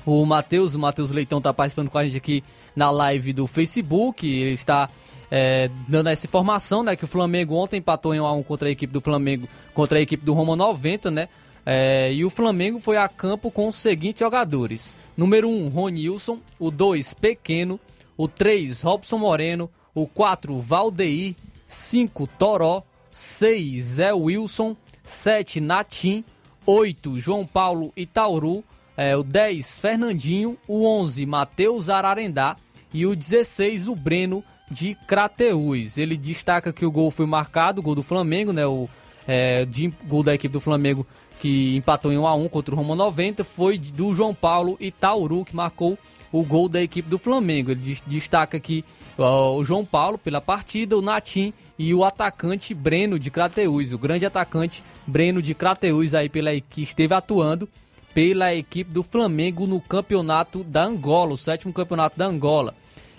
o 0.07 0.24
Matheus, 0.24 0.74
o 0.74 0.78
Matheus 0.78 1.11
Leitão 1.11 1.39
está 1.39 1.53
participando 1.53 1.91
com 1.91 1.99
a 1.99 2.05
gente 2.05 2.16
aqui 2.16 2.45
na 2.76 2.91
live 2.91 3.32
do 3.32 3.47
Facebook. 3.47 4.26
Ele 4.26 4.53
está 4.53 4.89
é, 5.30 5.70
dando 5.89 6.09
essa 6.09 6.26
informação, 6.26 6.82
né? 6.82 6.95
Que 6.97 7.05
o 7.05 7.09
Flamengo 7.09 7.55
ontem 7.55 7.78
empatou 7.78 8.14
em 8.14 8.20
1 8.20 8.26
a 8.26 8.32
1 8.32 8.43
contra 8.43 8.68
a 8.68 8.70
equipe 8.70 8.93
do 8.93 9.01
Flamengo, 9.01 9.49
contra 9.74 9.99
a 9.99 10.01
equipe 10.01 10.24
do 10.24 10.32
Roma 10.32 10.55
90, 10.55 11.11
né? 11.11 11.28
É, 11.66 12.12
e 12.12 12.24
o 12.24 12.30
Flamengo 12.30 12.78
foi 12.78 12.97
a 12.97 13.07
campo 13.09 13.51
com 13.51 13.68
os 13.68 13.74
seguintes 13.74 14.20
jogadores: 14.20 14.95
número 15.16 15.49
1, 15.49 15.68
Ronilson, 15.68 16.39
o 16.59 16.70
2, 16.70 17.14
Pequeno, 17.14 17.78
o 18.18 18.26
3, 18.26 18.82
Robson 18.82 19.16
Moreno, 19.16 19.70
o 19.94 20.06
4, 20.06 20.58
Valdeir, 20.58 21.36
5, 21.64 22.26
Toró, 22.26 22.82
6, 23.12 23.84
Zé 23.84 24.12
Wilson, 24.12 24.76
7, 25.04 25.60
Natim, 25.60 26.24
8, 26.66 27.20
João 27.20 27.46
Paulo 27.46 27.92
Itauru, 27.96 28.64
é, 28.96 29.16
o 29.16 29.22
10, 29.22 29.78
Fernandinho, 29.78 30.58
o 30.66 30.84
11, 30.84 31.24
Matheus 31.24 31.88
Ararendá 31.88 32.56
e 32.92 33.06
o 33.06 33.14
16, 33.14 33.86
o 33.86 33.94
Breno 33.94 34.42
de 34.68 34.96
Crateús. 35.06 35.96
Ele 35.96 36.16
destaca 36.16 36.72
que 36.72 36.84
o 36.84 36.90
gol 36.90 37.12
foi 37.12 37.24
marcado, 37.24 37.80
o 37.80 37.84
gol 37.84 37.94
do 37.94 38.02
Flamengo, 38.02 38.52
né, 38.52 38.66
o 38.66 38.88
é, 39.28 39.64
de, 39.64 39.92
gol 40.06 40.24
da 40.24 40.34
equipe 40.34 40.52
do 40.52 40.60
Flamengo 40.60 41.06
que 41.38 41.76
empatou 41.76 42.10
em 42.12 42.18
1 42.18 42.26
a 42.26 42.34
1 42.34 42.48
contra 42.48 42.74
o 42.74 42.78
Roma 42.78 42.96
90 42.96 43.44
foi 43.44 43.78
do 43.78 44.12
João 44.12 44.34
Paulo 44.34 44.76
Itauru 44.80 45.44
que 45.44 45.54
marcou 45.54 45.96
o 46.33 46.43
gol 46.43 46.68
da 46.68 46.81
equipe 46.83 47.09
do 47.09 47.18
Flamengo. 47.18 47.70
Ele 47.70 47.99
destaca 48.07 48.57
aqui 48.57 48.85
o 49.16 49.64
João 49.64 49.85
Paulo 49.85 50.18
pela 50.18 50.41
partida, 50.41 50.97
o 50.97 51.03
Natim 51.03 51.53
e 51.79 51.93
o 51.95 52.05
atacante 52.05 52.74
Breno 52.74 53.18
de 53.18 53.31
Crateús, 53.31 53.93
o 53.93 53.99
grande 53.99 54.26
atacante 54.26 54.83
Breno 55.07 55.43
de 55.43 55.55
Crateús 55.55 56.14
aí 56.14 56.29
pela 56.29 56.51
que 56.61 56.83
esteve 56.83 57.14
atuando 57.14 57.68
pela 58.14 58.55
equipe 58.55 58.93
do 58.93 59.03
Flamengo 59.03 59.66
no 59.66 59.81
campeonato 59.81 60.64
da 60.64 60.85
Angola, 60.85 61.33
o 61.33 61.37
sétimo 61.37 61.72
campeonato 61.72 62.18
da 62.18 62.26
Angola. 62.26 62.74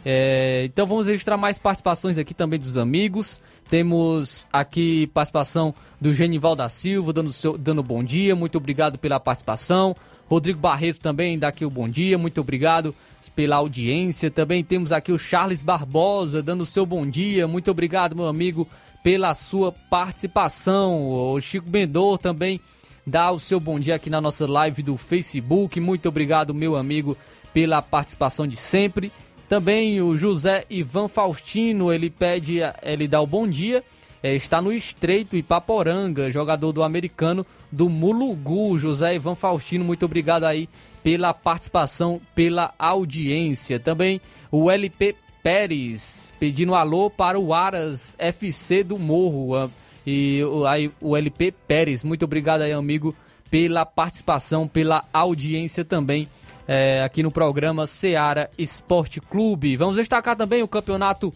É, 0.05 0.64
então 0.66 0.88
vamos 0.88 1.07
registrar 1.07 1.38
mais 1.38 1.57
participações 1.57 2.18
aqui 2.18 2.34
também 2.34 2.60
dos 2.60 2.78
amigos. 2.78 3.41
Temos 3.70 4.47
aqui 4.51 5.07
participação 5.07 5.74
do 6.01 6.14
Genival 6.14 6.55
da 6.55 6.70
Silva, 6.70 7.14
dando, 7.14 7.32
seu, 7.32 7.57
dando 7.57 7.84
bom 7.84 8.03
dia, 8.03 8.36
muito 8.36 8.57
obrigado 8.57 8.97
pela 8.97 9.20
participação. 9.20 9.95
Rodrigo 10.30 10.59
Barreto 10.59 10.99
também 10.99 11.39
dá 11.39 11.51
o 11.61 11.69
bom 11.71 11.89
dia, 11.89 12.15
muito 12.15 12.39
obrigado 12.39 12.93
pela 13.36 13.55
audiência. 13.55 14.30
Também 14.30 14.63
temos 14.63 14.91
aqui 14.91 15.11
o 15.11 15.17
Charles 15.17 15.63
Barbosa 15.63 16.43
dando 16.43 16.61
o 16.61 16.67
seu 16.67 16.86
bom 16.86 17.03
dia, 17.03 17.47
muito 17.47 17.71
obrigado, 17.71 18.15
meu 18.15 18.27
amigo, 18.27 18.67
pela 19.03 19.34
sua 19.34 19.71
participação. 19.71 21.34
O 21.34 21.41
Chico 21.41 21.67
Bendor 21.67 22.19
também 22.19 22.61
dá 23.07 23.32
o 23.32 23.39
seu 23.39 23.59
bom 23.59 23.80
dia 23.80 23.95
aqui 23.95 24.07
na 24.07 24.21
nossa 24.21 24.45
live 24.45 24.84
do 24.84 24.95
Facebook. 24.97 25.80
Muito 25.80 26.07
obrigado, 26.07 26.53
meu 26.53 26.75
amigo, 26.75 27.17
pela 27.51 27.82
participação 27.82 28.45
de 28.45 28.55
sempre. 28.55 29.11
Também 29.49 29.99
o 29.99 30.15
José 30.15 30.63
Ivan 30.69 31.07
Faustino, 31.07 31.91
ele 31.91 32.07
pede, 32.07 32.59
ele 32.84 33.07
dá 33.07 33.19
o 33.19 33.25
bom 33.25 33.47
dia. 33.47 33.84
É, 34.22 34.36
está 34.36 34.61
no 34.61 34.74
Estreito 34.74 35.38
Ipaporanga, 35.38 36.30
jogador 36.30 36.72
do 36.74 36.84
americano 36.84 37.45
do 37.72 37.88
Mulugu, 37.88 38.78
José 38.78 39.15
Ivan 39.15 39.36
Faustino. 39.36 39.86
Muito 39.86 40.05
obrigado 40.05 40.43
aí 40.43 40.67
pela 41.01 41.34
participação, 41.34 42.20
pela 42.36 42.74
audiência. 42.78 43.80
Também 43.80 44.20
o 44.51 44.70
LP 44.70 45.15
Pérez 45.41 46.34
pedindo 46.38 46.76
alô 46.76 47.09
para 47.09 47.39
o 47.39 47.53
Aras 47.53 48.15
FC 48.20 48.84
do 48.84 48.99
Morro. 48.99 49.72
E 50.05 50.41
aí 50.67 50.91
o 50.99 51.15
LP 51.15 51.53
Pérez, 51.67 52.03
muito 52.03 52.26
obrigado 52.26 52.61
aí, 52.61 52.74
amigo, 52.74 53.15
pela 53.49 53.86
participação, 53.86 54.67
pela 54.67 55.05
audiência 55.13 55.86
também 55.86 56.28
é, 56.67 57.01
aqui 57.03 57.24
no 57.24 57.32
programa 57.32 57.88
Seara 57.88 58.49
Esporte 58.57 59.20
Clube. 59.20 59.76
Vamos 59.76 59.97
destacar 59.97 60.36
também 60.36 60.61
o 60.61 60.67
campeonato 60.67 61.34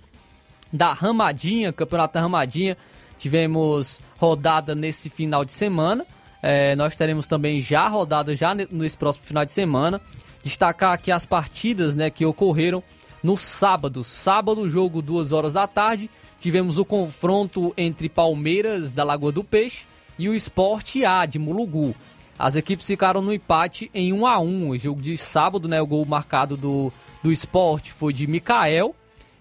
da 0.73 0.91
Ramadinha, 0.91 1.71
campeonato 1.71 2.15
da 2.15 2.21
Ramadinha. 2.21 2.75
Tivemos 3.17 4.01
rodada 4.17 4.73
nesse 4.73 5.09
final 5.09 5.45
de 5.45 5.53
semana. 5.53 6.05
É, 6.41 6.75
nós 6.75 6.95
teremos 6.95 7.27
também 7.27 7.61
já 7.61 7.87
rodada 7.87 8.35
já 8.35 8.53
nesse 8.53 8.97
próximo 8.97 9.25
final 9.25 9.45
de 9.45 9.51
semana. 9.51 10.01
Destacar 10.43 10.91
aqui 10.91 11.11
as 11.11 11.25
partidas 11.25 11.95
né, 11.95 12.09
que 12.09 12.25
ocorreram 12.25 12.83
no 13.21 13.37
sábado. 13.37 14.03
Sábado, 14.03 14.67
jogo 14.67 15.01
2 15.01 15.31
horas 15.31 15.53
da 15.53 15.67
tarde 15.67 16.09
tivemos 16.39 16.77
o 16.77 16.83
confronto 16.83 17.73
entre 17.77 18.09
Palmeiras 18.09 18.91
da 18.91 19.05
Lagoa 19.05 19.31
do 19.31 19.45
Peixe 19.45 19.85
e 20.19 20.27
o 20.27 20.35
Esporte 20.35 21.05
A 21.05 21.25
de 21.25 21.39
Mulugu. 21.39 21.95
As 22.37 22.57
equipes 22.57 22.85
ficaram 22.85 23.21
no 23.21 23.33
empate 23.33 23.89
em 23.93 24.11
1 24.11 24.27
a 24.27 24.39
1 24.39 24.69
O 24.69 24.77
jogo 24.77 25.01
de 25.01 25.17
sábado, 25.17 25.67
né? 25.67 25.81
O 25.81 25.87
gol 25.87 26.03
marcado 26.05 26.57
do, 26.57 26.91
do 27.21 27.31
esporte 27.31 27.93
foi 27.93 28.11
de 28.11 28.27
Mikael. 28.27 28.93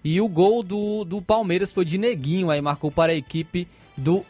E 0.03 0.19
o 0.19 0.27
gol 0.27 0.61
do, 0.61 1.03
do 1.03 1.21
Palmeiras 1.21 1.71
foi 1.71 1.85
de 1.85 1.97
Neguinho. 1.97 2.49
Aí 2.49 2.61
marcou 2.61 2.91
para 2.91 3.11
a 3.11 3.15
equipe 3.15 3.67
do, 3.95 4.25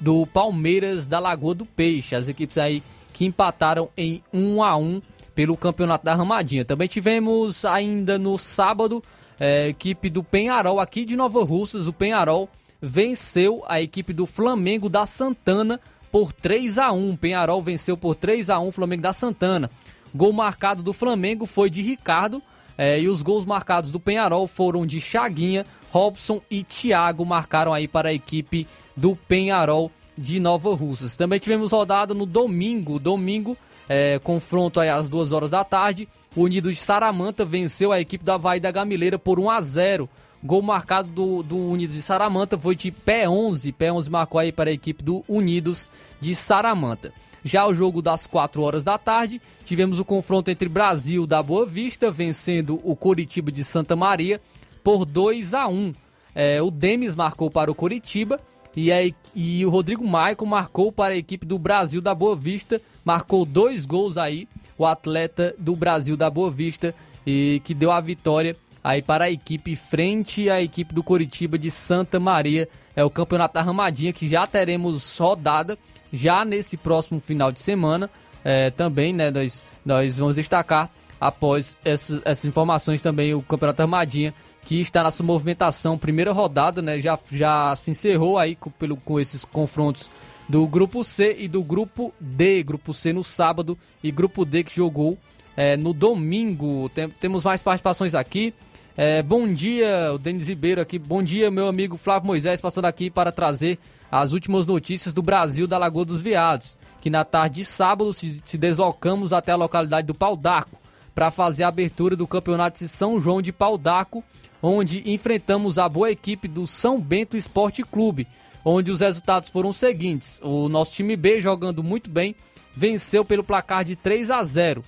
do 0.00 0.26
Palmeiras 0.26 1.06
da 1.06 1.18
Lagoa 1.18 1.54
do 1.54 1.66
Peixe. 1.66 2.14
As 2.14 2.28
equipes 2.28 2.58
aí 2.58 2.82
que 3.12 3.24
empataram 3.24 3.88
em 3.96 4.22
1 4.32 4.62
a 4.62 4.76
1 4.76 5.00
pelo 5.34 5.56
campeonato 5.56 6.04
da 6.04 6.14
Ramadinha. 6.14 6.64
Também 6.64 6.86
tivemos 6.88 7.64
ainda 7.64 8.18
no 8.18 8.38
sábado 8.38 9.02
é, 9.38 9.68
equipe 9.68 10.08
do 10.08 10.22
Penharol 10.22 10.80
aqui 10.80 11.04
de 11.04 11.16
Nova 11.16 11.44
Russas, 11.44 11.86
o 11.86 11.92
Penharol 11.92 12.48
venceu 12.80 13.62
a 13.68 13.80
equipe 13.80 14.12
do 14.12 14.26
Flamengo 14.26 14.88
da 14.88 15.04
Santana 15.06 15.80
por 16.10 16.32
3 16.32 16.78
a 16.78 16.92
1. 16.92 17.16
Penharol 17.16 17.62
venceu 17.62 17.96
por 17.96 18.14
3 18.14 18.48
a 18.50 18.58
1 18.58 18.68
o 18.68 18.72
Flamengo 18.72 19.02
da 19.02 19.12
Santana. 19.12 19.70
Gol 20.14 20.32
marcado 20.32 20.82
do 20.82 20.92
Flamengo 20.92 21.46
foi 21.46 21.68
de 21.68 21.82
Ricardo 21.82 22.42
é, 22.76 23.00
e 23.00 23.08
os 23.08 23.22
gols 23.22 23.44
marcados 23.44 23.90
do 23.90 24.00
Penharol 24.00 24.46
foram 24.46 24.86
de 24.86 25.00
Chaguinha, 25.00 25.64
Robson 25.90 26.40
e 26.50 26.62
Thiago 26.62 27.24
marcaram 27.24 27.72
aí 27.72 27.88
para 27.88 28.10
a 28.10 28.14
equipe 28.14 28.66
do 28.96 29.16
Penharol 29.16 29.90
de 30.16 30.40
Nova 30.40 30.74
Russas. 30.74 31.16
Também 31.16 31.38
tivemos 31.38 31.72
rodada 31.72 32.12
no 32.14 32.26
domingo, 32.26 32.98
domingo, 32.98 33.56
é, 33.88 34.18
confronto 34.18 34.80
aí 34.80 34.88
às 34.88 35.08
2 35.08 35.32
horas 35.32 35.50
da 35.50 35.64
tarde. 35.64 36.08
O 36.34 36.42
Unidos 36.42 36.74
de 36.74 36.80
Saramanta 36.80 37.44
venceu 37.44 37.92
a 37.92 38.00
equipe 38.00 38.24
da 38.24 38.34
Havaí 38.34 38.60
da 38.60 38.70
Gamileira 38.70 39.18
por 39.18 39.40
1 39.40 39.50
a 39.50 39.60
0 39.60 40.08
Gol 40.46 40.62
marcado 40.62 41.08
do, 41.08 41.42
do 41.42 41.56
Unidos 41.56 41.96
de 41.96 42.02
Saramanta 42.02 42.58
foi 42.58 42.76
de 42.76 42.90
pé 42.90 43.28
11. 43.28 43.72
Pé 43.72 43.90
11 43.90 44.10
marcou 44.10 44.38
aí 44.38 44.52
para 44.52 44.70
a 44.70 44.72
equipe 44.72 45.02
do 45.02 45.24
Unidos 45.28 45.90
de 46.20 46.34
Saramanta. 46.34 47.12
Já 47.44 47.66
o 47.66 47.74
jogo 47.74 48.02
das 48.02 48.26
4 48.26 48.62
horas 48.62 48.84
da 48.84 48.98
tarde, 48.98 49.40
tivemos 49.66 49.98
o 49.98 50.04
confronto 50.04 50.48
entre 50.48 50.68
Brasil 50.68 51.26
da 51.26 51.42
Boa 51.42 51.66
Vista 51.66 52.08
vencendo 52.08 52.80
o 52.84 52.94
Coritiba 52.94 53.50
de 53.50 53.64
Santa 53.64 53.96
Maria 53.96 54.40
por 54.82 55.04
2 55.04 55.54
a 55.54 55.66
1. 55.66 55.92
É, 56.36 56.62
o 56.62 56.70
Demis 56.70 57.16
marcou 57.16 57.50
para 57.50 57.68
o 57.68 57.74
Coritiba 57.74 58.38
e, 58.76 58.92
a, 58.92 58.98
e 59.34 59.66
o 59.66 59.68
Rodrigo 59.68 60.06
Maico 60.06 60.46
marcou 60.46 60.92
para 60.92 61.14
a 61.14 61.16
equipe 61.16 61.44
do 61.44 61.58
Brasil 61.58 62.00
da 62.00 62.14
Boa 62.14 62.36
Vista, 62.36 62.80
marcou 63.04 63.44
dois 63.44 63.84
gols 63.84 64.16
aí 64.16 64.48
o 64.78 64.86
atleta 64.86 65.52
do 65.58 65.74
Brasil 65.74 66.16
da 66.16 66.30
Boa 66.30 66.50
Vista 66.50 66.94
e 67.26 67.60
que 67.64 67.74
deu 67.74 67.90
a 67.90 68.00
vitória 68.00 68.54
aí 68.84 69.02
para 69.02 69.24
a 69.24 69.30
equipe 69.30 69.74
frente 69.74 70.48
à 70.48 70.62
equipe 70.62 70.94
do 70.94 71.02
Coritiba 71.02 71.58
de 71.58 71.72
Santa 71.72 72.20
Maria. 72.20 72.68
É 72.94 73.02
o 73.02 73.10
Campeonato 73.10 73.54
da 73.54 73.62
Ramadinha 73.62 74.12
que 74.12 74.28
já 74.28 74.46
teremos 74.46 75.18
rodada 75.18 75.76
já 76.12 76.44
nesse 76.44 76.76
próximo 76.76 77.18
final 77.18 77.50
de 77.50 77.58
semana. 77.58 78.08
É, 78.48 78.70
também, 78.70 79.12
né, 79.12 79.28
nós, 79.28 79.64
nós 79.84 80.18
vamos 80.18 80.36
destacar 80.36 80.88
após 81.20 81.76
essas, 81.84 82.20
essas 82.24 82.44
informações 82.44 83.00
também 83.00 83.34
o 83.34 83.42
Campeonato 83.42 83.78
da 83.78 83.82
Ramadinha 83.82 84.32
que 84.64 84.80
está 84.80 85.02
na 85.02 85.10
sua 85.10 85.26
movimentação, 85.26 85.98
primeira 85.98 86.30
rodada, 86.32 86.80
né, 86.80 87.00
já, 87.00 87.18
já 87.32 87.74
se 87.74 87.90
encerrou 87.90 88.38
aí 88.38 88.54
com, 88.54 88.70
pelo, 88.70 88.96
com 88.98 89.18
esses 89.18 89.44
confrontos 89.44 90.08
do 90.48 90.64
grupo 90.64 91.02
C 91.02 91.34
e 91.40 91.48
do 91.48 91.60
grupo 91.60 92.14
D. 92.20 92.62
Grupo 92.62 92.94
C 92.94 93.12
no 93.12 93.24
sábado 93.24 93.76
e 94.00 94.12
grupo 94.12 94.44
D 94.44 94.62
que 94.62 94.76
jogou 94.76 95.18
é, 95.56 95.76
no 95.76 95.92
domingo. 95.92 96.88
Tem, 96.90 97.08
temos 97.08 97.42
mais 97.42 97.64
participações 97.64 98.14
aqui. 98.14 98.54
É, 98.96 99.24
bom 99.24 99.52
dia, 99.52 100.12
o 100.14 100.18
Denis 100.18 100.46
Ribeiro 100.48 100.80
aqui. 100.80 101.00
Bom 101.00 101.20
dia, 101.20 101.50
meu 101.50 101.66
amigo 101.66 101.96
Flávio 101.96 102.28
Moisés, 102.28 102.60
passando 102.60 102.84
aqui 102.84 103.10
para 103.10 103.32
trazer 103.32 103.76
as 104.08 104.32
últimas 104.32 104.68
notícias 104.68 105.12
do 105.12 105.20
Brasil 105.20 105.66
da 105.66 105.78
Lagoa 105.78 106.04
dos 106.04 106.20
Veados. 106.20 106.76
Que 107.06 107.10
na 107.10 107.24
tarde 107.24 107.60
de 107.60 107.64
sábado 107.64 108.12
se, 108.12 108.42
se 108.44 108.58
deslocamos 108.58 109.32
até 109.32 109.52
a 109.52 109.56
localidade 109.56 110.08
do 110.08 110.12
Pau 110.12 110.34
d'Arco 110.34 110.76
para 111.14 111.30
fazer 111.30 111.62
a 111.62 111.68
abertura 111.68 112.16
do 112.16 112.26
campeonato 112.26 112.80
de 112.80 112.88
São 112.88 113.20
João 113.20 113.40
de 113.40 113.52
Pau 113.52 113.78
d'Arco, 113.78 114.24
onde 114.60 115.08
enfrentamos 115.08 115.78
a 115.78 115.88
boa 115.88 116.10
equipe 116.10 116.48
do 116.48 116.66
São 116.66 117.00
Bento 117.00 117.36
Esporte 117.36 117.84
Clube 117.84 118.26
onde 118.64 118.90
os 118.90 119.02
resultados 119.02 119.48
foram 119.50 119.68
os 119.68 119.76
seguintes: 119.76 120.40
o 120.42 120.68
nosso 120.68 120.94
time 120.94 121.14
B 121.14 121.40
jogando 121.40 121.80
muito 121.80 122.10
bem, 122.10 122.34
venceu 122.74 123.24
pelo 123.24 123.44
placar 123.44 123.84
de 123.84 123.94
3 123.94 124.32
a 124.32 124.42
0. 124.42 124.82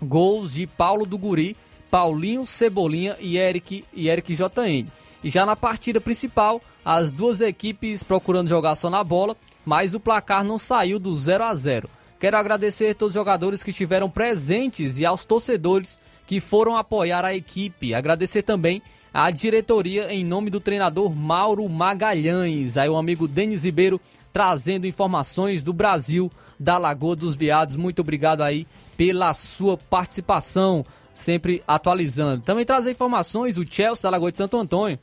Gols 0.00 0.54
de 0.54 0.68
Paulo 0.68 1.04
do 1.04 1.18
Guri, 1.18 1.56
Paulinho 1.90 2.46
Cebolinha 2.46 3.16
e 3.18 3.36
Eric 3.36 3.84
e 3.92 4.08
Eric 4.08 4.36
JN. 4.36 4.86
E 5.24 5.28
já 5.28 5.44
na 5.44 5.56
partida 5.56 6.00
principal, 6.00 6.60
as 6.84 7.10
duas 7.10 7.40
equipes 7.40 8.04
procurando 8.04 8.48
jogar 8.48 8.76
só 8.76 8.88
na 8.88 9.02
bola, 9.02 9.36
mas 9.70 9.94
o 9.94 10.00
placar 10.00 10.42
não 10.42 10.58
saiu 10.58 10.98
do 10.98 11.14
0 11.14 11.44
a 11.44 11.54
0. 11.54 11.88
Quero 12.18 12.36
agradecer 12.36 12.90
a 12.90 12.94
todos 12.94 13.14
os 13.14 13.20
jogadores 13.20 13.62
que 13.62 13.70
estiveram 13.70 14.10
presentes 14.10 14.98
e 14.98 15.06
aos 15.06 15.24
torcedores 15.24 16.00
que 16.26 16.40
foram 16.40 16.76
apoiar 16.76 17.24
a 17.24 17.36
equipe. 17.36 17.94
Agradecer 17.94 18.42
também 18.42 18.82
a 19.14 19.30
diretoria 19.30 20.12
em 20.12 20.24
nome 20.24 20.50
do 20.50 20.58
treinador 20.58 21.14
Mauro 21.14 21.68
Magalhães. 21.68 22.76
Aí 22.76 22.88
o 22.88 22.96
amigo 22.96 23.28
Denis 23.28 23.62
Ribeiro 23.62 24.00
trazendo 24.32 24.88
informações 24.88 25.62
do 25.62 25.72
Brasil, 25.72 26.28
da 26.58 26.76
Lagoa 26.76 27.14
dos 27.14 27.36
Veados. 27.36 27.76
Muito 27.76 28.00
obrigado 28.00 28.42
aí 28.42 28.66
pela 28.96 29.32
sua 29.32 29.78
participação, 29.78 30.84
sempre 31.14 31.62
atualizando. 31.64 32.42
Também 32.42 32.66
trazer 32.66 32.90
informações, 32.90 33.56
o 33.56 33.64
Chelsea 33.64 34.02
da 34.02 34.10
Lagoa 34.10 34.32
de 34.32 34.38
Santo 34.38 34.56
Antônio 34.56 34.98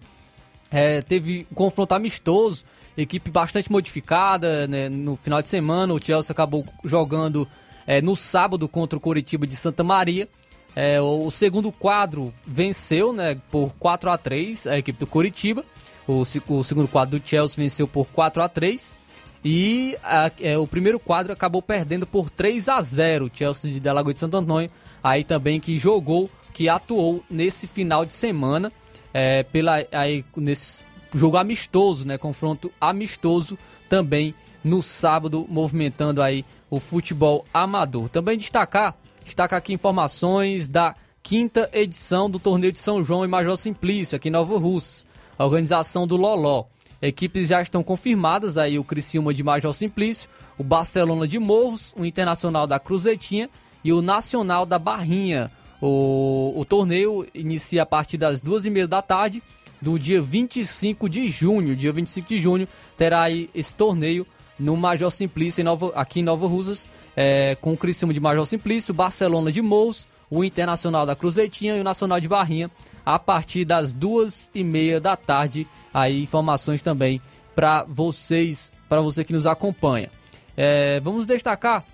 é, 0.69 1.01
teve 1.01 1.47
um 1.49 1.55
confronto 1.55 1.95
amistoso, 1.95 2.65
equipe 2.97 3.29
bastante 3.29 3.71
modificada 3.71 4.67
né, 4.67 4.89
no 4.89 5.15
final 5.15 5.41
de 5.41 5.47
semana. 5.47 5.93
O 5.93 6.03
Chelsea 6.03 6.31
acabou 6.31 6.65
jogando 6.83 7.47
é, 7.85 8.01
no 8.01 8.15
sábado 8.15 8.67
contra 8.67 8.97
o 8.97 9.01
Coritiba 9.01 9.45
de 9.45 9.55
Santa 9.55 9.83
Maria. 9.83 10.27
É, 10.75 11.01
o 11.01 11.31
segundo 11.31 11.71
quadro 11.71 12.33
venceu 12.45 13.11
né, 13.11 13.39
por 13.49 13.73
4 13.75 14.11
a 14.11 14.17
3 14.17 14.67
a 14.67 14.77
equipe 14.77 14.99
do 14.99 15.07
Coritiba. 15.07 15.63
O, 16.07 16.21
o 16.21 16.63
segundo 16.63 16.87
quadro 16.87 17.19
do 17.19 17.27
Chelsea 17.27 17.61
venceu 17.61 17.87
por 17.87 18.05
4 18.07 18.41
a 18.41 18.47
3 18.47 18.95
E 19.43 19.97
a, 20.03 20.31
é, 20.39 20.57
o 20.57 20.67
primeiro 20.67 20.99
quadro 20.99 21.33
acabou 21.33 21.61
perdendo 21.61 22.07
por 22.07 22.29
3 22.29 22.69
a 22.69 22.79
0 22.79 23.25
O 23.25 23.31
Chelsea 23.33 23.71
de 23.71 23.79
Delagoa 23.79 24.13
de 24.13 24.19
Santo 24.19 24.37
Antônio, 24.37 24.71
aí 25.03 25.23
também 25.23 25.59
que 25.59 25.77
jogou, 25.77 26.29
que 26.53 26.69
atuou 26.69 27.23
nesse 27.29 27.67
final 27.67 28.05
de 28.05 28.13
semana. 28.13 28.71
É, 29.13 29.41
pela, 29.43 29.83
aí, 29.91 30.23
nesse 30.35 30.83
jogo 31.13 31.37
amistoso, 31.37 32.05
né? 32.05 32.17
Confronto 32.17 32.71
amistoso 32.79 33.57
também 33.89 34.33
no 34.63 34.81
sábado, 34.81 35.45
movimentando 35.49 36.21
aí 36.21 36.43
o 36.69 36.79
futebol 36.79 37.45
amador. 37.53 38.09
Também 38.09 38.37
destacar, 38.37 38.95
destacar 39.23 39.59
aqui 39.59 39.73
informações 39.73 40.67
da 40.67 40.93
quinta 41.23 41.69
edição 41.73 42.29
do 42.29 42.39
torneio 42.39 42.73
de 42.73 42.79
São 42.79 43.03
João 43.03 43.23
e 43.23 43.27
Major 43.27 43.57
Simplício, 43.57 44.15
aqui 44.15 44.29
em 44.29 44.31
Nova 44.31 44.57
Russa. 44.57 45.05
A 45.37 45.45
organização 45.45 46.07
do 46.07 46.17
Loló. 46.17 46.65
Equipes 47.01 47.49
já 47.49 47.61
estão 47.61 47.83
confirmadas 47.83 48.57
aí 48.57 48.79
o 48.79 48.83
Criciúma 48.83 49.33
de 49.33 49.43
Major 49.43 49.71
Simplício, 49.71 50.29
o 50.57 50.63
Barcelona 50.63 51.27
de 51.27 51.37
Morros, 51.37 51.93
o 51.95 52.03
Internacional 52.03 52.65
da 52.65 52.79
Cruzetinha 52.79 53.49
e 53.83 53.93
o 53.93 54.01
Nacional 54.01 54.65
da 54.65 54.79
Barrinha. 54.79 55.51
O, 55.79 56.53
o 56.55 56.65
torneio 56.65 57.27
inicia 57.35 57.83
a 57.83 57.85
partir 57.85 58.17
das 58.17 58.41
duas 58.41 58.65
e 58.65 58.69
meia 58.71 58.87
da 58.87 59.01
tarde 59.01 59.43
do 59.81 59.97
dia 59.97 60.21
25 60.21 61.09
de 61.09 61.27
junho. 61.29 61.75
Dia 61.75 61.91
25 61.91 62.27
de 62.27 62.39
junho 62.39 62.67
terá 62.97 63.23
aí 63.23 63.49
esse 63.53 63.75
torneio 63.75 64.25
no 64.59 64.75
Major 64.75 65.11
Simplício, 65.11 65.61
em 65.61 65.63
Nova, 65.63 65.91
aqui 65.95 66.19
em 66.19 66.23
Nova 66.23 66.47
Russas, 66.47 66.89
é, 67.15 67.55
com 67.61 67.73
o 67.73 67.77
Criciúma 67.77 68.13
de 68.13 68.19
Major 68.19 68.45
Simplício, 68.45 68.93
Barcelona 68.93 69.51
de 69.51 69.61
Morros, 69.61 70.07
o 70.29 70.43
Internacional 70.43 71.05
da 71.05 71.15
Cruzetinha 71.15 71.77
e 71.77 71.81
o 71.81 71.83
Nacional 71.83 72.19
de 72.19 72.27
Barrinha, 72.27 72.71
a 73.05 73.19
partir 73.19 73.65
das 73.65 73.93
duas 73.93 74.51
e 74.53 74.63
meia 74.63 74.99
da 74.99 75.15
tarde. 75.15 75.67
Aí 75.93 76.23
informações 76.23 76.81
também 76.81 77.21
para 77.55 77.83
vocês, 77.83 78.71
para 78.89 79.01
você 79.01 79.23
que 79.23 79.33
nos 79.33 79.45
acompanha. 79.45 80.09
É, 80.55 80.99
vamos 81.01 81.25
destacar 81.25 81.85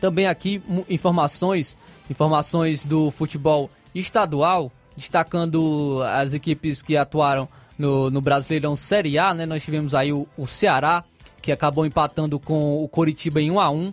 também 0.00 0.26
aqui 0.26 0.60
informações, 0.88 1.78
informações 2.10 2.84
do 2.84 3.10
futebol 3.10 3.70
estadual, 3.94 4.72
destacando 4.96 6.00
as 6.04 6.34
equipes 6.34 6.82
que 6.82 6.96
atuaram 6.96 7.48
no, 7.78 8.10
no 8.10 8.20
Brasileirão 8.20 8.76
Série 8.76 9.18
A, 9.18 9.34
né? 9.34 9.46
Nós 9.46 9.64
tivemos 9.64 9.94
aí 9.94 10.12
o, 10.12 10.26
o 10.36 10.46
Ceará, 10.46 11.04
que 11.42 11.52
acabou 11.52 11.84
empatando 11.84 12.38
com 12.38 12.82
o 12.82 12.88
Coritiba 12.88 13.40
em 13.40 13.50
1 13.50 13.60
a 13.60 13.70
1 13.70 13.92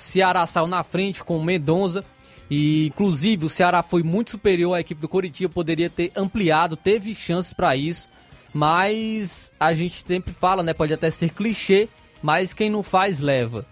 Ceará 0.00 0.46
saiu 0.46 0.66
na 0.66 0.82
frente 0.82 1.22
com 1.22 1.36
o 1.36 1.44
Mendonça. 1.44 2.02
E 2.50 2.86
inclusive 2.86 3.46
o 3.46 3.48
Ceará 3.48 3.82
foi 3.82 4.02
muito 4.02 4.30
superior 4.30 4.74
à 4.74 4.80
equipe 4.80 5.00
do 5.00 5.08
Coritiba, 5.08 5.52
poderia 5.52 5.88
ter 5.88 6.10
ampliado, 6.16 6.76
teve 6.76 7.14
chances 7.14 7.52
para 7.52 7.76
isso, 7.76 8.08
mas 8.52 9.52
a 9.60 9.72
gente 9.72 10.02
sempre 10.04 10.32
fala, 10.32 10.60
né, 10.60 10.74
pode 10.74 10.92
até 10.92 11.10
ser 11.10 11.30
clichê, 11.30 11.88
mas 12.20 12.52
quem 12.52 12.68
não 12.68 12.82
faz 12.82 13.20
leva. 13.20 13.64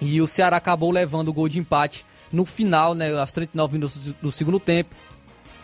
E 0.00 0.20
o 0.20 0.26
Ceará 0.26 0.56
acabou 0.56 0.90
levando 0.90 1.28
o 1.28 1.32
gol 1.32 1.48
de 1.48 1.60
empate 1.60 2.04
no 2.32 2.44
final, 2.44 2.94
né, 2.94 3.16
aos 3.16 3.30
39 3.30 3.74
minutos 3.74 4.12
do 4.20 4.32
segundo 4.32 4.58
tempo. 4.58 4.96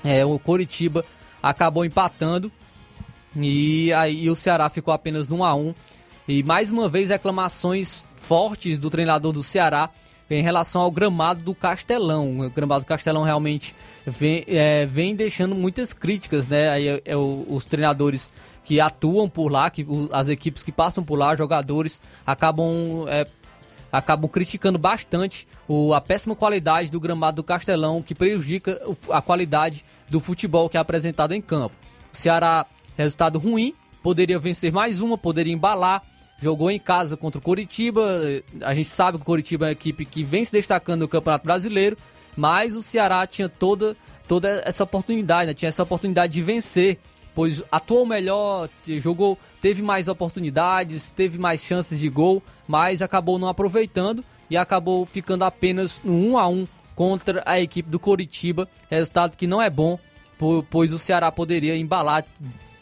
É, 0.05 0.25
o 0.25 0.39
Coritiba 0.39 1.05
acabou 1.43 1.85
empatando 1.85 2.51
e 3.35 3.93
aí 3.93 4.31
o 4.31 4.35
Ceará 4.35 4.69
ficou 4.69 4.93
apenas 4.93 5.29
no 5.29 5.37
1 5.37 5.45
a 5.45 5.55
1 5.55 5.75
e 6.29 6.43
mais 6.43 6.73
uma 6.73 6.89
vez 6.89 7.11
reclamações 7.11 8.07
fortes 8.17 8.79
do 8.79 8.91
treinador 8.91 9.33
do 9.33 9.43
Ceará 9.43 9.91
em 10.29 10.43
relação 10.43 10.83
ao 10.83 10.91
gramado 10.91 11.41
do 11.43 11.55
Castelão. 11.55 12.41
O 12.41 12.51
gramado 12.51 12.85
do 12.85 12.89
Castelão 12.89 13.23
realmente 13.23 13.75
vem, 14.05 14.45
é, 14.49 14.85
vem 14.87 15.15
deixando 15.15 15.55
muitas 15.55 15.93
críticas, 15.93 16.49
né? 16.49 16.71
Aí 16.71 16.89
é, 16.89 17.03
é 17.05 17.17
os 17.17 17.65
treinadores 17.65 18.33
que 18.65 18.81
atuam 18.81 19.29
por 19.29 19.51
lá, 19.51 19.71
que 19.71 19.87
as 20.11 20.29
equipes 20.29 20.65
que 20.65 20.73
passam 20.73 21.05
por 21.05 21.17
lá, 21.17 21.37
jogadores, 21.37 22.01
acabam, 22.27 23.07
é, 23.07 23.25
acabam 23.97 24.29
criticando 24.29 24.79
bastante 24.79 25.49
o, 25.67 25.95
a 25.95 26.01
péssima 26.01 26.37
qualidade 26.37 26.91
do 26.91 27.01
gramado 27.01 27.37
do 27.37 27.45
Castelão, 27.45 28.03
que 28.03 28.15
prejudica 28.15 28.81
a 29.11 29.21
qualidade 29.21 29.85
do 30.09 30.21
futebol 30.21 30.69
que 30.69 30.77
é 30.77 30.81
apresentado 30.81 31.33
em 31.33 31.41
campo. 31.41 31.75
O 32.13 32.17
Ceará, 32.17 32.67
resultado 32.97 33.39
ruim, 33.39 33.75
poderia 34.03 34.39
vencer 34.39 34.73
mais 34.73 35.01
uma, 35.01 35.19
poderia 35.19 35.53
embalar, 35.53 36.03
jogou 36.41 36.71
em 36.71 36.79
casa 36.79 37.17
contra 37.17 37.39
o 37.39 37.43
Coritiba. 37.43 38.21
A 38.63 38.75
gente 38.75 38.89
sabe 38.89 39.19
que 39.19 39.23
o 39.23 39.27
Coritiba 39.27 39.67
é 39.67 39.69
uma 39.69 39.73
equipe 39.73 40.05
que 40.05 40.23
vem 40.23 40.45
se 40.45 40.53
destacando 40.53 41.01
no 41.01 41.09
Campeonato 41.09 41.45
Brasileiro, 41.45 41.97
mas 42.37 42.77
o 42.77 42.83
Ceará 42.83 43.27
tinha 43.27 43.49
toda, 43.49 43.97
toda 44.29 44.63
essa 44.65 44.85
oportunidade, 44.85 45.49
né? 45.49 45.55
tinha 45.55 45.69
essa 45.69 45.83
oportunidade 45.83 46.33
de 46.33 46.43
vencer, 46.43 46.99
pois 47.37 47.63
atuou 47.71 48.07
melhor, 48.07 48.67
jogou, 48.99 49.39
teve 49.61 49.83
mais 49.83 50.09
oportunidades, 50.09 51.11
teve 51.11 51.39
mais 51.39 51.63
chances 51.63 52.01
de 52.01 52.09
gol, 52.09 52.43
mas 52.67 53.03
acabou 53.03 53.39
não 53.39 53.47
aproveitando 53.47 54.25
e 54.49 54.57
acabou 54.57 55.05
ficando 55.05 55.45
apenas 55.45 56.01
no 56.03 56.15
1 56.15 56.39
a 56.39 56.49
1 56.49 56.69
contra 56.95 57.43
a 57.45 57.61
equipe 57.61 57.91
do 57.91 58.01
Coritiba, 58.01 58.67
resultado 58.89 59.37
que 59.37 59.47
não 59.47 59.61
é 59.61 59.69
bom, 59.69 59.99
pois 60.71 60.95
o 60.95 60.99
Ceará 60.99 61.31
poderia 61.31 61.77
embalar, 61.77 62.25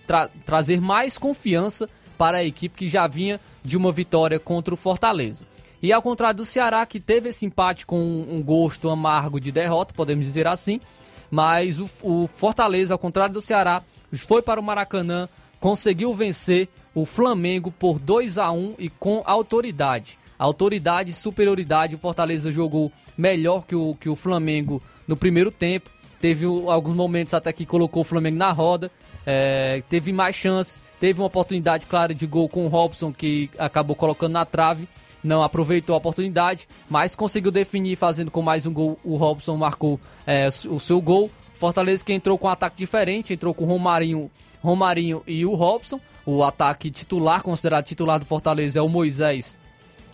tra 0.07 0.29
trazer 0.47 0.81
mais 0.81 1.19
confiança 1.19 1.91
para 2.17 2.39
a 2.39 2.45
equipe 2.45 2.79
que 2.79 2.89
já 2.89 3.09
vinha 3.09 3.41
de 3.65 3.77
uma 3.77 3.91
vitória 3.91 4.39
contra 4.39 4.73
o 4.73 4.77
Fortaleza. 4.77 5.49
E 5.83 5.93
ao 5.93 6.01
contrário 6.01 6.37
do 6.37 6.45
Ceará, 6.45 6.87
que 6.87 7.01
teve 7.01 7.31
esse 7.31 7.45
empate 7.45 7.85
com 7.85 7.99
um 7.99 8.41
gosto 8.41 8.89
amargo 8.89 9.41
de 9.41 9.51
derrota, 9.51 9.93
podemos 9.93 10.25
dizer 10.25 10.47
assim, 10.47 10.81
mas 11.29 11.81
o, 11.81 11.91
o 12.05 12.29
Fortaleza, 12.29 12.95
ao 12.95 12.99
contrário 13.01 13.35
do 13.35 13.41
Ceará, 13.41 13.83
foi 14.21 14.43
para 14.43 14.61
o 14.61 14.63
Maracanã, 14.63 15.29
conseguiu 15.61 16.13
vencer 16.13 16.69
o 16.95 17.05
Flamengo 17.05 17.71
por 17.71 17.99
2 17.99 18.39
a 18.39 18.51
1 18.51 18.75
e 18.79 18.89
com 18.89 19.23
autoridade. 19.25 20.19
Autoridade 20.39 21.11
e 21.11 21.15
superioridade, 21.15 21.95
o 21.95 21.99
Fortaleza 21.99 22.53
jogou 22.53 22.93
melhor 23.17 23.65
que 23.67 23.75
o, 23.75 23.95
que 23.95 24.09
o 24.09 24.17
Flamengo 24.17 24.83
no 25.07 25.17
primeiro 25.17 25.51
tempo. 25.51 25.91
Teve 26.21 26.47
alguns 26.47 26.95
momentos 26.95 27.35
até 27.35 27.53
que 27.53 27.67
colocou 27.67 28.01
o 28.01 28.05
Flamengo 28.05 28.39
na 28.39 28.51
roda, 28.51 28.91
é, 29.27 29.83
teve 29.89 30.13
mais 30.13 30.35
chances, 30.35 30.83
teve 30.99 31.21
uma 31.21 31.27
oportunidade 31.27 31.87
clara 31.87 32.15
de 32.15 32.27
gol 32.27 32.49
com 32.49 32.65
o 32.65 32.69
Robson 32.69 33.13
que 33.13 33.51
acabou 33.59 33.95
colocando 33.95 34.33
na 34.33 34.45
trave, 34.45 34.89
não 35.23 35.43
aproveitou 35.43 35.95
a 35.95 35.99
oportunidade, 35.99 36.69
mas 36.89 37.17
conseguiu 37.17 37.51
definir 37.51 37.97
fazendo 37.97 38.31
com 38.31 38.43
mais 38.43 38.67
um 38.67 38.73
gol. 38.73 38.99
O 39.03 39.17
Robson 39.17 39.57
marcou 39.57 39.99
é, 40.27 40.49
o 40.69 40.79
seu 40.79 41.01
gol. 41.01 41.31
Fortaleza 41.55 42.05
que 42.05 42.13
entrou 42.13 42.37
com 42.37 42.49
um 42.49 42.51
ataque 42.51 42.77
diferente, 42.77 43.33
entrou 43.33 43.55
com 43.55 43.65
Romarinho, 43.65 44.31
Romarinho 44.63 45.23
e 45.27 45.47
o 45.47 45.55
Robson. 45.55 46.01
O 46.27 46.43
ataque 46.43 46.91
titular, 46.91 47.43
considerado 47.43 47.85
titular 47.85 48.19
do 48.19 48.27
Fortaleza, 48.27 48.79
é 48.79 48.83
o 48.83 48.89
Moisés 48.89 49.57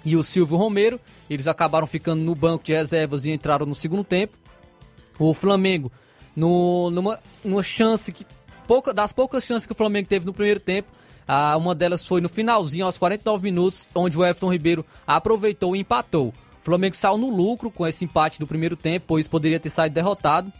e 0.04 0.16
o 0.16 0.22
Silvio 0.22 0.56
Romero. 0.56 1.00
Eles 1.28 1.46
acabaram 1.46 1.86
ficando 1.86 2.22
no 2.22 2.34
banco 2.34 2.64
de 2.64 2.72
reservas 2.72 3.24
e 3.24 3.30
entraram 3.30 3.64
no 3.64 3.74
segundo 3.74 4.04
tempo. 4.04 4.36
O 5.18 5.32
Flamengo, 5.32 5.90
no, 6.36 6.90
numa, 6.90 7.18
numa 7.44 7.62
chance 7.62 8.12
que 8.12 8.26
pouca, 8.66 8.92
das 8.92 9.12
poucas 9.12 9.44
chances 9.44 9.66
que 9.66 9.72
o 9.72 9.76
Flamengo 9.76 10.08
teve 10.08 10.26
no 10.26 10.32
primeiro 10.32 10.60
tempo, 10.60 10.90
ah, 11.26 11.56
uma 11.56 11.74
delas 11.74 12.04
foi 12.04 12.20
no 12.20 12.28
finalzinho, 12.28 12.84
aos 12.84 12.98
49 12.98 13.42
minutos, 13.42 13.88
onde 13.94 14.18
o 14.18 14.24
Everton 14.24 14.52
Ribeiro 14.52 14.84
aproveitou 15.06 15.76
e 15.76 15.80
empatou. 15.80 16.28
O 16.28 16.64
Flamengo 16.64 16.96
saiu 16.96 17.16
no 17.16 17.30
lucro 17.30 17.70
com 17.70 17.86
esse 17.86 18.04
empate 18.04 18.38
do 18.38 18.46
primeiro 18.46 18.76
tempo, 18.76 19.06
pois 19.08 19.28
poderia 19.28 19.60
ter 19.60 19.70
saído 19.70 19.94
derrotado 19.94 20.52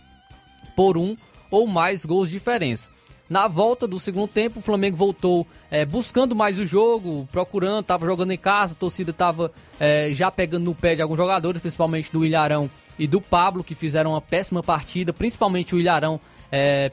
por 0.80 0.96
um 0.96 1.14
ou 1.50 1.66
mais 1.66 2.06
gols 2.06 2.26
de 2.26 2.32
diferença. 2.32 2.90
Na 3.28 3.46
volta 3.46 3.86
do 3.86 4.00
segundo 4.00 4.26
tempo, 4.26 4.60
o 4.60 4.62
Flamengo 4.62 4.96
voltou 4.96 5.46
é, 5.70 5.84
buscando 5.84 6.34
mais 6.34 6.58
o 6.58 6.64
jogo, 6.64 7.28
procurando, 7.30 7.80
estava 7.80 8.06
jogando 8.06 8.30
em 8.30 8.38
casa, 8.38 8.72
a 8.72 8.76
torcida 8.76 9.10
estava 9.10 9.52
é, 9.78 10.08
já 10.14 10.30
pegando 10.30 10.64
no 10.64 10.74
pé 10.74 10.94
de 10.94 11.02
alguns 11.02 11.18
jogadores, 11.18 11.60
principalmente 11.60 12.10
do 12.10 12.24
Ilharão 12.24 12.70
e 12.98 13.06
do 13.06 13.20
Pablo, 13.20 13.62
que 13.62 13.74
fizeram 13.74 14.12
uma 14.12 14.22
péssima 14.22 14.62
partida, 14.62 15.12
principalmente 15.12 15.74
o 15.74 15.78
Ilharão 15.78 16.18
é, 16.50 16.90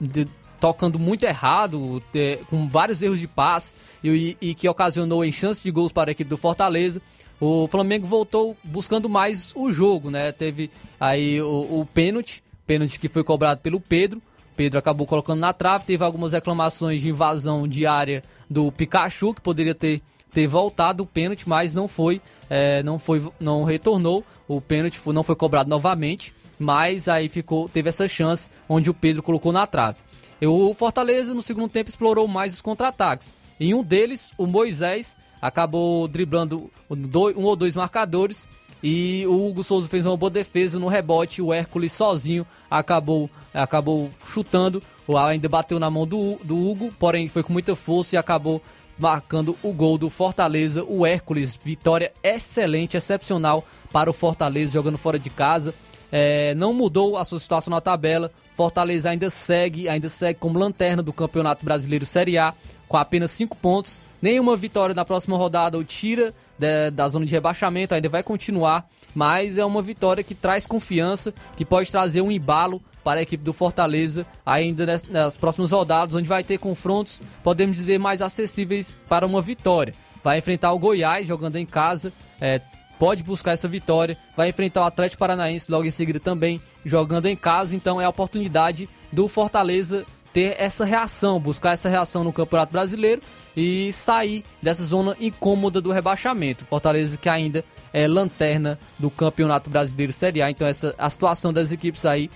de, 0.00 0.26
tocando 0.58 0.98
muito 0.98 1.24
errado, 1.24 2.02
com 2.48 2.66
vários 2.66 3.02
erros 3.02 3.20
de 3.20 3.28
passe 3.28 3.74
e, 4.02 4.38
e, 4.40 4.54
que 4.54 4.66
ocasionou 4.66 5.22
em 5.22 5.30
chances 5.30 5.62
de 5.62 5.70
gols 5.70 5.92
para 5.92 6.10
a 6.10 6.12
equipe 6.12 6.30
do 6.30 6.38
Fortaleza. 6.38 7.02
O 7.38 7.68
Flamengo 7.68 8.06
voltou 8.06 8.56
buscando 8.64 9.06
mais 9.06 9.52
o 9.54 9.70
jogo, 9.70 10.10
né? 10.10 10.32
Teve 10.32 10.70
aí 10.98 11.42
o, 11.42 11.80
o 11.80 11.88
pênalti, 11.92 12.42
pênalti 12.68 13.00
que 13.00 13.08
foi 13.08 13.24
cobrado 13.24 13.62
pelo 13.62 13.80
Pedro. 13.80 14.20
Pedro 14.54 14.78
acabou 14.78 15.06
colocando 15.06 15.40
na 15.40 15.54
trave, 15.54 15.86
teve 15.86 16.04
algumas 16.04 16.34
reclamações 16.34 17.00
de 17.00 17.08
invasão 17.08 17.66
de 17.66 17.86
área 17.86 18.22
do 18.50 18.70
Pikachu, 18.70 19.32
que 19.32 19.40
poderia 19.40 19.74
ter, 19.74 20.02
ter 20.32 20.46
voltado 20.46 21.02
o 21.02 21.06
pênalti, 21.06 21.48
mas 21.48 21.74
não 21.74 21.88
foi, 21.88 22.20
é, 22.50 22.82
não 22.82 22.98
foi, 22.98 23.26
não 23.40 23.64
retornou. 23.64 24.22
O 24.46 24.60
pênalti 24.60 25.00
não 25.06 25.22
foi 25.22 25.34
cobrado 25.34 25.70
novamente, 25.70 26.34
mas 26.58 27.08
aí 27.08 27.28
ficou, 27.28 27.68
teve 27.68 27.88
essa 27.88 28.06
chance 28.06 28.50
onde 28.68 28.90
o 28.90 28.94
Pedro 28.94 29.22
colocou 29.22 29.52
na 29.52 29.66
trave. 29.66 29.98
O 30.42 30.74
Fortaleza 30.74 31.32
no 31.32 31.42
segundo 31.42 31.68
tempo 31.68 31.88
explorou 31.88 32.28
mais 32.28 32.52
os 32.52 32.60
contra-ataques. 32.60 33.36
Em 33.58 33.74
um 33.74 33.82
deles, 33.82 34.32
o 34.36 34.46
Moisés 34.46 35.16
acabou 35.40 36.06
driblando 36.06 36.70
um 36.90 37.44
ou 37.44 37.56
dois 37.56 37.74
marcadores 37.74 38.46
e 38.82 39.24
o 39.26 39.48
Hugo 39.48 39.64
Souza 39.64 39.88
fez 39.88 40.06
uma 40.06 40.16
boa 40.16 40.30
defesa 40.30 40.78
no 40.78 40.88
rebote. 40.88 41.42
O 41.42 41.52
Hércules 41.52 41.92
sozinho 41.92 42.46
acabou, 42.70 43.28
acabou 43.52 44.10
chutando, 44.24 44.82
ainda 45.18 45.48
bateu 45.48 45.78
na 45.78 45.90
mão 45.90 46.06
do, 46.06 46.38
do 46.44 46.56
Hugo, 46.56 46.92
porém 46.98 47.28
foi 47.28 47.42
com 47.42 47.52
muita 47.52 47.74
força 47.74 48.14
e 48.14 48.18
acabou 48.18 48.62
marcando 48.98 49.56
o 49.62 49.72
gol 49.72 49.98
do 49.98 50.10
Fortaleza. 50.10 50.84
O 50.84 51.06
Hércules, 51.06 51.56
vitória 51.56 52.12
excelente, 52.22 52.96
excepcional 52.96 53.64
para 53.92 54.10
o 54.10 54.12
Fortaleza 54.12 54.72
jogando 54.72 54.98
fora 54.98 55.18
de 55.18 55.30
casa. 55.30 55.74
É, 56.10 56.54
não 56.54 56.72
mudou 56.72 57.16
a 57.16 57.24
sua 57.24 57.38
situação 57.38 57.70
na 57.70 57.80
tabela. 57.80 58.30
Fortaleza 58.54 59.10
ainda 59.10 59.30
segue, 59.30 59.88
ainda 59.88 60.08
segue 60.08 60.38
como 60.38 60.58
lanterna 60.58 61.02
do 61.02 61.12
Campeonato 61.12 61.64
Brasileiro 61.64 62.06
Série 62.06 62.38
A, 62.38 62.54
com 62.88 62.96
apenas 62.96 63.30
5 63.32 63.56
pontos. 63.56 63.98
Nenhuma 64.20 64.56
vitória 64.56 64.94
na 64.94 65.04
próxima 65.04 65.36
rodada 65.36 65.78
o 65.78 65.84
tira 65.84 66.34
da, 66.58 66.90
da 66.90 67.08
zona 67.08 67.24
de 67.24 67.32
rebaixamento, 67.32 67.94
ainda 67.94 68.08
vai 68.08 68.22
continuar, 68.22 68.88
mas 69.14 69.58
é 69.58 69.64
uma 69.64 69.80
vitória 69.82 70.24
que 70.24 70.34
traz 70.34 70.66
confiança, 70.66 71.32
que 71.56 71.64
pode 71.64 71.90
trazer 71.90 72.20
um 72.20 72.30
embalo 72.30 72.82
para 73.04 73.20
a 73.20 73.22
equipe 73.22 73.44
do 73.44 73.52
Fortaleza 73.52 74.26
ainda 74.44 74.84
nas, 74.84 75.04
nas 75.04 75.36
próximas 75.36 75.72
rodadas, 75.72 76.14
onde 76.14 76.28
vai 76.28 76.44
ter 76.44 76.58
confrontos, 76.58 77.20
podemos 77.42 77.76
dizer, 77.76 77.98
mais 77.98 78.20
acessíveis 78.20 78.98
para 79.08 79.26
uma 79.26 79.40
vitória. 79.40 79.94
Vai 80.22 80.38
enfrentar 80.38 80.72
o 80.72 80.78
Goiás 80.78 81.26
jogando 81.26 81.56
em 81.56 81.64
casa, 81.64 82.12
é, 82.40 82.60
pode 82.98 83.22
buscar 83.22 83.52
essa 83.52 83.68
vitória, 83.68 84.18
vai 84.36 84.48
enfrentar 84.48 84.82
o 84.82 84.84
Atlético 84.84 85.20
Paranaense 85.20 85.70
logo 85.70 85.86
em 85.86 85.90
seguida 85.90 86.18
também 86.18 86.60
jogando 86.84 87.26
em 87.26 87.36
casa, 87.36 87.76
então 87.76 88.00
é 88.00 88.04
a 88.04 88.08
oportunidade 88.08 88.88
do 89.12 89.28
Fortaleza 89.28 90.04
ter 90.38 90.54
essa 90.56 90.84
reação, 90.84 91.40
buscar 91.40 91.72
essa 91.72 91.88
reação 91.88 92.22
no 92.22 92.32
Campeonato 92.32 92.70
Brasileiro 92.70 93.20
e 93.56 93.92
sair 93.92 94.44
dessa 94.62 94.84
zona 94.84 95.16
incômoda 95.18 95.80
do 95.80 95.90
rebaixamento. 95.90 96.64
Fortaleza 96.64 97.18
que 97.18 97.28
ainda 97.28 97.64
é 97.92 98.06
lanterna 98.06 98.78
do 99.00 99.10
Campeonato 99.10 99.68
Brasileiro 99.68 100.12
Série 100.12 100.40
A, 100.40 100.48
então 100.48 100.64
essa 100.64 100.94
a 100.96 101.10
situação 101.10 101.52
das 101.52 101.72
equipes 101.72 102.06
aí, 102.06 102.30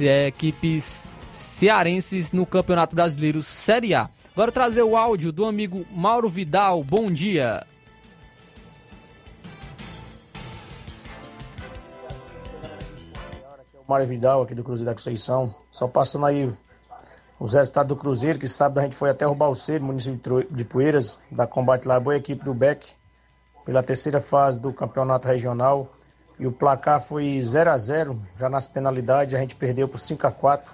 é, 0.00 0.26
equipes 0.26 1.08
cearenses 1.30 2.32
no 2.32 2.44
Campeonato 2.44 2.96
Brasileiro 2.96 3.40
Série 3.40 3.94
A. 3.94 4.10
Agora 4.32 4.50
trazer 4.50 4.82
o 4.82 4.96
áudio 4.96 5.30
do 5.30 5.44
amigo 5.44 5.86
Mauro 5.92 6.28
Vidal. 6.28 6.82
Bom 6.82 7.06
dia. 7.06 7.64
Mário 13.86 14.06
Vidal, 14.06 14.42
aqui 14.42 14.54
do 14.54 14.64
Cruzeiro 14.64 14.90
da 14.90 14.94
Conceição. 14.94 15.54
Só 15.70 15.86
passando 15.86 16.26
aí 16.26 16.50
os 17.38 17.54
resultados 17.54 17.88
do 17.88 17.96
Cruzeiro, 17.96 18.38
que 18.38 18.48
sábado 18.48 18.78
a 18.78 18.82
gente 18.82 18.96
foi 18.96 19.10
até 19.10 19.26
o 19.26 19.34
Balseiro, 19.34 19.84
município 19.84 20.46
de 20.50 20.64
Poeiras, 20.64 21.18
da 21.30 21.46
Combate 21.46 21.86
lá, 21.86 21.98
boa 21.98 22.16
equipe 22.16 22.44
do 22.44 22.54
Beck, 22.54 22.92
pela 23.64 23.82
terceira 23.82 24.20
fase 24.20 24.60
do 24.60 24.72
campeonato 24.72 25.28
regional. 25.28 25.88
E 26.38 26.46
o 26.46 26.52
placar 26.52 27.00
foi 27.00 27.40
0 27.40 27.70
a 27.70 27.76
0 27.76 28.20
já 28.36 28.48
nas 28.48 28.66
penalidades, 28.66 29.34
a 29.34 29.38
gente 29.38 29.54
perdeu 29.54 29.88
por 29.88 29.98
5 29.98 30.26
a 30.26 30.32
4 30.32 30.72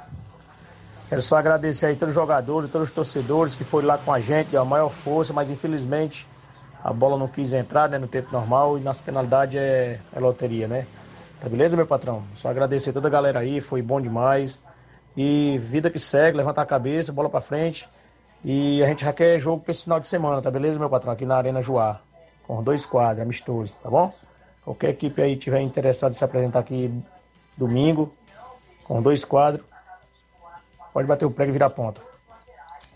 Quero 1.10 1.22
só 1.22 1.38
agradecer 1.38 1.86
aí 1.86 1.96
todos 1.96 2.10
os 2.10 2.14
jogadores, 2.14 2.70
todos 2.70 2.88
os 2.88 2.94
torcedores 2.94 3.56
que 3.56 3.64
foram 3.64 3.88
lá 3.88 3.98
com 3.98 4.12
a 4.12 4.20
gente, 4.20 4.50
deu 4.50 4.62
a 4.62 4.64
maior 4.64 4.90
força, 4.90 5.32
mas 5.32 5.50
infelizmente 5.50 6.24
a 6.84 6.92
bola 6.92 7.18
não 7.18 7.26
quis 7.26 7.52
entrar 7.52 7.88
né, 7.88 7.98
no 7.98 8.06
tempo 8.06 8.28
normal 8.30 8.78
e 8.78 8.80
nas 8.80 9.00
penalidades 9.00 9.56
é, 9.56 9.98
é 10.14 10.20
loteria, 10.20 10.68
né? 10.68 10.86
Tá 11.40 11.48
beleza, 11.48 11.76
meu 11.76 11.84
patrão? 11.84 12.22
Só 12.36 12.48
agradecer 12.48 12.92
toda 12.92 13.08
a 13.08 13.10
galera 13.10 13.40
aí, 13.40 13.60
foi 13.60 13.82
bom 13.82 14.00
demais. 14.00 14.62
E 15.16 15.58
vida 15.58 15.90
que 15.90 15.98
segue, 15.98 16.36
levanta 16.36 16.60
a 16.62 16.66
cabeça, 16.66 17.12
bola 17.12 17.28
pra 17.28 17.40
frente. 17.40 17.88
E 18.44 18.82
a 18.82 18.86
gente 18.86 19.04
já 19.04 19.12
quer 19.12 19.38
jogo 19.38 19.62
pra 19.62 19.70
esse 19.70 19.84
final 19.84 20.00
de 20.00 20.08
semana, 20.08 20.40
tá 20.40 20.50
beleza, 20.50 20.78
meu 20.78 20.88
patrão? 20.88 21.12
Aqui 21.12 21.26
na 21.26 21.36
Arena 21.36 21.60
Joá, 21.60 22.00
com 22.46 22.62
dois 22.62 22.86
quadros, 22.86 23.22
amistoso, 23.22 23.74
tá 23.82 23.90
bom? 23.90 24.14
Qualquer 24.64 24.90
equipe 24.90 25.20
aí 25.20 25.36
tiver 25.36 25.60
interessado 25.60 26.12
em 26.12 26.14
se 26.14 26.24
apresentar 26.24 26.60
aqui 26.60 26.92
domingo, 27.56 28.12
com 28.84 29.02
dois 29.02 29.24
quadros, 29.24 29.64
pode 30.92 31.06
bater 31.06 31.26
o 31.26 31.30
prego 31.30 31.50
e 31.50 31.52
virar 31.52 31.70
ponta. 31.70 32.00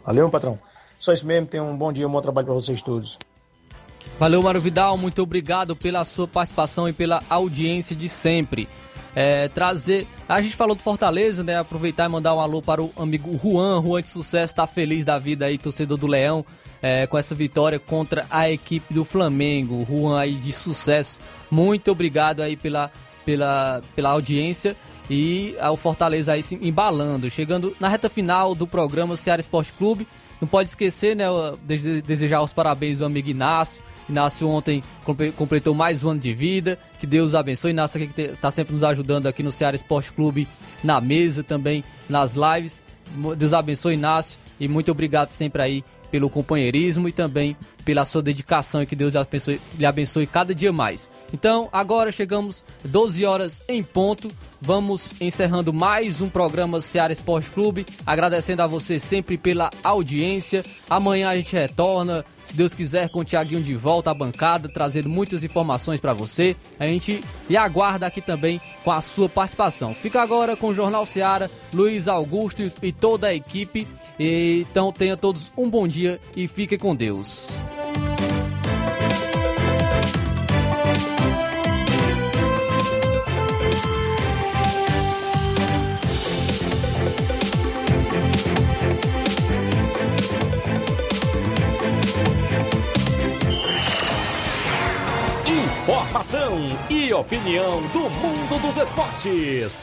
Valeu, 0.04 0.24
meu 0.24 0.30
patrão. 0.30 0.58
Só 0.98 1.12
isso 1.12 1.26
mesmo, 1.26 1.46
tenham 1.46 1.70
um 1.70 1.76
bom 1.76 1.92
dia, 1.92 2.06
um 2.06 2.10
bom 2.10 2.22
trabalho 2.22 2.46
para 2.46 2.54
vocês 2.54 2.80
todos. 2.80 3.18
Valeu, 4.18 4.42
Mário 4.42 4.60
Vidal, 4.60 4.96
muito 4.96 5.22
obrigado 5.22 5.74
pela 5.74 6.04
sua 6.04 6.28
participação 6.28 6.88
e 6.88 6.92
pela 6.92 7.22
audiência 7.28 7.96
de 7.96 8.08
sempre. 8.08 8.68
É, 9.14 9.48
trazer. 9.48 10.08
A 10.28 10.40
gente 10.40 10.56
falou 10.56 10.74
do 10.74 10.82
Fortaleza, 10.82 11.44
né? 11.44 11.58
Aproveitar 11.58 12.06
e 12.06 12.08
mandar 12.08 12.34
um 12.34 12.40
alô 12.40 12.60
para 12.60 12.82
o 12.82 12.92
amigo 12.96 13.38
Juan. 13.38 13.80
Juan 13.82 14.02
de 14.02 14.08
sucesso, 14.08 14.54
tá 14.54 14.66
feliz 14.66 15.04
da 15.04 15.18
vida 15.18 15.46
aí, 15.46 15.56
torcedor 15.56 15.96
do 15.96 16.06
Leão, 16.06 16.44
é, 16.82 17.06
com 17.06 17.16
essa 17.16 17.34
vitória 17.34 17.78
contra 17.78 18.26
a 18.28 18.50
equipe 18.50 18.92
do 18.92 19.04
Flamengo. 19.04 19.86
Juan 19.88 20.18
aí 20.18 20.34
de 20.34 20.52
sucesso. 20.52 21.18
Muito 21.50 21.92
obrigado 21.92 22.40
aí 22.40 22.56
pela, 22.56 22.90
pela, 23.24 23.82
pela 23.94 24.10
audiência 24.10 24.76
e 25.08 25.54
ao 25.60 25.76
Fortaleza 25.76 26.32
aí 26.32 26.42
se 26.42 26.56
embalando. 26.60 27.30
Chegando 27.30 27.76
na 27.78 27.88
reta 27.88 28.08
final 28.08 28.54
do 28.54 28.66
programa 28.66 29.16
Ceará 29.16 29.40
Esporte 29.40 29.72
Clube. 29.74 30.08
Não 30.40 30.48
pode 30.48 30.70
esquecer, 30.70 31.14
né? 31.14 31.26
De 31.64 32.02
desejar 32.02 32.42
os 32.42 32.52
parabéns 32.52 33.00
ao 33.00 33.06
amigo 33.06 33.30
Inácio 33.30 33.82
Inácio 34.08 34.48
ontem 34.48 34.82
completou 35.36 35.74
mais 35.74 36.04
um 36.04 36.10
ano 36.10 36.20
de 36.20 36.34
vida. 36.34 36.78
Que 36.98 37.06
Deus 37.06 37.34
abençoe. 37.34 37.70
Inácio 37.70 38.08
que 38.08 38.20
está 38.20 38.50
sempre 38.50 38.72
nos 38.72 38.84
ajudando 38.84 39.26
aqui 39.26 39.42
no 39.42 39.52
Ceará 39.52 39.74
Esporte 39.74 40.12
Clube, 40.12 40.46
na 40.82 41.00
mesa 41.00 41.42
também, 41.42 41.82
nas 42.08 42.34
lives. 42.34 42.82
Deus 43.36 43.52
abençoe, 43.52 43.94
Inácio. 43.94 44.38
E 44.60 44.68
muito 44.68 44.90
obrigado 44.90 45.30
sempre 45.30 45.62
aí 45.62 45.84
pelo 46.14 46.30
companheirismo 46.30 47.08
e 47.08 47.12
também 47.12 47.56
pela 47.84 48.04
sua 48.04 48.22
dedicação 48.22 48.80
e 48.80 48.86
que 48.86 48.94
Deus 48.94 49.12
lhe 49.12 49.18
abençoe, 49.18 49.60
lhe 49.76 49.84
abençoe 49.84 50.28
cada 50.28 50.54
dia 50.54 50.72
mais. 50.72 51.10
Então, 51.32 51.68
agora 51.72 52.12
chegamos 52.12 52.64
12 52.84 53.26
horas 53.26 53.64
em 53.66 53.82
ponto. 53.82 54.30
Vamos 54.62 55.12
encerrando 55.20 55.72
mais 55.72 56.20
um 56.20 56.28
programa 56.28 56.80
Ceará 56.80 57.12
Esporte 57.12 57.50
Clube, 57.50 57.84
agradecendo 58.06 58.62
a 58.62 58.66
você 58.68 59.00
sempre 59.00 59.36
pela 59.36 59.70
audiência. 59.82 60.64
Amanhã 60.88 61.30
a 61.30 61.36
gente 61.36 61.52
retorna, 61.52 62.24
se 62.44 62.56
Deus 62.56 62.74
quiser, 62.74 63.08
com 63.08 63.18
o 63.18 63.24
Tiaguinho 63.24 63.64
de 63.64 63.74
volta 63.74 64.12
à 64.12 64.14
bancada, 64.14 64.68
trazendo 64.68 65.08
muitas 65.08 65.42
informações 65.42 65.98
para 65.98 66.12
você. 66.12 66.54
A 66.78 66.86
gente 66.86 67.24
lhe 67.50 67.56
aguarda 67.56 68.06
aqui 68.06 68.20
também 68.20 68.60
com 68.84 68.92
a 68.92 69.00
sua 69.00 69.28
participação. 69.28 69.92
Fica 69.92 70.22
agora 70.22 70.56
com 70.56 70.68
o 70.68 70.74
Jornal 70.74 71.04
Ceará, 71.06 71.50
Luiz 71.72 72.06
Augusto 72.06 72.70
e 72.80 72.92
toda 72.92 73.26
a 73.26 73.34
equipe. 73.34 73.84
Então 74.18 74.92
tenha 74.92 75.16
todos 75.16 75.52
um 75.56 75.68
bom 75.68 75.88
dia 75.88 76.20
e 76.36 76.46
fique 76.46 76.78
com 76.78 76.94
Deus. 76.94 77.50
Informação 95.46 96.68
e 96.88 97.12
opinião 97.12 97.82
do 97.88 98.08
mundo 98.10 98.60
dos 98.62 98.76
esportes. 98.76 99.82